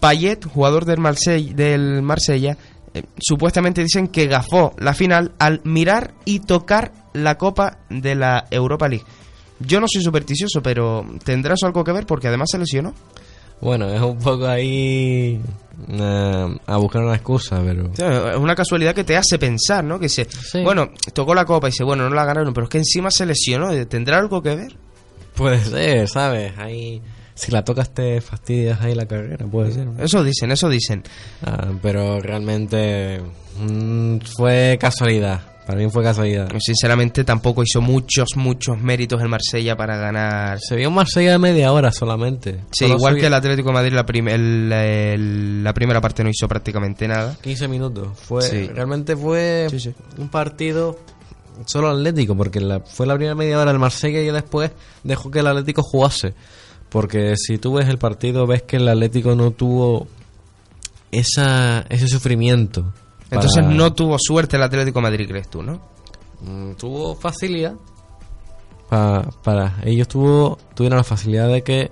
Payet 0.00 0.46
jugador 0.46 0.84
del 0.86 1.00
Marsella, 1.00 2.56
eh, 2.94 3.02
supuestamente 3.20 3.82
dicen 3.82 4.08
que 4.08 4.26
gafó 4.26 4.74
la 4.78 4.94
final 4.94 5.32
al 5.38 5.60
mirar 5.64 6.14
y 6.24 6.40
tocar 6.40 6.92
la 7.12 7.36
copa 7.36 7.78
de 7.90 8.14
la 8.14 8.46
Europa 8.50 8.88
League 8.88 9.04
yo 9.60 9.78
no 9.78 9.86
soy 9.88 10.02
supersticioso, 10.02 10.62
pero 10.62 11.04
¿tendrás 11.22 11.62
algo 11.62 11.84
que 11.84 11.92
ver? 11.92 12.06
Porque 12.06 12.28
además 12.28 12.48
se 12.50 12.58
lesionó. 12.58 12.94
Bueno, 13.60 13.88
es 13.88 14.00
un 14.00 14.18
poco 14.18 14.46
ahí 14.46 15.40
eh, 15.88 16.56
a 16.66 16.76
buscar 16.76 17.02
una 17.02 17.14
excusa, 17.14 17.62
pero... 17.64 17.90
Es 18.30 18.36
una 18.36 18.54
casualidad 18.54 18.94
que 18.94 19.04
te 19.04 19.16
hace 19.16 19.38
pensar, 19.38 19.84
¿no? 19.84 19.98
Que 19.98 20.08
se, 20.08 20.26
bueno, 20.62 20.90
tocó 21.12 21.34
la 21.34 21.44
copa 21.44 21.68
y 21.68 21.70
dice, 21.70 21.84
bueno, 21.84 22.08
no 22.08 22.14
la 22.14 22.24
ganaron, 22.24 22.54
pero 22.54 22.64
es 22.64 22.70
que 22.70 22.78
encima 22.78 23.10
se 23.10 23.26
lesionó. 23.26 23.70
¿Tendrá 23.86 24.18
algo 24.18 24.42
que 24.42 24.56
ver? 24.56 24.76
Puede 25.34 25.62
ser, 25.64 26.08
¿sabes? 26.08 26.52
Ahí, 26.58 27.02
si 27.34 27.50
la 27.50 27.64
tocas 27.64 27.90
te 27.94 28.20
fastidias 28.20 28.80
ahí 28.80 28.94
la 28.94 29.06
carrera, 29.06 29.46
puede 29.46 29.72
ser. 29.72 29.88
Eso 29.98 30.22
dicen, 30.22 30.50
eso 30.52 30.68
dicen. 30.68 31.02
Ah, 31.44 31.68
pero 31.82 32.20
realmente 32.20 33.20
mm, 33.58 34.18
fue 34.36 34.76
casualidad. 34.80 35.49
Para 35.66 35.78
mí 35.78 35.88
fue 35.90 36.02
casualidad. 36.02 36.48
Sinceramente 36.58 37.22
tampoco 37.22 37.62
hizo 37.62 37.80
muchos, 37.80 38.30
muchos 38.36 38.80
méritos 38.80 39.20
el 39.22 39.28
Marsella 39.28 39.76
para 39.76 39.96
ganar. 39.96 40.58
Se 40.60 40.74
vio 40.74 40.88
un 40.88 40.94
Marsella 40.96 41.32
de 41.32 41.38
media 41.38 41.72
hora 41.72 41.92
solamente. 41.92 42.60
Sí, 42.72 42.86
Solo 42.86 42.96
igual 42.96 43.16
que 43.18 43.26
el 43.26 43.34
Atlético 43.34 43.68
de 43.68 43.74
Madrid, 43.74 43.92
la, 43.92 44.04
prim- 44.04 44.28
el- 44.28 44.72
el- 44.72 45.62
la 45.62 45.72
primera 45.72 46.00
parte 46.00 46.24
no 46.24 46.30
hizo 46.30 46.48
prácticamente 46.48 47.06
nada. 47.06 47.36
15 47.40 47.68
minutos. 47.68 48.08
Fue, 48.18 48.42
Sí. 48.42 48.66
Realmente 48.66 49.14
fue 49.16 49.68
Sí, 49.70 49.78
sí. 49.78 49.94
un 50.18 50.28
partido 50.28 50.98
solo 51.66 51.90
atlético, 51.90 52.34
porque 52.34 52.58
la, 52.60 52.80
fue 52.80 53.06
la 53.06 53.14
primera 53.14 53.34
media 53.36 53.58
hora 53.60 53.70
del 53.70 53.78
Marsella 53.78 54.20
y 54.22 54.30
después 54.32 54.72
dejó 55.04 55.30
que 55.30 55.38
el 55.40 55.46
Atlético 55.46 55.82
jugase. 55.82 56.34
Porque 56.88 57.34
si 57.36 57.58
tú 57.58 57.74
ves 57.74 57.86
el 57.88 57.98
partido, 57.98 58.46
ves 58.46 58.62
que 58.62 58.78
el 58.78 58.88
Atlético 58.88 59.36
no 59.36 59.52
tuvo 59.52 60.08
esa, 61.12 61.84
ese 61.88 62.08
sufrimiento. 62.08 62.92
Para- 63.30 63.42
Entonces 63.42 63.64
no 63.76 63.92
tuvo 63.94 64.16
suerte 64.18 64.56
el 64.56 64.62
Atlético 64.62 64.98
de 64.98 65.02
Madrid, 65.02 65.28
crees 65.28 65.48
tú, 65.48 65.62
¿no? 65.62 65.80
Mm, 66.42 66.72
tuvo 66.74 67.14
facilidad. 67.14 67.74
Pa- 68.88 69.28
para 69.44 69.76
ellos 69.84 70.08
tuvo, 70.08 70.58
tuvieron 70.74 70.96
la 70.98 71.04
facilidad 71.04 71.48
de 71.48 71.62
que 71.62 71.90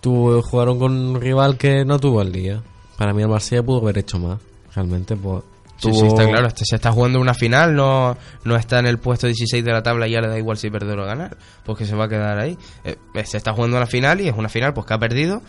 tuvo, 0.00 0.40
jugaron 0.42 0.78
con 0.78 0.92
un 0.92 1.20
rival 1.20 1.56
que 1.58 1.84
no 1.84 1.98
tuvo 1.98 2.22
el 2.22 2.32
día. 2.32 2.62
Para 2.96 3.12
mí 3.12 3.22
el 3.22 3.28
Marsella 3.28 3.62
pudo 3.62 3.80
haber 3.80 3.98
hecho 3.98 4.18
más. 4.18 4.38
Realmente, 4.74 5.16
pues. 5.16 5.42
Sí, 5.76 5.88
tuvo- 5.90 6.00
sí, 6.00 6.06
está 6.06 6.26
claro. 6.28 6.46
Este 6.46 6.64
se 6.64 6.76
está 6.76 6.92
jugando 6.92 7.20
una 7.20 7.34
final, 7.34 7.74
no, 7.74 8.16
no 8.44 8.56
está 8.56 8.78
en 8.78 8.86
el 8.86 8.98
puesto 8.98 9.26
16 9.26 9.64
de 9.64 9.72
la 9.72 9.82
tabla 9.82 10.06
y 10.06 10.12
ya 10.12 10.20
le 10.20 10.28
da 10.28 10.38
igual 10.38 10.56
si 10.56 10.70
perder 10.70 10.98
o 11.00 11.04
ganar, 11.04 11.36
porque 11.64 11.84
se 11.84 11.96
va 11.96 12.04
a 12.04 12.08
quedar 12.08 12.38
ahí. 12.38 12.56
Eh, 12.84 12.96
se 13.24 13.36
está 13.36 13.52
jugando 13.52 13.76
una 13.76 13.86
final 13.86 14.20
y 14.20 14.28
es 14.28 14.36
una 14.36 14.48
final 14.48 14.72
pues 14.72 14.86
que 14.86 14.94
ha 14.94 14.98
perdido, 14.98 15.42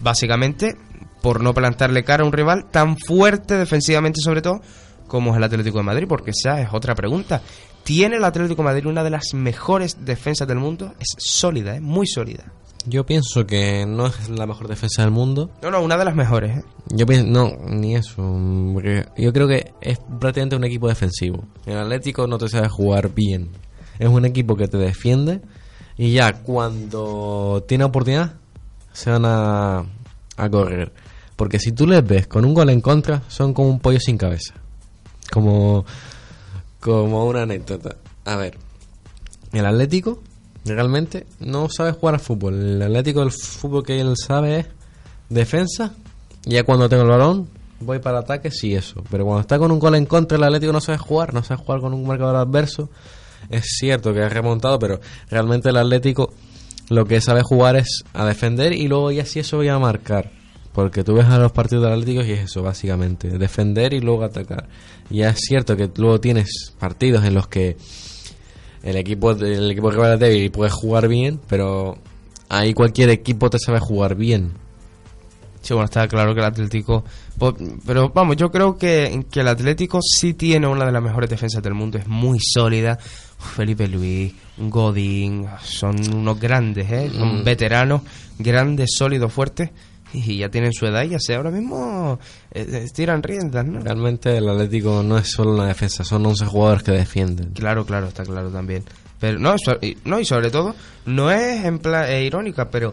básicamente 0.00 0.76
por 1.22 1.42
no 1.42 1.54
plantarle 1.54 2.04
cara 2.04 2.24
a 2.24 2.26
un 2.26 2.32
rival 2.32 2.66
tan 2.70 2.98
fuerte 2.98 3.56
defensivamente 3.56 4.20
sobre 4.20 4.42
todo 4.42 4.60
como 5.12 5.32
es 5.32 5.36
el 5.36 5.44
Atlético 5.44 5.76
de 5.76 5.84
Madrid, 5.84 6.06
porque 6.08 6.30
esa 6.30 6.62
es 6.62 6.68
otra 6.72 6.94
pregunta. 6.94 7.42
¿Tiene 7.84 8.16
el 8.16 8.24
Atlético 8.24 8.62
de 8.62 8.68
Madrid 8.68 8.86
una 8.86 9.04
de 9.04 9.10
las 9.10 9.34
mejores 9.34 10.06
defensas 10.06 10.48
del 10.48 10.56
mundo? 10.58 10.94
Es 10.98 11.08
sólida, 11.18 11.76
¿eh? 11.76 11.80
muy 11.82 12.06
sólida. 12.06 12.44
Yo 12.86 13.04
pienso 13.04 13.46
que 13.46 13.84
no 13.86 14.06
es 14.06 14.30
la 14.30 14.46
mejor 14.46 14.68
defensa 14.68 15.02
del 15.02 15.10
mundo. 15.10 15.50
No, 15.60 15.70
no, 15.70 15.82
una 15.82 15.98
de 15.98 16.06
las 16.06 16.14
mejores. 16.14 16.58
¿eh? 16.58 16.64
Yo 16.88 17.04
pienso, 17.04 17.26
no, 17.26 17.50
ni 17.68 17.94
eso. 17.94 18.22
porque 18.72 19.04
Yo 19.18 19.34
creo 19.34 19.46
que 19.46 19.72
es 19.82 19.98
prácticamente 20.18 20.56
un 20.56 20.64
equipo 20.64 20.88
defensivo. 20.88 21.44
El 21.66 21.76
Atlético 21.76 22.26
no 22.26 22.38
te 22.38 22.48
sabe 22.48 22.70
jugar 22.70 23.10
bien. 23.14 23.50
Es 23.98 24.08
un 24.08 24.24
equipo 24.24 24.56
que 24.56 24.66
te 24.66 24.78
defiende 24.78 25.42
y 25.98 26.12
ya 26.12 26.32
cuando 26.32 27.64
tiene 27.68 27.84
oportunidad 27.84 28.32
se 28.92 29.10
van 29.10 29.26
a, 29.26 29.84
a 30.38 30.50
correr. 30.50 30.90
Porque 31.36 31.58
si 31.58 31.72
tú 31.72 31.86
les 31.86 32.06
ves 32.06 32.26
con 32.26 32.44
un 32.44 32.54
gol 32.54 32.70
en 32.70 32.80
contra, 32.80 33.22
son 33.28 33.54
como 33.54 33.68
un 33.68 33.80
pollo 33.80 34.00
sin 34.00 34.18
cabeza. 34.18 34.54
Como, 35.30 35.84
como 36.80 37.26
una 37.26 37.42
anécdota. 37.42 37.96
A 38.24 38.36
ver, 38.36 38.58
el 39.52 39.66
Atlético 39.66 40.20
realmente 40.64 41.26
no 41.40 41.68
sabe 41.68 41.92
jugar 41.92 42.14
al 42.14 42.20
fútbol. 42.20 42.54
El 42.54 42.82
Atlético, 42.82 43.22
el 43.22 43.30
fútbol 43.30 43.84
que 43.84 44.00
él 44.00 44.14
sabe 44.16 44.60
es 44.60 44.66
defensa. 45.28 45.94
Ya 46.44 46.64
cuando 46.64 46.88
tengo 46.88 47.02
el 47.02 47.08
balón, 47.08 47.48
voy 47.80 47.98
para 47.98 48.20
ataque, 48.20 48.50
sí, 48.50 48.74
eso. 48.74 49.02
Pero 49.10 49.24
cuando 49.24 49.40
está 49.40 49.58
con 49.58 49.70
un 49.70 49.78
gol 49.78 49.94
en 49.94 50.06
contra, 50.06 50.36
el 50.36 50.44
Atlético 50.44 50.72
no 50.72 50.80
sabe 50.80 50.98
jugar, 50.98 51.34
no 51.34 51.42
sabe 51.42 51.62
jugar 51.62 51.80
con 51.80 51.94
un 51.94 52.06
marcador 52.06 52.36
adverso. 52.36 52.90
Es 53.48 53.64
cierto 53.78 54.14
que 54.14 54.22
ha 54.22 54.28
remontado, 54.28 54.78
pero 54.78 55.00
realmente 55.28 55.70
el 55.70 55.76
Atlético 55.76 56.32
lo 56.88 57.04
que 57.04 57.20
sabe 57.20 57.42
jugar 57.42 57.76
es 57.76 58.04
a 58.12 58.24
defender 58.26 58.72
y 58.72 58.86
luego 58.86 59.10
ya 59.10 59.24
si 59.24 59.40
eso 59.40 59.56
voy 59.56 59.68
a 59.68 59.78
marcar. 59.78 60.41
Porque 60.72 61.04
tú 61.04 61.14
ves 61.14 61.26
a 61.26 61.38
los 61.38 61.52
partidos 61.52 61.84
del 61.84 61.92
Atlético 61.92 62.22
y 62.24 62.32
es 62.32 62.40
eso, 62.44 62.62
básicamente. 62.62 63.28
Defender 63.38 63.92
y 63.92 64.00
luego 64.00 64.24
atacar. 64.24 64.68
Y 65.10 65.22
es 65.22 65.38
cierto 65.38 65.76
que 65.76 65.90
luego 65.96 66.18
tienes 66.20 66.72
partidos 66.78 67.24
en 67.24 67.34
los 67.34 67.46
que 67.46 67.76
el 68.82 68.96
equipo, 68.96 69.32
el 69.32 69.70
equipo 69.70 69.90
rival 69.90 70.14
es 70.14 70.20
débil 70.20 70.44
y 70.44 70.48
puedes 70.48 70.72
jugar 70.72 71.08
bien, 71.08 71.38
pero 71.48 71.98
ahí 72.48 72.72
cualquier 72.74 73.10
equipo 73.10 73.50
te 73.50 73.58
sabe 73.58 73.80
jugar 73.80 74.14
bien. 74.14 74.52
Sí, 75.60 75.74
bueno, 75.74 75.84
está 75.84 76.08
claro 76.08 76.34
que 76.34 76.40
el 76.40 76.46
Atlético... 76.46 77.04
Pero 77.86 78.08
vamos, 78.10 78.36
yo 78.36 78.50
creo 78.50 78.76
que, 78.76 79.24
que 79.30 79.40
el 79.40 79.48
Atlético 79.48 80.00
sí 80.02 80.34
tiene 80.34 80.66
una 80.66 80.86
de 80.86 80.92
las 80.92 81.02
mejores 81.02 81.30
defensas 81.30 81.62
del 81.62 81.74
mundo. 81.74 81.98
Es 81.98 82.06
muy 82.08 82.38
sólida. 82.40 82.98
Felipe 83.38 83.86
Luis, 83.88 84.32
Godín, 84.56 85.46
son 85.62 85.96
unos 86.14 86.40
grandes, 86.40 86.90
¿eh? 86.90 87.10
Son 87.14 87.40
Mm. 87.40 87.44
veteranos, 87.44 88.02
grandes, 88.38 88.90
sólidos, 88.96 89.32
fuertes. 89.32 89.70
Y 90.28 90.38
ya 90.38 90.48
tienen 90.50 90.72
su 90.72 90.86
edad 90.86 91.04
y 91.04 91.14
así 91.14 91.32
ahora 91.32 91.50
mismo 91.50 92.18
eh, 92.52 92.66
eh, 92.70 92.86
tiran 92.94 93.22
riendas, 93.22 93.64
¿no? 93.64 93.80
Realmente 93.80 94.36
el 94.36 94.48
Atlético 94.48 95.02
no 95.02 95.18
es 95.18 95.28
solo 95.30 95.52
una 95.54 95.66
defensa, 95.66 96.04
son 96.04 96.24
11 96.26 96.44
jugadores 96.46 96.82
que 96.82 96.92
defienden. 96.92 97.50
Claro, 97.50 97.86
claro, 97.86 98.08
está 98.08 98.24
claro 98.24 98.50
también. 98.50 98.84
Pero 99.18 99.38
no, 99.38 99.54
so- 99.56 99.78
y, 99.80 99.96
no 100.04 100.18
y 100.20 100.24
sobre 100.24 100.50
todo, 100.50 100.74
no 101.06 101.30
es 101.30 101.64
en 101.64 101.78
plan 101.78 102.06
eh, 102.10 102.24
irónica, 102.24 102.68
pero 102.70 102.92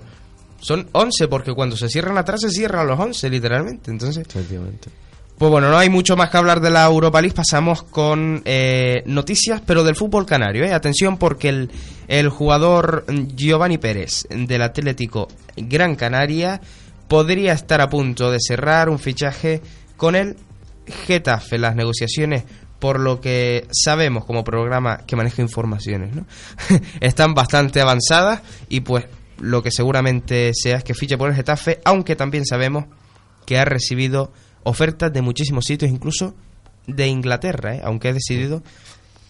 son 0.62 0.88
11 0.92 1.28
porque 1.28 1.54
cuando 1.54 1.76
se 1.76 1.90
cierran 1.90 2.18
atrás 2.18 2.42
se 2.42 2.50
cierran 2.52 2.88
los 2.88 3.00
11 3.00 3.30
literalmente. 3.30 3.92
Entonces, 3.92 4.26
Efectivamente. 4.28 4.90
Pues 5.38 5.50
bueno, 5.50 5.70
no 5.70 5.78
hay 5.78 5.90
mucho 5.90 6.18
más 6.18 6.30
que 6.30 6.36
hablar 6.36 6.60
de 6.60 6.70
la 6.70 6.84
Europa 6.86 7.22
League. 7.22 7.34
Pasamos 7.34 7.84
con 7.84 8.42
eh, 8.44 9.02
noticias, 9.06 9.62
pero 9.66 9.86
del 9.86 9.96
fútbol 9.96 10.26
canario. 10.26 10.66
¿eh? 10.66 10.74
Atención 10.74 11.16
porque 11.18 11.48
el, 11.48 11.72
el 12.10 12.28
jugador 12.28 13.06
Giovanni 13.38 13.78
Pérez 13.78 14.28
del 14.30 14.62
Atlético 14.62 15.30
Gran 15.56 15.96
Canaria 15.96 16.60
podría 17.10 17.52
estar 17.52 17.82
a 17.82 17.90
punto 17.90 18.32
de 18.32 18.38
cerrar 18.40 18.88
un 18.88 19.00
fichaje 19.00 19.62
con 19.98 20.16
el 20.16 20.38
Getafe. 21.08 21.58
Las 21.58 21.76
negociaciones, 21.76 22.46
por 22.80 23.00
lo 23.00 23.20
que 23.20 23.68
sabemos 23.72 24.24
como 24.24 24.46
programa 24.46 25.00
que 25.06 25.18
maneja 25.18 25.42
informaciones, 25.42 26.16
¿no? 26.16 26.26
están 27.02 27.34
bastante 27.34 27.82
avanzadas 27.82 28.42
y 28.70 28.80
pues 28.82 29.06
lo 29.40 29.62
que 29.62 29.72
seguramente 29.72 30.52
sea 30.54 30.78
es 30.78 30.84
que 30.84 30.94
fiche 30.94 31.18
por 31.18 31.30
el 31.30 31.36
Getafe, 31.36 31.82
aunque 31.84 32.16
también 32.16 32.46
sabemos 32.46 32.86
que 33.46 33.58
ha 33.58 33.66
recibido 33.66 34.32
ofertas 34.64 35.12
de 35.12 35.22
muchísimos 35.22 35.66
sitios, 35.66 35.92
incluso 35.92 36.36
de 36.86 37.08
Inglaterra, 37.08 37.76
¿eh? 37.76 37.82
aunque 37.84 38.10
ha 38.10 38.14
decidido 38.14 38.62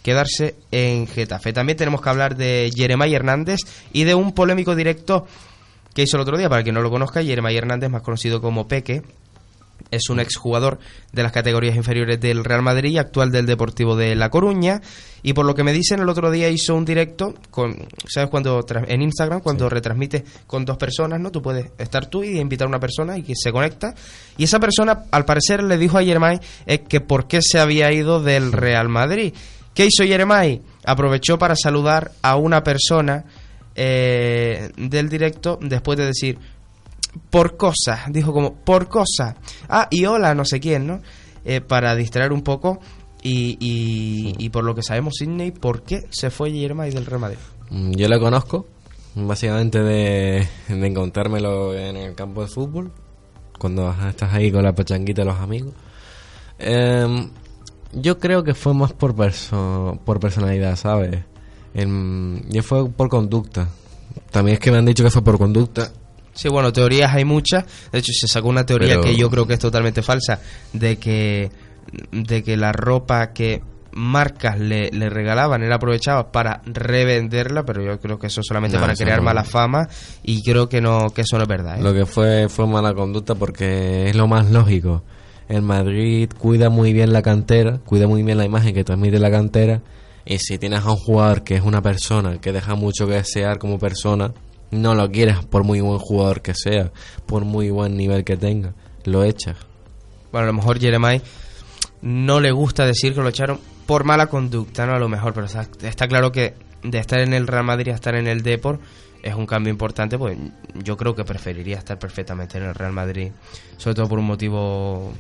quedarse 0.04 0.56
en 0.72 1.08
Getafe. 1.08 1.54
También 1.54 1.78
tenemos 1.78 2.02
que 2.02 2.10
hablar 2.10 2.36
de 2.36 2.72
Jeremiah 2.76 3.16
Hernández 3.16 3.60
y 3.94 4.04
de 4.04 4.16
un 4.16 4.34
polémico 4.34 4.76
directo 4.76 5.26
que 6.00 6.04
hizo 6.04 6.16
el 6.16 6.22
otro 6.22 6.38
día, 6.38 6.48
para 6.48 6.64
quien 6.64 6.76
no 6.76 6.82
lo 6.82 6.90
conozca, 6.90 7.22
Jeremiah 7.22 7.58
Hernández, 7.58 7.90
más 7.90 8.04
conocido 8.04 8.40
como 8.40 8.70
Peque, 8.70 9.04
es 9.92 10.10
un 10.10 10.22
exjugador 10.22 10.80
de 11.12 11.24
las 11.24 11.34
categorías 11.34 11.76
inferiores 11.76 12.22
del 12.22 12.46
Real 12.46 12.62
Madrid 12.62 12.92
y 12.92 12.98
actual 12.98 13.34
del 13.34 13.46
Deportivo 13.46 13.98
de 13.98 14.16
La 14.16 14.30
Coruña. 14.30 14.82
Y 15.24 15.34
por 15.34 15.46
lo 15.46 15.56
que 15.56 15.66
me 15.66 15.74
dicen, 15.74 16.00
el 16.00 16.08
otro 16.08 16.32
día 16.32 16.48
hizo 16.48 16.74
un 16.74 16.86
directo 16.86 17.34
con, 17.52 17.76
¿sabes? 18.08 18.30
Cuando 18.30 18.66
en 18.88 19.02
Instagram, 19.02 19.42
cuando 19.42 19.68
retransmite 19.68 20.24
con 20.48 20.64
dos 20.64 20.78
personas, 20.78 21.20
¿no? 21.20 21.32
Tú 21.32 21.42
puedes 21.42 21.70
estar 21.78 22.06
tú 22.06 22.24
y 22.24 22.40
invitar 22.40 22.68
a 22.68 22.70
una 22.70 22.80
persona 22.80 23.18
y 23.18 23.24
que 23.24 23.34
se 23.36 23.52
conecta. 23.52 23.94
Y 24.38 24.46
esa 24.46 24.58
persona, 24.62 25.04
al 25.12 25.26
parecer, 25.26 25.62
le 25.64 25.78
dijo 25.78 25.98
a 25.98 26.04
Jeremiah 26.04 26.40
eh, 26.66 26.80
que 26.80 27.02
por 27.02 27.28
qué 27.28 27.42
se 27.42 27.60
había 27.60 27.92
ido 27.92 28.24
del 28.24 28.54
Real 28.54 28.88
Madrid. 28.88 29.34
¿Qué 29.74 29.86
hizo 29.86 30.06
Jeremiah? 30.06 30.60
Aprovechó 30.86 31.38
para 31.38 31.56
saludar 31.58 32.12
a 32.22 32.38
una 32.38 32.64
persona 32.64 33.26
eh, 33.82 34.72
del 34.76 35.08
directo 35.08 35.58
después 35.62 35.98
de 35.98 36.06
decir 36.06 36.38
por 37.30 37.56
cosas, 37.56 38.12
dijo 38.12 38.34
como 38.34 38.56
por 38.56 38.90
cosas. 38.90 39.36
Ah, 39.70 39.88
y 39.90 40.06
hola, 40.06 40.36
no 40.36 40.44
sé 40.44 40.60
quién, 40.60 40.86
¿no? 40.86 41.02
Eh, 41.46 41.62
para 41.62 41.96
distraer 41.96 42.34
un 42.34 42.42
poco 42.42 42.82
y, 43.24 44.36
y, 44.38 44.50
por 44.50 44.66
lo 44.66 44.76
que 44.76 44.84
sabemos, 44.84 45.14
Sidney, 45.18 45.52
¿por 45.52 45.84
qué 45.84 46.02
se 46.10 46.30
fue 46.30 46.52
Jeremiah 46.52 46.92
del 46.92 47.06
Real 47.06 47.22
Madrid? 47.22 47.38
Mm, 47.70 47.92
Yo 47.92 48.10
lo 48.10 48.20
conozco, 48.20 48.68
básicamente 49.16 49.82
de, 49.82 50.46
encontrármelo 50.68 51.74
en 51.74 51.96
el 51.96 52.16
campo 52.16 52.42
de 52.42 52.48
fútbol, 52.48 52.92
cuando 53.58 53.96
estás 54.10 54.34
ahí 54.34 54.52
con 54.52 54.64
la 54.64 54.76
pachanguita 54.76 55.22
de 55.22 55.26
los 55.26 55.40
amigos. 55.40 55.74
Em, 56.58 57.30
yo 57.94 58.20
creo 58.20 58.44
que 58.44 58.54
fue 58.54 58.74
más 58.74 58.92
por, 58.92 59.16
por 59.16 60.20
personalidad, 60.20 60.76
¿sabes? 60.76 61.24
Yo 61.74 62.64
fue 62.64 62.90
por 62.90 63.10
conducta. 63.10 63.68
También 64.32 64.56
es 64.56 64.60
que 64.60 64.72
me 64.72 64.78
han 64.78 64.86
dicho 64.86 65.04
que 65.04 65.12
fue 65.12 65.24
por 65.24 65.38
conducta. 65.38 65.92
Sí, 66.34 66.48
bueno, 66.50 66.72
teorías 66.72 67.14
hay 67.14 67.26
muchas. 67.26 67.66
De 67.92 68.00
hecho, 68.00 68.12
se 68.14 68.28
sacó 68.28 68.48
una 68.50 68.66
teoría 68.66 68.90
Pero- 68.90 69.02
que 69.02 69.16
yo 69.16 69.30
creo 69.30 69.46
que 69.48 69.54
es 69.54 69.60
totalmente 69.60 70.02
falsa, 70.02 70.40
de 70.74 70.98
que, 70.98 71.52
de 72.12 72.44
que 72.44 72.56
la 72.58 72.72
ropa 72.72 73.34
que 73.34 73.62
marcas 73.92 74.60
le, 74.60 74.90
le 74.92 75.10
regalaban, 75.10 75.64
él 75.64 75.74
aprovechaba 75.74 76.32
para 76.32 76.62
revenderla, 76.66 77.64
pero 77.66 77.84
yo 77.84 78.00
creo 78.00 78.20
que 78.20 78.28
eso 78.28 78.42
solamente 78.44 78.78
No, 78.78 78.82
para 78.82 78.94
eso 78.94 79.04
crear 79.04 79.20
no. 79.20 79.26
mala 79.26 79.44
fama 79.44 79.90
y 80.24 80.44
creo 80.44 80.70
que 80.70 80.80
no 80.80 81.10
que 81.10 81.22
eso 81.22 81.38
no 81.38 81.44
es 81.44 81.50
verdad. 81.50 81.80
¿eh? 81.80 81.84
Lo 81.84 81.94
que 81.94 82.06
fue 82.06 82.48
fue 82.50 82.68
mala 82.68 82.94
conducta 82.94 83.34
porque 83.36 84.08
es 84.10 84.16
lo 84.16 84.28
más 84.28 84.50
lógico. 84.52 85.04
El 85.50 85.64
Madrid 85.64 86.30
cuida 86.38 86.70
muy 86.70 86.94
bien 86.94 87.12
la 87.12 87.24
cantera, 87.24 87.80
cuida 87.84 88.08
muy 88.08 88.22
bien 88.22 88.38
la 88.38 88.46
imagen 88.46 88.76
que 88.76 88.84
transmite 88.84 89.18
la 89.20 89.32
cantera. 89.32 89.82
Y 90.26 90.40
si 90.40 90.58
tienes 90.58 90.82
a 90.82 90.92
un 90.92 90.98
jugador 90.98 91.44
que 91.44 91.56
es 91.56 91.62
una 91.62 91.82
persona 91.82 92.40
que 92.40 92.52
deja 92.52 92.76
mucho 92.76 93.08
que 93.08 93.14
desear 93.14 93.58
como 93.58 93.80
persona, 93.80 94.34
no 94.72 94.96
lo 94.96 95.10
quieres 95.10 95.46
por 95.46 95.64
muy 95.64 95.82
buen 95.82 96.00
jugador 96.00 96.42
que 96.42 96.54
sea, 96.54 96.92
por 97.26 97.46
muy 97.46 97.70
buen 97.70 97.98
nivel 97.98 98.24
que 98.24 98.38
tenga, 98.38 98.74
lo 99.06 99.24
echas. 99.24 99.58
Bueno, 100.32 100.46
a 100.46 100.48
lo 100.48 100.54
mejor 100.54 100.80
Jeremiah 100.80 101.22
no 102.02 102.40
le 102.40 102.52
gusta 102.52 102.86
decir 102.86 103.14
que 103.14 103.22
lo 103.22 103.30
echaron 103.30 103.60
por 103.86 104.04
mala 104.04 104.28
conducta, 104.28 104.86
¿no? 104.86 104.94
A 104.94 105.00
lo 105.00 105.10
mejor, 105.10 105.34
pero 105.34 105.48
está, 105.48 106.08
claro 106.08 106.32
que 106.32 106.54
de 106.84 107.00
estar 107.00 107.20
en 107.20 107.34
el 107.34 107.48
Real 107.48 107.64
Madrid 107.64 107.92
a 107.92 107.96
estar 107.96 108.16
en 108.16 108.28
el 108.28 108.44
Depor 108.44 108.80
es 109.24 109.34
un 109.34 109.46
cambio 109.46 109.72
importante, 109.72 110.18
pues 110.18 110.38
yo 110.76 110.96
creo 110.96 111.14
que 111.14 111.26
preferiría 111.26 111.78
estar 111.78 112.00
perfectamente 112.00 112.58
en 112.58 112.66
el 112.66 112.76
Real 112.76 112.94
Madrid, 112.94 113.32
sobre 113.78 113.96
todo 113.96 114.08
por 114.08 114.20
un 114.20 114.26
motivo 114.26 115.12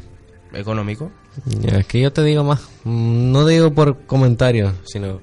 económico. 0.53 1.11
Es 1.63 1.85
que 1.87 2.01
yo 2.01 2.11
te 2.11 2.23
digo 2.23 2.43
más, 2.43 2.61
no 2.85 3.45
digo 3.45 3.71
por 3.73 4.05
comentarios, 4.05 4.73
sino 4.85 5.21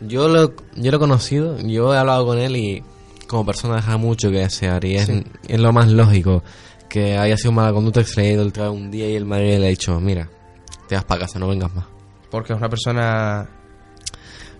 yo 0.00 0.28
lo, 0.28 0.54
yo 0.76 0.90
lo 0.90 0.96
he 0.96 1.00
conocido, 1.00 1.58
yo 1.58 1.94
he 1.94 1.98
hablado 1.98 2.26
con 2.26 2.38
él 2.38 2.56
y 2.56 2.82
como 3.26 3.46
persona 3.46 3.76
deja 3.76 3.96
mucho 3.96 4.30
que 4.30 4.38
desear 4.38 4.84
y 4.84 4.96
es, 4.96 5.06
Sí. 5.06 5.24
es 5.48 5.60
lo 5.60 5.72
más 5.72 5.88
lógico 5.88 6.42
que 6.88 7.16
haya 7.16 7.36
sido 7.36 7.52
mala 7.52 7.72
conducta 7.72 8.00
ido 8.00 8.42
el 8.42 8.52
un 8.70 8.90
día 8.90 9.08
y 9.08 9.14
el 9.14 9.24
Madrid 9.24 9.58
le 9.58 9.66
ha 9.66 9.70
dicho, 9.70 10.00
mira, 10.00 10.28
te 10.88 10.96
vas 10.96 11.04
para 11.04 11.20
casa, 11.22 11.38
no 11.38 11.46
vengas 11.46 11.72
más. 11.74 11.84
Porque 12.30 12.52
es 12.52 12.58
una 12.58 12.68
persona 12.68 13.48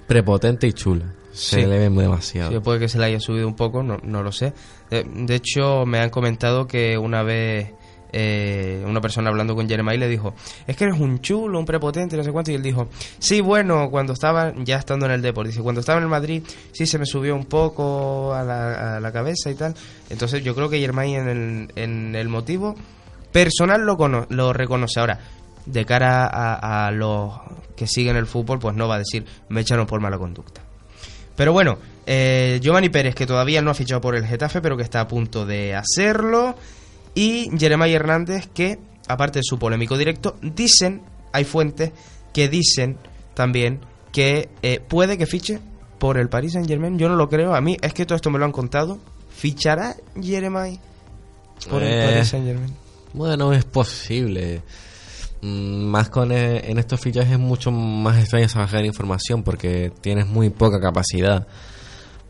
Prepotente 0.07 0.67
y 0.67 0.73
chula, 0.73 1.07
se 1.33 1.61
Sí. 1.63 1.67
le 1.67 1.79
ve 1.79 1.91
demasiado. 1.91 2.51
Sí, 2.51 2.59
puede 2.61 2.81
que 2.81 2.89
se 2.89 2.99
le 2.99 3.05
haya 3.07 3.21
subido 3.21 3.47
un 3.47 3.55
poco, 3.55 3.83
no, 3.83 3.99
no 4.03 4.23
lo 4.25 4.33
sé. 4.33 4.53
De, 4.91 5.05
de 5.05 5.35
hecho, 5.37 5.87
me 5.87 5.99
han 6.01 6.11
comentado 6.11 6.67
que 6.67 6.99
una 6.99 7.23
vez 7.23 7.73
eh, 8.13 8.83
una 8.87 9.01
persona 9.01 9.31
hablando 9.31 9.55
con 9.55 9.69
Jeremiah 9.69 9.97
le 9.99 10.09
dijo, 10.09 10.35
es 10.67 10.77
que 10.77 10.85
eres 10.85 10.99
un 11.01 11.21
chulo, 11.21 11.59
un 11.59 11.65
prepotente, 11.65 12.17
no 12.17 12.25
sé 12.25 12.33
cuánto, 12.33 12.51
y 12.51 12.55
él 12.55 12.63
dijo, 12.63 12.89
sí, 13.19 13.41
bueno, 13.41 13.91
cuando 13.91 14.13
estaba, 14.13 14.53
ya 14.65 14.77
estando 14.77 15.07
en 15.07 15.13
el 15.13 15.23
deporte, 15.23 15.51
dice, 15.51 15.63
cuando 15.63 15.81
estaba 15.81 15.99
en 15.99 16.05
el 16.05 16.11
Madrid, 16.11 16.43
sí 16.73 16.87
se 16.87 16.99
me 16.99 17.07
subió 17.07 17.35
un 17.35 17.45
poco 17.47 18.35
a 18.35 18.43
la, 18.45 19.11
cabeza 19.13 19.51
y 19.51 19.55
tal. 19.55 19.75
Entonces 20.09 20.43
yo 20.45 20.55
creo 20.55 20.69
que 20.69 20.79
Jeremiah 20.79 21.21
en 21.21 21.29
el, 21.29 21.73
en 21.77 22.15
el 22.17 22.29
motivo 22.29 22.75
personal 23.33 23.83
lo, 23.83 23.97
cono- 23.97 24.27
lo 24.29 24.53
reconoce. 24.53 25.01
Ahora, 25.01 25.19
de 25.67 25.85
cara 25.85 26.27
a, 26.27 26.87
a 26.87 26.91
los 26.91 27.33
que 27.77 27.87
siguen 27.87 28.17
el 28.17 28.27
fútbol, 28.27 28.59
pues 28.59 28.75
no 28.75 28.89
va 28.89 28.97
a 28.97 28.99
decir, 28.99 29.25
me 29.49 29.61
echaron 29.61 29.87
por 29.87 30.01
mala 30.01 30.19
conducta. 30.19 30.61
Pero 31.37 31.53
bueno, 31.53 31.79
eh, 32.07 32.59
Giovanni 32.63 32.89
Pérez, 32.89 33.15
que 33.15 33.27
todavía 33.27 33.63
no 33.63 33.71
ha 33.71 33.75
fichado 33.75 34.01
por 34.01 34.15
el 34.15 34.27
Getafe, 34.27 34.61
pero 34.61 34.77
que 34.77 34.83
está 34.83 35.01
a 35.01 35.09
punto 35.09 35.47
de 35.47 35.75
hacerlo. 35.75 36.55
Y 37.15 37.51
Jeremiah 37.59 37.97
Hernández, 37.97 38.49
que, 38.53 38.79
aparte 39.09 39.41
de 39.41 39.45
su 39.45 39.59
polémico 39.59 39.99
directo, 39.99 40.37
dicen, 40.43 41.03
hay 41.33 41.45
fuentes 41.45 41.93
que 42.33 42.49
dicen 42.49 42.99
también 43.35 43.81
que 44.13 44.49
eh, 44.63 44.81
puede 44.81 45.19
que 45.19 45.27
fiche 45.27 45.61
por 45.99 46.19
el 46.19 46.29
Paris 46.29 46.53
Saint 46.55 46.69
Germain. 46.69 46.99
Yo 46.99 47.09
no 47.09 47.17
lo 47.17 47.29
creo, 47.29 47.55
a 47.55 47.61
mí 47.61 47.77
es 47.81 47.93
que 47.93 48.07
todo 48.07 48.17
esto 48.17 48.31
me 48.31 48.39
lo 48.39 48.45
han 48.45 48.53
contado. 48.53 48.99
¿Fichará 49.31 49.97
Jeremiah 50.21 50.79
por 51.69 51.83
el 51.83 51.93
Eh. 51.93 52.05
Paris 52.13 52.29
Saint 52.29 52.47
Germain? 52.47 52.75
Bueno, 53.13 53.53
es 53.53 53.65
posible. 53.65 54.63
Mm, 55.43 55.85
Más 55.87 56.11
con 56.11 56.33
eh, 56.33 56.71
en 56.71 56.79
estos 56.79 57.01
fichajes 57.01 57.33
es 57.33 57.39
mucho 57.39 57.71
más 57.71 58.19
extraño 58.19 58.49
saber 58.49 58.85
información 58.85 59.43
porque 59.43 59.93
tienes 60.01 60.27
muy 60.27 60.51
poca 60.51 60.81
capacidad. 60.81 61.47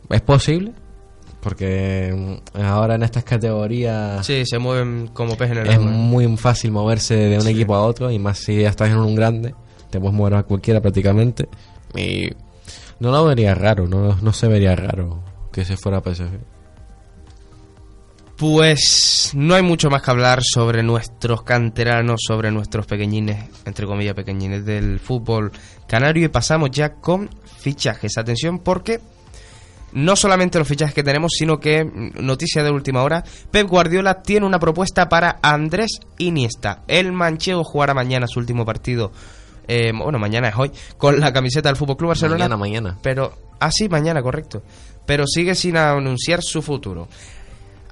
Es 0.08 0.20
posible 0.22 0.72
porque 1.42 2.40
mm, 2.54 2.60
ahora 2.62 2.94
en 2.96 3.02
estas 3.02 3.24
categorías 3.24 4.26
Sí, 4.26 4.42
se 4.44 4.58
mueven 4.58 5.08
como 5.12 5.36
pez 5.36 5.50
en 5.52 5.58
el 5.58 5.66
es 5.68 5.74
agua. 5.76 5.86
muy 5.90 6.36
fácil 6.36 6.70
moverse 6.72 7.14
de 7.16 7.36
un 7.36 7.42
Sí. 7.44 7.50
equipo 7.50 7.74
a 7.74 7.82
otro 7.82 8.10
y 8.10 8.18
más 8.18 8.38
si 8.38 8.60
ya 8.60 8.68
estás 8.68 8.90
en 8.90 8.98
un 8.98 9.14
grande, 9.14 9.54
te 9.90 9.98
puedes 9.98 10.14
mover 10.16 10.34
a 10.34 10.42
cualquiera 10.42 10.80
prácticamente. 10.80 11.48
Y 11.96 12.28
no 13.00 13.10
lo 13.10 13.24
vería 13.24 13.54
raro, 13.54 13.86
no, 13.88 14.16
no 14.20 14.32
se 14.32 14.46
vería 14.48 14.76
raro 14.76 15.22
que 15.52 15.64
se 15.64 15.76
fuera 15.76 15.98
a 15.98 16.02
PSG. 16.02 16.38
Pues 18.36 19.32
no 19.34 19.54
hay 19.54 19.62
mucho 19.62 19.90
más 19.90 20.00
que 20.02 20.10
hablar 20.10 20.40
sobre 20.42 20.82
nuestros 20.82 21.42
canteranos, 21.42 22.20
sobre 22.26 22.50
nuestros 22.50 22.86
pequeñines, 22.86 23.44
entre 23.66 23.86
comillas 23.86 24.14
pequeñines 24.14 24.64
del 24.64 24.98
fútbol 24.98 25.52
canario 25.86 26.24
y 26.24 26.28
pasamos 26.28 26.70
ya 26.70 26.94
con 26.94 27.28
fichajes. 27.58 28.16
Atención 28.16 28.58
porque 28.58 29.00
no 29.92 30.16
solamente 30.16 30.58
los 30.58 30.68
fichajes 30.68 30.94
que 30.94 31.02
tenemos, 31.02 31.32
sino 31.36 31.58
que, 31.58 31.84
mm, 31.84 32.24
noticia 32.24 32.62
de 32.62 32.70
última 32.70 33.02
hora, 33.02 33.24
Pep 33.50 33.68
Guardiola 33.68 34.22
tiene 34.22 34.46
una 34.46 34.58
propuesta 34.58 35.08
para 35.08 35.38
Andrés 35.42 36.00
Iniesta. 36.18 36.82
El 36.88 37.12
manchego 37.12 37.64
jugará 37.64 37.94
mañana 37.94 38.26
su 38.26 38.38
último 38.40 38.64
partido, 38.64 39.12
eh, 39.68 39.92
bueno, 39.96 40.18
mañana 40.18 40.48
es 40.48 40.54
hoy, 40.56 40.72
con 40.98 41.20
la 41.20 41.32
camiseta 41.32 41.68
del 41.68 41.76
Fútbol 41.76 41.96
Club 41.96 42.08
Barcelona. 42.08 42.48
Mañana, 42.48 42.56
mañana. 42.56 42.98
Pero, 43.02 43.32
ah, 43.60 43.70
sí, 43.70 43.88
mañana, 43.88 44.22
correcto. 44.22 44.62
Pero 45.06 45.26
sigue 45.26 45.54
sin 45.54 45.76
anunciar 45.76 46.40
su 46.42 46.60
futuro. 46.60 47.08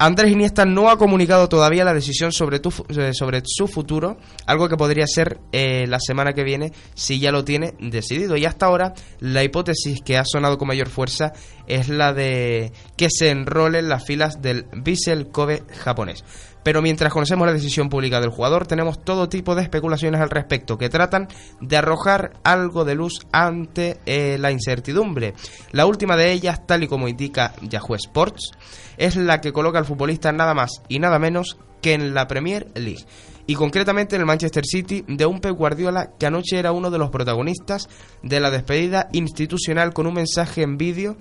Andrés 0.01 0.31
Iniesta 0.31 0.65
no 0.65 0.91
ha 0.91 0.97
comunicado 0.97 1.49
todavía 1.49 1.85
la 1.85 1.93
decisión 1.93 2.31
sobre, 2.31 2.61
tu 2.61 2.73
eh, 2.89 3.13
sobre 3.13 3.43
su 3.45 3.67
futuro, 3.67 4.19
algo 4.47 4.69
que 4.69 4.77
podría 4.77 5.07
ser 5.09 5.41
eh, 5.51 5.87
la 5.89 5.99
semana 5.99 6.33
que 6.33 6.45
viene 6.45 6.73
si 6.95 7.19
ya 7.19 7.33
lo 7.33 7.45
tiene 7.45 7.75
decidido. 7.81 8.37
Y 8.37 8.45
hasta 8.45 8.67
ahora 8.67 8.95
la 9.19 9.43
hipótesis 9.43 10.01
que 10.01 10.17
ha 10.17 10.25
sonado 10.25 10.57
con 10.57 10.69
mayor 10.69 10.89
fuerza 10.89 11.33
es 11.67 11.89
la 11.89 12.13
de 12.13 12.73
que 12.97 13.09
se 13.11 13.31
enrole 13.31 13.81
en 13.81 13.89
las 13.89 14.05
filas 14.05 14.41
del 14.41 14.67
Vissel 14.73 15.29
Kobe 15.29 15.65
japonés. 15.79 16.25
Pero 16.69 16.83
mientras 16.83 17.11
conocemos 17.11 17.47
la 17.47 17.55
decisión 17.55 17.89
pública 17.89 18.21
del 18.21 18.29
jugador, 18.29 18.67
tenemos 18.67 19.03
todo 19.03 19.31
tipo 19.31 19.55
de 19.55 19.63
especulaciones 19.63 20.21
al 20.21 20.29
respecto 20.29 20.77
que 20.77 20.91
tratan 20.91 21.27
de 21.63 21.79
arrojar 21.79 22.33
algo 22.45 22.85
de 22.85 22.95
luz 22.95 23.27
ante 23.33 24.01
eh, 24.05 24.37
la 24.39 24.53
incertidumbre. 24.53 25.33
La 25.73 25.87
última 25.87 26.15
de 26.19 26.31
ellas, 26.31 26.67
tal 26.67 26.83
y 26.83 26.87
como 26.87 27.09
indica 27.09 27.55
Yahoo 27.63 27.95
Sports, 27.95 28.51
es 28.99 29.17
la 29.17 29.41
que 29.41 29.51
coloca 29.51 29.79
al 29.79 29.87
futbolista 29.87 30.31
nada 30.31 30.53
más 30.53 30.83
y 30.89 30.99
nada 30.99 31.19
menos 31.19 31.57
que 31.81 31.95
en 31.95 32.13
la 32.13 32.29
Premier 32.29 32.67
League. 32.75 33.07
Y 33.47 33.55
concretamente 33.55 34.17
en 34.17 34.21
el 34.21 34.27
Manchester 34.27 34.67
City 34.67 35.07
de 35.09 35.25
un 35.25 35.41
Pep 35.41 35.57
Guardiola 35.57 36.11
que 36.19 36.27
anoche 36.27 36.59
era 36.59 36.73
uno 36.73 36.91
de 36.91 36.99
los 36.99 37.09
protagonistas 37.09 37.89
de 38.23 38.41
la 38.41 38.51
despedida 38.51 39.09
institucional 39.13 39.95
con 39.95 40.07
un 40.07 40.13
mensaje 40.13 40.61
en 40.61 40.77
vídeo 40.77 41.17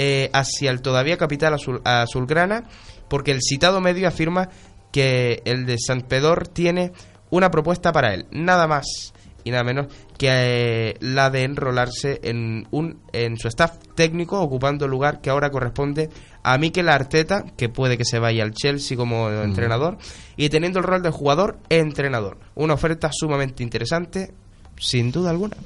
eh, 0.00 0.30
hacia 0.32 0.70
el 0.70 0.80
todavía 0.80 1.16
capital 1.16 1.54
azul, 1.54 1.80
azulgrana, 1.84 2.64
porque 3.08 3.32
el 3.32 3.40
citado 3.42 3.80
medio 3.80 4.06
afirma 4.06 4.48
que 4.92 5.42
el 5.44 5.66
de 5.66 5.78
Sant 5.78 6.04
Pedor 6.04 6.48
tiene 6.48 6.92
una 7.30 7.50
propuesta 7.50 7.92
para 7.92 8.14
él, 8.14 8.26
nada 8.30 8.66
más 8.66 9.12
y 9.44 9.50
nada 9.50 9.64
menos 9.64 9.86
que 10.18 10.28
eh, 10.30 10.96
la 11.00 11.30
de 11.30 11.44
enrolarse 11.44 12.20
en 12.22 12.66
un 12.70 13.00
en 13.12 13.38
su 13.38 13.48
staff 13.48 13.78
técnico 13.94 14.40
ocupando 14.40 14.84
el 14.84 14.90
lugar 14.90 15.20
que 15.20 15.30
ahora 15.30 15.50
corresponde 15.50 16.10
a 16.42 16.58
Mikel 16.58 16.88
Arteta, 16.88 17.44
que 17.56 17.68
puede 17.68 17.96
que 17.96 18.04
se 18.04 18.18
vaya 18.18 18.42
al 18.42 18.52
Chelsea 18.52 18.96
como 18.96 19.30
entrenador 19.30 19.98
y 20.36 20.48
teniendo 20.48 20.80
el 20.80 20.84
rol 20.84 21.02
de 21.02 21.10
jugador 21.10 21.58
entrenador. 21.68 22.38
Una 22.54 22.74
oferta 22.74 23.10
sumamente 23.12 23.62
interesante, 23.62 24.32
sin 24.78 25.12
duda 25.12 25.30
alguna. 25.30 25.56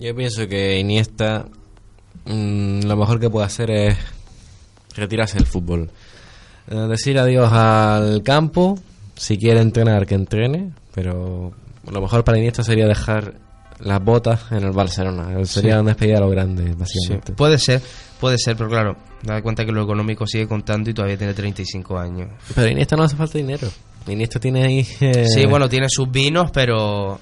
Yo 0.00 0.14
pienso 0.14 0.46
que 0.46 0.78
Iniesta 0.78 1.46
mm, 2.26 2.82
lo 2.82 2.96
mejor 2.96 3.18
que 3.18 3.30
puede 3.30 3.46
hacer 3.46 3.70
es 3.70 3.96
retirarse 4.94 5.36
del 5.36 5.46
fútbol. 5.46 5.90
Eh, 6.70 6.86
decir 6.88 7.18
adiós 7.18 7.52
al 7.52 8.22
campo, 8.22 8.78
si 9.16 9.36
quiere 9.36 9.60
entrenar, 9.60 10.06
que 10.06 10.14
entrene, 10.14 10.70
pero 10.94 11.52
lo 11.90 12.00
mejor 12.00 12.24
para 12.24 12.38
Iniesta 12.38 12.62
sería 12.62 12.86
dejar 12.86 13.34
las 13.80 14.02
botas 14.04 14.40
en 14.52 14.62
el 14.64 14.70
Barcelona. 14.72 15.28
Sería 15.46 15.74
Sí. 15.74 15.80
una 15.80 15.90
despedida 15.90 16.18
a 16.18 16.20
lo 16.20 16.28
grande, 16.30 16.74
básicamente. 16.74 17.32
Puede 17.32 17.58
ser, 17.58 17.80
puede 18.20 18.36
ser, 18.38 18.56
pero 18.56 18.68
claro, 18.70 18.96
da 19.22 19.42
cuenta 19.42 19.64
que 19.64 19.72
lo 19.72 19.82
económico 19.82 20.26
sigue 20.26 20.46
contando 20.46 20.90
y 20.90 20.94
todavía 20.94 21.16
tiene 21.18 21.34
35 21.34 21.98
años. 21.98 22.28
Pero 22.54 22.68
Iniesta 22.68 22.96
no 22.96 23.02
hace 23.04 23.16
falta 23.16 23.38
dinero. 23.38 23.68
Iniesta 24.06 24.38
tiene 24.38 24.64
ahí... 24.64 24.86
eh, 25.00 25.26
Sí, 25.28 25.46
bueno, 25.46 25.68
tiene 25.68 25.86
sus 25.88 26.10
vinos, 26.10 26.50
pero 26.52 27.18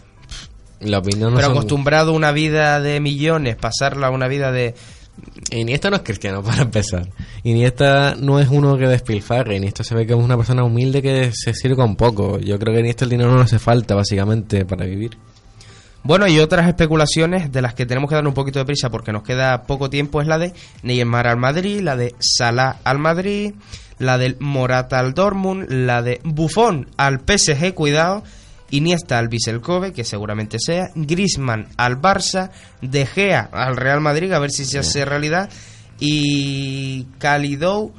la 0.81 0.99
opinión 0.99 1.31
no 1.31 1.37
pero 1.37 1.49
son- 1.49 1.57
acostumbrado 1.57 2.13
a 2.13 2.15
una 2.15 2.33
vida 2.33 2.81
de 2.81 3.01
millones, 3.01 3.57
pasarla 3.57 4.09
a 4.09 4.11
una 4.11 4.29
vida 4.29 4.53
de 4.53 4.75
Iniesta 5.51 5.91
no 5.91 5.97
es 5.97 6.03
cristiano, 6.03 6.43
para 6.45 6.63
empezar. 6.63 7.09
Iniesta 7.43 8.15
no 8.19 8.41
es 8.41 8.49
uno 8.49 8.77
que 8.77 8.87
despilfarre. 8.87 9.57
Iniesta 9.57 9.85
se 9.85 9.95
ve 9.95 10.07
que 10.07 10.13
es 10.13 10.19
una 10.19 10.37
persona 10.37 10.65
humilde 10.65 11.03
que 11.03 11.31
se 11.33 11.55
sirve 11.55 11.77
con 11.77 11.97
poco. 11.97 12.39
Yo 12.39 12.59
creo 12.59 12.75
que 12.75 12.81
Iniesta 12.81 13.05
el 13.05 13.11
dinero 13.11 13.33
no 13.33 13.41
hace 13.41 13.59
falta, 13.59 13.95
básicamente, 13.95 14.65
para 14.65 14.85
vivir. 14.85 15.17
Bueno, 16.03 16.27
y 16.29 16.39
otras 16.39 16.69
especulaciones 16.69 17.51
de 17.53 17.61
las 17.61 17.75
que 17.75 17.85
tenemos 17.85 18.09
que 18.09 18.15
dar 18.15 18.27
un 18.27 18.33
poquito 18.33 18.59
de 18.59 18.65
prisa 18.65 18.89
porque 18.89 19.13
nos 19.13 19.25
queda 19.25 19.65
poco 19.65 19.91
tiempo 19.91 20.23
es 20.23 20.29
la 20.29 20.39
de 20.39 20.55
Neymar 20.83 21.27
al 21.27 21.37
Madrid, 21.37 21.81
la 21.81 21.97
de 21.97 22.15
Salah 22.19 22.79
al 22.85 22.99
Madrid, 22.99 23.53
la 23.99 24.17
del 24.17 24.37
Morata 24.39 25.01
al 25.01 25.13
Dortmund, 25.13 25.67
la 25.69 26.03
de 26.03 26.21
Buffon 26.25 26.89
al 26.97 27.21
PSG, 27.21 27.75
cuidado, 27.75 28.23
Iniesta 28.71 29.19
al 29.19 29.29
Vissel 29.29 29.61
Kobe, 29.61 29.93
que 29.93 30.05
seguramente 30.05 30.59
sea, 30.59 30.91
Griezmann 30.95 31.69
al 31.77 32.01
Barça, 32.01 32.51
De 32.83 33.07
Gea 33.07 33.49
al 33.53 33.77
Real 33.77 34.01
Madrid, 34.01 34.33
a 34.33 34.39
ver 34.39 34.51
si 34.51 34.65
se 34.65 34.79
hace 34.79 35.05
realidad, 35.05 35.49
y 35.99 37.05
Kalidou 37.19 37.93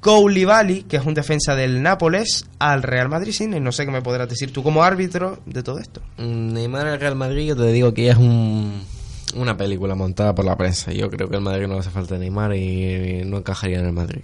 Koulibaly, 0.00 0.82
que 0.82 0.98
es 0.98 1.06
un 1.06 1.14
defensa 1.14 1.54
del 1.54 1.82
Nápoles, 1.82 2.44
al 2.58 2.82
Real 2.82 3.08
Madrid, 3.08 3.32
sí, 3.32 3.46
no 3.46 3.72
sé 3.72 3.86
qué 3.86 3.90
me 3.90 4.02
podrás 4.02 4.28
decir 4.28 4.52
tú 4.52 4.62
como 4.62 4.82
árbitro 4.82 5.38
de 5.46 5.62
todo 5.62 5.78
esto. 5.78 6.02
Mm, 6.18 6.52
Neymar 6.52 6.86
al 6.86 7.00
Real 7.00 7.16
Madrid, 7.16 7.46
yo 7.46 7.56
te 7.56 7.72
digo 7.72 7.94
que 7.94 8.10
es 8.10 8.16
un, 8.16 8.82
una 9.34 9.56
película 9.56 9.94
montada 9.94 10.34
por 10.34 10.44
la 10.44 10.56
prensa. 10.56 10.92
Yo 10.92 11.08
creo 11.08 11.28
que 11.28 11.36
el 11.36 11.42
Madrid 11.42 11.66
no 11.66 11.78
hace 11.78 11.88
falta 11.88 12.18
Neymar 12.18 12.54
y 12.54 13.22
no 13.24 13.38
encajaría 13.38 13.78
en 13.78 13.86
el 13.86 13.92
Madrid. 13.92 14.22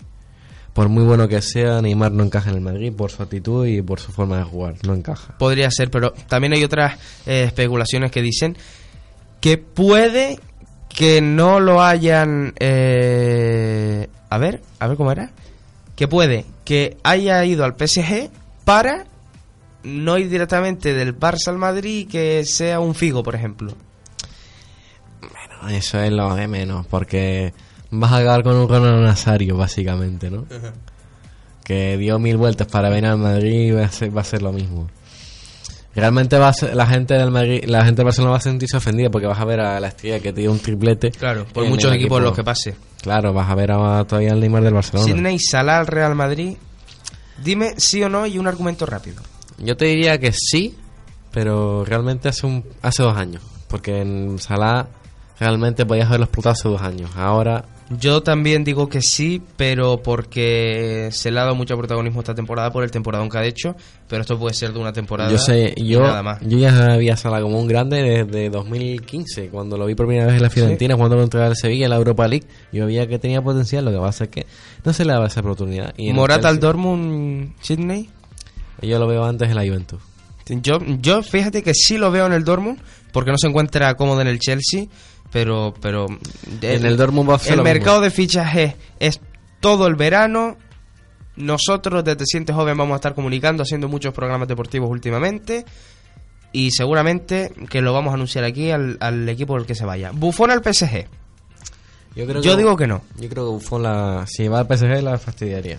Por 0.73 0.89
muy 0.89 1.05
bueno 1.05 1.27
que 1.29 1.43
sea, 1.43 1.83
Neymar 1.83 2.13
no 2.13 2.23
encaja 2.25 2.51
en 2.51 2.57
el 2.57 2.63
Madrid 2.63 2.93
por 2.93 3.11
su 3.11 3.23
actitud 3.23 3.67
y 3.67 3.83
por 3.83 4.01
su 4.01 4.13
forma 4.13 4.39
de 4.39 4.45
jugar. 4.45 4.75
No 4.87 4.95
encaja. 4.95 5.37
Podría 5.39 5.71
ser, 5.71 5.91
pero 5.91 6.13
también 6.29 6.53
hay 6.53 6.63
otras 6.63 6.99
eh, 7.27 7.45
especulaciones 7.45 8.11
que 8.13 8.23
dicen 8.23 8.57
que 9.41 9.59
puede 9.59 10.39
que 10.89 11.21
no 11.21 11.61
lo 11.61 11.83
hayan... 11.83 12.53
eh, 12.61 14.09
a 14.29 14.39
ver, 14.39 14.63
a 14.79 14.87
ver 14.87 14.97
cómo 14.97 15.11
era. 15.13 15.31
Que 15.97 16.09
puede 16.09 16.47
que 16.65 16.97
haya 17.03 17.45
ido 17.45 17.65
al 17.65 17.75
PSG 17.77 18.31
para 18.65 19.07
no 19.83 20.19
ir 20.19 20.29
directamente 20.29 20.95
del 20.95 21.19
Barça 21.19 21.49
al 21.49 21.59
Madrid 21.59 22.01
y 22.01 22.05
que 22.05 22.45
sea 22.45 22.81
un 22.81 22.95
Figo, 22.95 23.23
por 23.23 23.35
ejemplo. 23.35 23.73
Bueno, 25.21 25.77
eso 25.77 26.01
es 26.01 26.13
lo 26.13 26.35
de 26.35 26.47
menos, 26.47 26.87
porque 26.87 27.53
vas 27.91 28.13
a 28.13 28.17
acabar 28.19 28.43
con 28.43 28.57
un 28.57 28.69
Ronald 28.69 29.03
Nazario, 29.05 29.57
básicamente, 29.57 30.31
¿no? 30.31 30.47
Que 31.65 31.97
dio 31.97 32.19
mil 32.19 32.37
vueltas 32.37 32.67
para 32.67 32.89
venir 32.89 33.07
al 33.07 33.19
Madrid 33.19 33.69
y 33.69 33.71
va 33.71 33.85
a 33.85 33.91
ser, 33.91 34.17
va 34.17 34.23
a 34.23 34.25
ser 34.25 34.43
lo 34.43 34.53
mismo. 34.53 34.89
Realmente 35.95 36.39
va 36.39 36.49
a 36.49 36.53
ser- 36.53 36.75
la 36.77 36.87
gente 36.87 37.15
del 37.15 37.31
Madrid, 37.31 37.65
la 37.67 37.85
gente 37.85 37.99
del 37.99 38.05
Barcelona 38.07 38.33
va 38.33 38.37
a 38.39 38.41
sentirse 38.41 38.77
ofendida 38.77 39.11
porque 39.11 39.27
vas 39.27 39.39
a 39.41 39.45
ver 39.45 39.61
a 39.61 39.81
la 39.81 39.89
estrella 39.89 40.21
que 40.21 40.33
tiene 40.33 40.51
un 40.51 40.59
triplete. 40.61 41.11
Claro, 41.11 41.47
por 41.53 41.65
muchos 41.67 41.93
equipos 41.93 42.19
equipo. 42.19 42.21
los 42.21 42.35
que 42.37 42.45
pase. 42.45 42.77
Claro, 43.03 43.33
vas 43.33 43.51
a 43.51 43.55
ver 43.55 43.73
a, 43.73 44.05
todavía 44.05 44.33
al 44.33 44.41
Neymar 44.41 44.63
del 44.63 44.75
Barcelona. 44.75 45.05
Sidney 45.07 45.39
Salah 45.39 45.79
al 45.79 45.87
Real 45.87 46.15
Madrid. 46.15 46.57
Dime 47.43 47.75
sí 47.79 48.03
o 48.03 48.09
no 48.09 48.27
y 48.27 48.39
un 48.39 48.47
argumento 48.47 48.87
rápido. 48.87 49.23
Yo 49.59 49.77
te 49.77 49.87
diría 49.87 50.19
que 50.19 50.33
sí, 50.33 50.77
pero 51.33 51.85
realmente 51.85 52.29
hace 52.29 52.47
un 52.47 52.65
hace 52.83 53.03
dos 53.03 53.17
años, 53.17 53.43
porque 53.69 54.01
en 54.01 54.39
Salah 54.39 54.87
realmente 55.41 55.87
podías 55.87 56.07
haberlo 56.07 56.27
explotado 56.27 56.53
hace 56.53 56.69
dos 56.69 56.83
años. 56.83 57.11
Ahora 57.17 57.65
Yo 57.99 58.23
también 58.23 58.63
digo 58.63 58.89
que 58.89 59.01
sí, 59.01 59.43
pero 59.57 60.03
porque 60.03 61.09
se 61.11 61.31
le 61.31 61.41
ha 61.41 61.45
dado 61.45 61.57
mucho 61.57 61.77
protagonismo 61.77 62.21
esta 62.21 62.35
temporada 62.35 62.71
por 62.71 62.85
el 62.85 62.91
temporadón 62.91 63.29
que 63.29 63.39
ha 63.39 63.45
hecho, 63.45 63.75
pero 64.07 64.21
esto 64.21 64.39
puede 64.39 64.55
ser 64.55 64.73
de 64.73 64.79
una 64.79 64.93
temporada 64.93 65.31
Yo 65.31 65.39
sé, 65.39 65.75
yo, 65.77 66.03
nada 66.03 66.23
más. 66.23 66.41
yo 66.43 66.59
ya 66.59 66.93
había 66.93 67.17
Sala 67.17 67.41
como 67.41 67.59
un 67.59 67.67
grande 67.67 68.25
desde 68.25 68.51
2015, 68.51 69.49
cuando 69.49 69.77
lo 69.77 69.87
vi 69.87 69.95
por 69.95 70.07
primera 70.07 70.27
vez 70.27 70.37
en 70.37 70.43
la 70.43 70.51
Fiorentina, 70.51 70.95
jugando 70.95 71.17
contra 71.17 71.47
el 71.47 71.57
Sevilla 71.57 71.87
en 71.87 71.91
la 71.91 71.97
Europa 71.97 72.29
League. 72.29 72.47
Yo 72.71 72.87
veía 72.87 73.09
que 73.09 73.19
tenía 73.19 73.43
potencial, 73.43 73.85
lo 73.85 73.91
que 73.93 73.99
pasa 73.99 74.25
es 74.25 74.31
que 74.31 74.47
no 74.85 74.93
se 74.93 75.05
le 75.05 75.13
daba 75.13 75.27
esa 75.27 75.41
oportunidad. 75.41 75.95
Y 75.97 76.13
Morata 76.13 76.49
al 76.49 76.61
Dortmund, 76.61 77.55
Sydney. 77.61 78.11
Yo 78.83 78.99
lo 78.99 79.07
veo 79.07 79.25
antes 79.25 79.49
en 79.49 79.57
la 79.57 79.67
Juventus. 79.67 80.01
Yo, 80.49 80.79
yo 81.01 81.23
fíjate 81.23 81.63
que 81.63 81.75
sí 81.75 81.97
lo 81.99 82.11
veo 82.11 82.27
en 82.27 82.33
el 82.33 82.45
Dortmund, 82.45 82.79
porque 83.13 83.31
no 83.31 83.39
se 83.39 83.47
encuentra 83.47 83.95
cómodo 83.95 84.21
en 84.21 84.27
el 84.27 84.39
Chelsea, 84.39 84.87
pero... 85.31 85.75
pero 85.81 86.07
En 86.63 86.85
el 86.85 86.97
Dortmund 86.97 87.29
va 87.29 87.35
a 87.35 87.37
hacer 87.37 87.53
El 87.53 87.59
lo 87.59 87.65
mercado 87.65 87.97
mismo. 88.01 88.05
de 88.05 88.11
fichajes 88.11 88.75
es 88.99 89.21
todo 89.61 89.87
el 89.87 89.95
verano. 89.95 90.57
Nosotros 91.37 92.05
desde 92.05 92.27
Siente 92.27 92.53
Joven 92.53 92.77
vamos 92.77 92.95
a 92.95 92.97
estar 92.97 93.15
comunicando, 93.15 93.63
haciendo 93.63 93.89
muchos 93.89 94.13
programas 94.13 94.49
deportivos 94.49 94.91
últimamente. 94.91 95.65
Y 96.53 96.73
seguramente 96.73 97.53
que 97.69 97.81
lo 97.81 97.93
vamos 97.93 98.11
a 98.11 98.15
anunciar 98.15 98.45
aquí 98.45 98.71
al, 98.71 98.97
al 99.01 99.29
equipo 99.29 99.55
del 99.57 99.67
que 99.67 99.75
se 99.75 99.85
vaya. 99.85 100.11
Bufón 100.13 100.51
al 100.51 100.63
PSG. 100.63 101.07
Yo, 102.17 102.27
creo 102.27 102.43
Yo 102.43 102.57
digo 102.57 102.77
que 102.77 102.89
no. 102.89 103.03
Yo 103.19 103.29
creo 103.29 103.47
que 103.47 103.53
Buffon 103.53 103.85
la, 103.85 104.25
si 104.27 104.49
va 104.49 104.61
al 104.61 104.67
PSG 104.67 105.03
la 105.03 105.17
fastidiaría. 105.19 105.79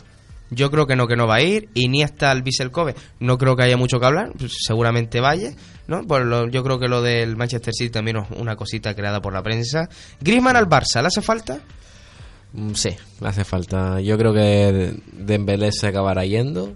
Yo 0.52 0.70
creo 0.70 0.86
que 0.86 0.96
no, 0.96 1.08
que 1.08 1.16
no 1.16 1.26
va 1.28 1.36
a 1.36 1.42
ir. 1.42 1.70
Iniesta 1.74 2.30
al 2.30 2.44
Vissel 2.44 2.70
Kobe. 2.72 2.94
No 3.20 3.38
creo 3.38 3.56
que 3.56 3.64
haya 3.64 3.78
mucho 3.78 4.00
que 4.00 4.06
hablar. 4.06 4.32
pues 4.38 4.54
seguramente 4.66 5.20
vaya. 5.22 5.52
¿no? 5.88 6.06
Por 6.06 6.26
lo- 6.26 6.48
yo 6.50 6.64
creo 6.64 6.78
que 6.80 6.88
lo 6.88 7.02
del 7.02 7.36
Manchester 7.38 7.74
City 7.74 7.90
también 7.90 8.18
es 8.18 8.26
una 8.38 8.56
cosita 8.56 8.94
creada 8.96 9.22
por 9.22 9.34
la 9.34 9.42
prensa. 9.42 9.90
Griezmann 10.20 10.56
al 10.58 10.68
Barça. 10.70 11.02
¿Le 11.02 11.08
hace 11.08 11.22
falta? 11.22 11.60
Mm, 12.54 12.74
Sí, 12.74 12.90
le 13.22 13.28
hace 13.28 13.44
falta. 13.46 14.00
Yo 14.02 14.18
creo 14.18 14.34
que 14.34 14.94
Dembélé 15.14 15.72
se 15.72 15.88
acabará 15.88 16.26
yendo. 16.26 16.76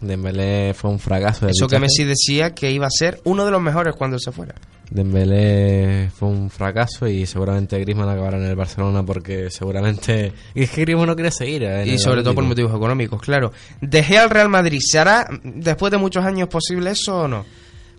Dembélé 0.00 0.74
fue 0.74 0.90
un 0.90 0.98
fracaso. 0.98 1.46
de 1.46 1.52
Eso 1.52 1.66
que. 1.66 1.78
Messi 1.78 2.04
decía 2.04 2.54
que 2.54 2.70
iba 2.70 2.86
a 2.86 2.90
ser 2.90 3.20
uno 3.24 3.44
de 3.44 3.50
los 3.50 3.62
mejores 3.62 3.94
cuando 3.96 4.18
se 4.18 4.32
fuera. 4.32 4.54
Dembélé 4.90 6.10
fue 6.14 6.28
un 6.28 6.50
fracaso 6.50 7.06
y 7.08 7.24
seguramente 7.26 7.78
Griezmann 7.80 8.08
acabará 8.08 8.36
en 8.36 8.44
el 8.44 8.54
Barcelona 8.56 9.02
porque 9.02 9.50
seguramente 9.50 10.32
es 10.54 10.70
que 10.70 10.80
Griezmann 10.82 11.06
no 11.08 11.14
quiere 11.14 11.30
seguir. 11.30 11.62
eh, 11.62 11.86
Y 11.86 11.98
sobre 11.98 12.22
todo 12.22 12.34
por 12.34 12.44
motivos 12.44 12.74
económicos, 12.74 13.20
claro. 13.22 13.52
Dejé 13.80 14.18
al 14.18 14.30
Real 14.30 14.48
Madrid. 14.48 14.80
¿Se 14.82 14.98
hará 14.98 15.26
después 15.42 15.90
de 15.90 15.98
muchos 15.98 16.24
años 16.24 16.48
posible 16.48 16.90
eso 16.90 17.22
o 17.22 17.28
no? 17.28 17.44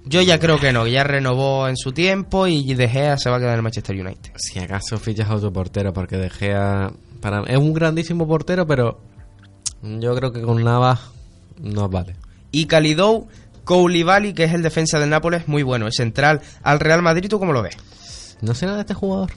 Yo 0.08 0.22
ya 0.22 0.40
creo 0.40 0.60
que 0.60 0.72
no, 0.72 0.84
que 0.86 0.92
ya 0.92 1.04
renovó 1.04 1.68
en 1.68 1.76
su 1.78 1.92
tiempo 1.92 2.46
y 2.46 2.76
De 2.76 2.88
Gea 2.88 3.18
se 3.18 3.30
va 3.32 3.38
a 3.38 3.40
quedar 3.40 3.54
en 3.54 3.58
el 3.58 3.64
Manchester 3.64 3.96
United. 4.00 4.32
Si 4.36 4.60
acaso 4.60 5.00
fichas 5.00 5.28
a 5.30 5.36
otro 5.36 5.52
portero 5.52 5.92
porque 5.94 6.18
De 6.18 6.30
Gea 6.30 6.92
para 7.22 7.42
es 7.48 7.58
un 7.58 7.74
grandísimo 7.74 8.28
portero, 8.28 8.68
pero 8.68 9.02
yo 9.82 10.16
creo 10.16 10.32
que 10.32 10.42
con 10.44 10.64
Navas 10.64 11.00
no 11.60 11.90
vale. 11.90 12.16
Y 12.52 12.66
Kalidou 12.66 13.28
Koulibaly, 13.64 14.34
que 14.34 14.44
es 14.46 14.54
el 14.54 14.62
defensa 14.62 15.00
del 15.00 15.10
Nápoles, 15.10 15.48
muy 15.48 15.64
bueno, 15.64 15.88
es 15.88 15.96
central 15.96 16.42
al 16.64 16.80
Real 16.80 17.02
Madrid. 17.02 17.30
¿Tú 17.30 17.40
cómo 17.40 17.52
lo 17.54 17.62
ves? 17.62 17.76
No 18.42 18.54
sé 18.54 18.66
nada 18.66 18.78
de 18.78 18.82
este 18.82 18.94
jugador. 18.94 19.32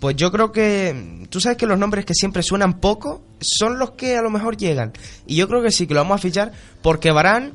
Pues 0.00 0.14
yo 0.16 0.30
creo 0.30 0.52
que. 0.52 1.26
Tú 1.30 1.40
sabes 1.40 1.56
que 1.58 1.66
los 1.66 1.78
nombres 1.78 2.04
que 2.04 2.14
siempre 2.14 2.42
suenan 2.42 2.74
poco 2.80 3.22
son 3.40 3.78
los 3.78 3.92
que 3.92 4.16
a 4.16 4.22
lo 4.22 4.30
mejor 4.30 4.56
llegan. 4.56 4.92
Y 5.26 5.36
yo 5.36 5.48
creo 5.48 5.62
que 5.62 5.70
sí, 5.70 5.86
que 5.86 5.94
lo 5.94 6.00
vamos 6.00 6.16
a 6.16 6.22
fichar 6.22 6.52
porque 6.82 7.10
Barán. 7.10 7.52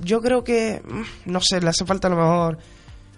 Yo 0.00 0.20
creo 0.20 0.44
que. 0.44 0.82
mm, 0.84 1.30
No 1.30 1.40
sé, 1.40 1.60
le 1.60 1.68
hace 1.68 1.84
falta 1.84 2.08
a 2.08 2.10
lo 2.10 2.16
mejor. 2.16 2.58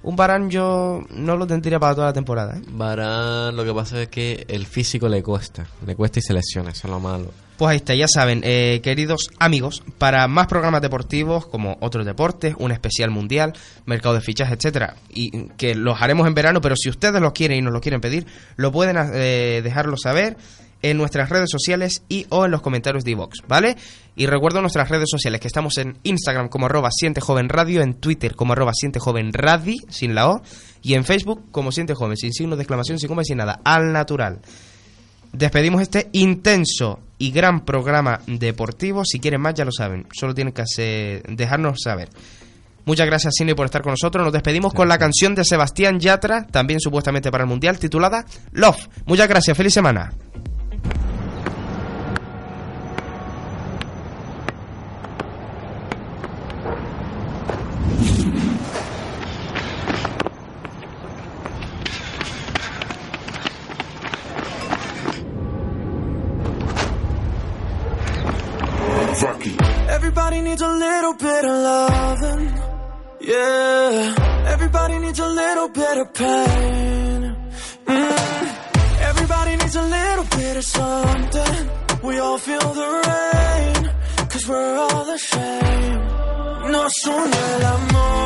Un 0.03 0.15
Barán 0.15 0.49
yo 0.49 1.03
no 1.11 1.37
lo 1.37 1.47
tendría 1.47 1.81
para 1.81 1.95
toda 1.95 2.07
la 2.09 2.13
temporada. 2.13 2.57
¿eh? 2.57 2.63
Varane, 2.71 3.53
lo 3.57 3.65
que 3.65 3.75
pasa 3.75 4.03
es 4.03 4.09
que 4.09 4.45
el 4.49 4.65
físico 4.67 5.09
le 5.09 5.23
cuesta, 5.23 5.67
le 5.85 5.97
cuesta 5.97 6.21
y 6.21 6.23
se 6.23 6.33
lesiona, 6.35 6.71
eso 6.71 6.87
es 6.87 6.91
lo 6.91 7.01
malo. 7.01 7.33
Pues 7.59 7.73
ahí 7.73 7.77
está, 7.79 7.93
ya 7.97 8.07
saben, 8.07 8.43
eh, 8.45 8.79
queridos 8.85 9.31
amigos, 9.41 9.83
para 9.99 10.29
más 10.29 10.47
programas 10.47 10.81
deportivos 10.81 11.45
como 11.45 11.77
otros 11.81 12.07
deportes, 12.07 12.55
un 12.57 12.71
especial 12.71 13.11
mundial, 13.11 13.53
mercado 13.85 14.15
de 14.15 14.21
fichas, 14.21 14.53
etcétera, 14.53 14.95
y 15.11 15.49
que 15.57 15.75
los 15.75 16.01
haremos 16.01 16.29
en 16.29 16.35
verano, 16.35 16.61
pero 16.61 16.77
si 16.77 16.89
ustedes 16.89 17.21
los 17.21 17.33
quieren 17.33 17.59
y 17.59 17.63
nos 17.63 17.73
lo 17.73 17.81
quieren 17.81 18.01
pedir, 18.01 18.27
lo 18.55 18.71
pueden 18.71 18.97
eh, 19.13 19.61
dejarlo 19.65 19.97
saber 19.97 20.37
en 20.83 20.97
nuestras 20.99 21.31
redes 21.31 21.51
sociales 21.51 22.05
y 22.09 22.27
o 22.29 22.45
en 22.45 22.53
los 22.53 22.63
comentarios 22.63 23.03
de 23.03 23.11
iVox, 23.11 23.39
¿vale? 23.49 23.77
Y 24.15 24.27
recuerdo 24.27 24.61
nuestras 24.61 24.89
redes 24.89 25.09
sociales, 25.11 25.41
que 25.41 25.49
estamos 25.49 25.79
en 25.79 25.99
Instagram 26.05 26.49
como 26.51 26.67
arroba 26.67 26.91
siente 26.93 27.21
joven 27.21 27.49
radio, 27.49 27.83
en 27.83 27.95
Twitter 27.95 28.37
como 28.37 28.53
arroba 28.53 28.71
siente 28.73 29.01
joven 29.01 29.33
sin 29.89 30.15
la 30.15 30.31
O, 30.31 30.43
y 30.81 30.95
en 30.95 31.05
Facebook 31.05 31.51
como 31.51 31.73
siente 31.73 31.95
joven, 31.95 32.17
sin 32.17 32.33
signo 32.33 32.55
de 32.55 32.63
exclamación, 32.63 33.01
sin 33.01 33.09
coma 33.09 33.25
sin 33.25 33.39
nada, 33.39 33.61
al 33.65 33.93
natural. 33.93 34.43
Despedimos 35.33 35.83
este 35.83 36.09
intenso 36.13 37.01
y 37.19 37.31
gran 37.33 37.65
programa 37.65 38.21
deportivo. 38.27 39.05
Si 39.05 39.19
quieren 39.21 39.41
más, 39.41 39.55
ya 39.55 39.65
lo 39.65 39.73
saben. 39.73 40.07
Solo 40.13 40.35
tienen 40.35 40.53
que 40.53 40.63
hacer- 40.63 41.23
dejarnos 41.29 41.79
saber. 41.83 42.09
Muchas 42.85 43.07
gracias, 43.07 43.35
Cine, 43.37 43.55
por 43.55 43.67
estar 43.67 43.83
con 43.83 43.91
nosotros. 43.93 44.25
Nos 44.25 44.33
despedimos 44.33 44.73
con 44.73 44.89
la 44.89 44.97
canción 44.99 45.35
de 45.35 45.45
Sebastián 45.45 46.01
Yatra, 46.01 46.47
también 46.47 46.81
supuestamente 46.81 47.31
para 47.31 47.45
el 47.45 47.49
Mundial, 47.51 47.79
titulada 47.79 48.25
Love. 48.53 48.89
Muchas 49.05 49.29
gracias. 49.29 49.57
Feliz 49.57 49.75
semana. 49.75 50.11
Of 71.45 71.57
loving. 71.71 72.47
Yeah. 73.21 74.15
Everybody 74.55 74.99
needs 74.99 75.19
a 75.19 75.29
little 75.29 75.69
bit 75.69 75.99
of 75.99 76.15
pain. 76.15 77.37
Mm. 77.87 78.49
Everybody 79.11 79.57
needs 79.57 79.77
a 79.77 79.83
little 79.83 80.25
bit 80.39 80.57
of 80.57 80.65
something. 80.65 81.71
We 82.03 82.19
all 82.19 82.39
feel 82.39 82.69
the 82.81 82.89
rain. 83.07 83.91
Cause 84.31 84.49
we're 84.49 84.77
all 84.77 85.05
the 85.05 85.19
same. 85.19 86.73
Nos 86.73 87.07
une 87.07 87.35
el 87.35 87.65
amor. 87.65 88.19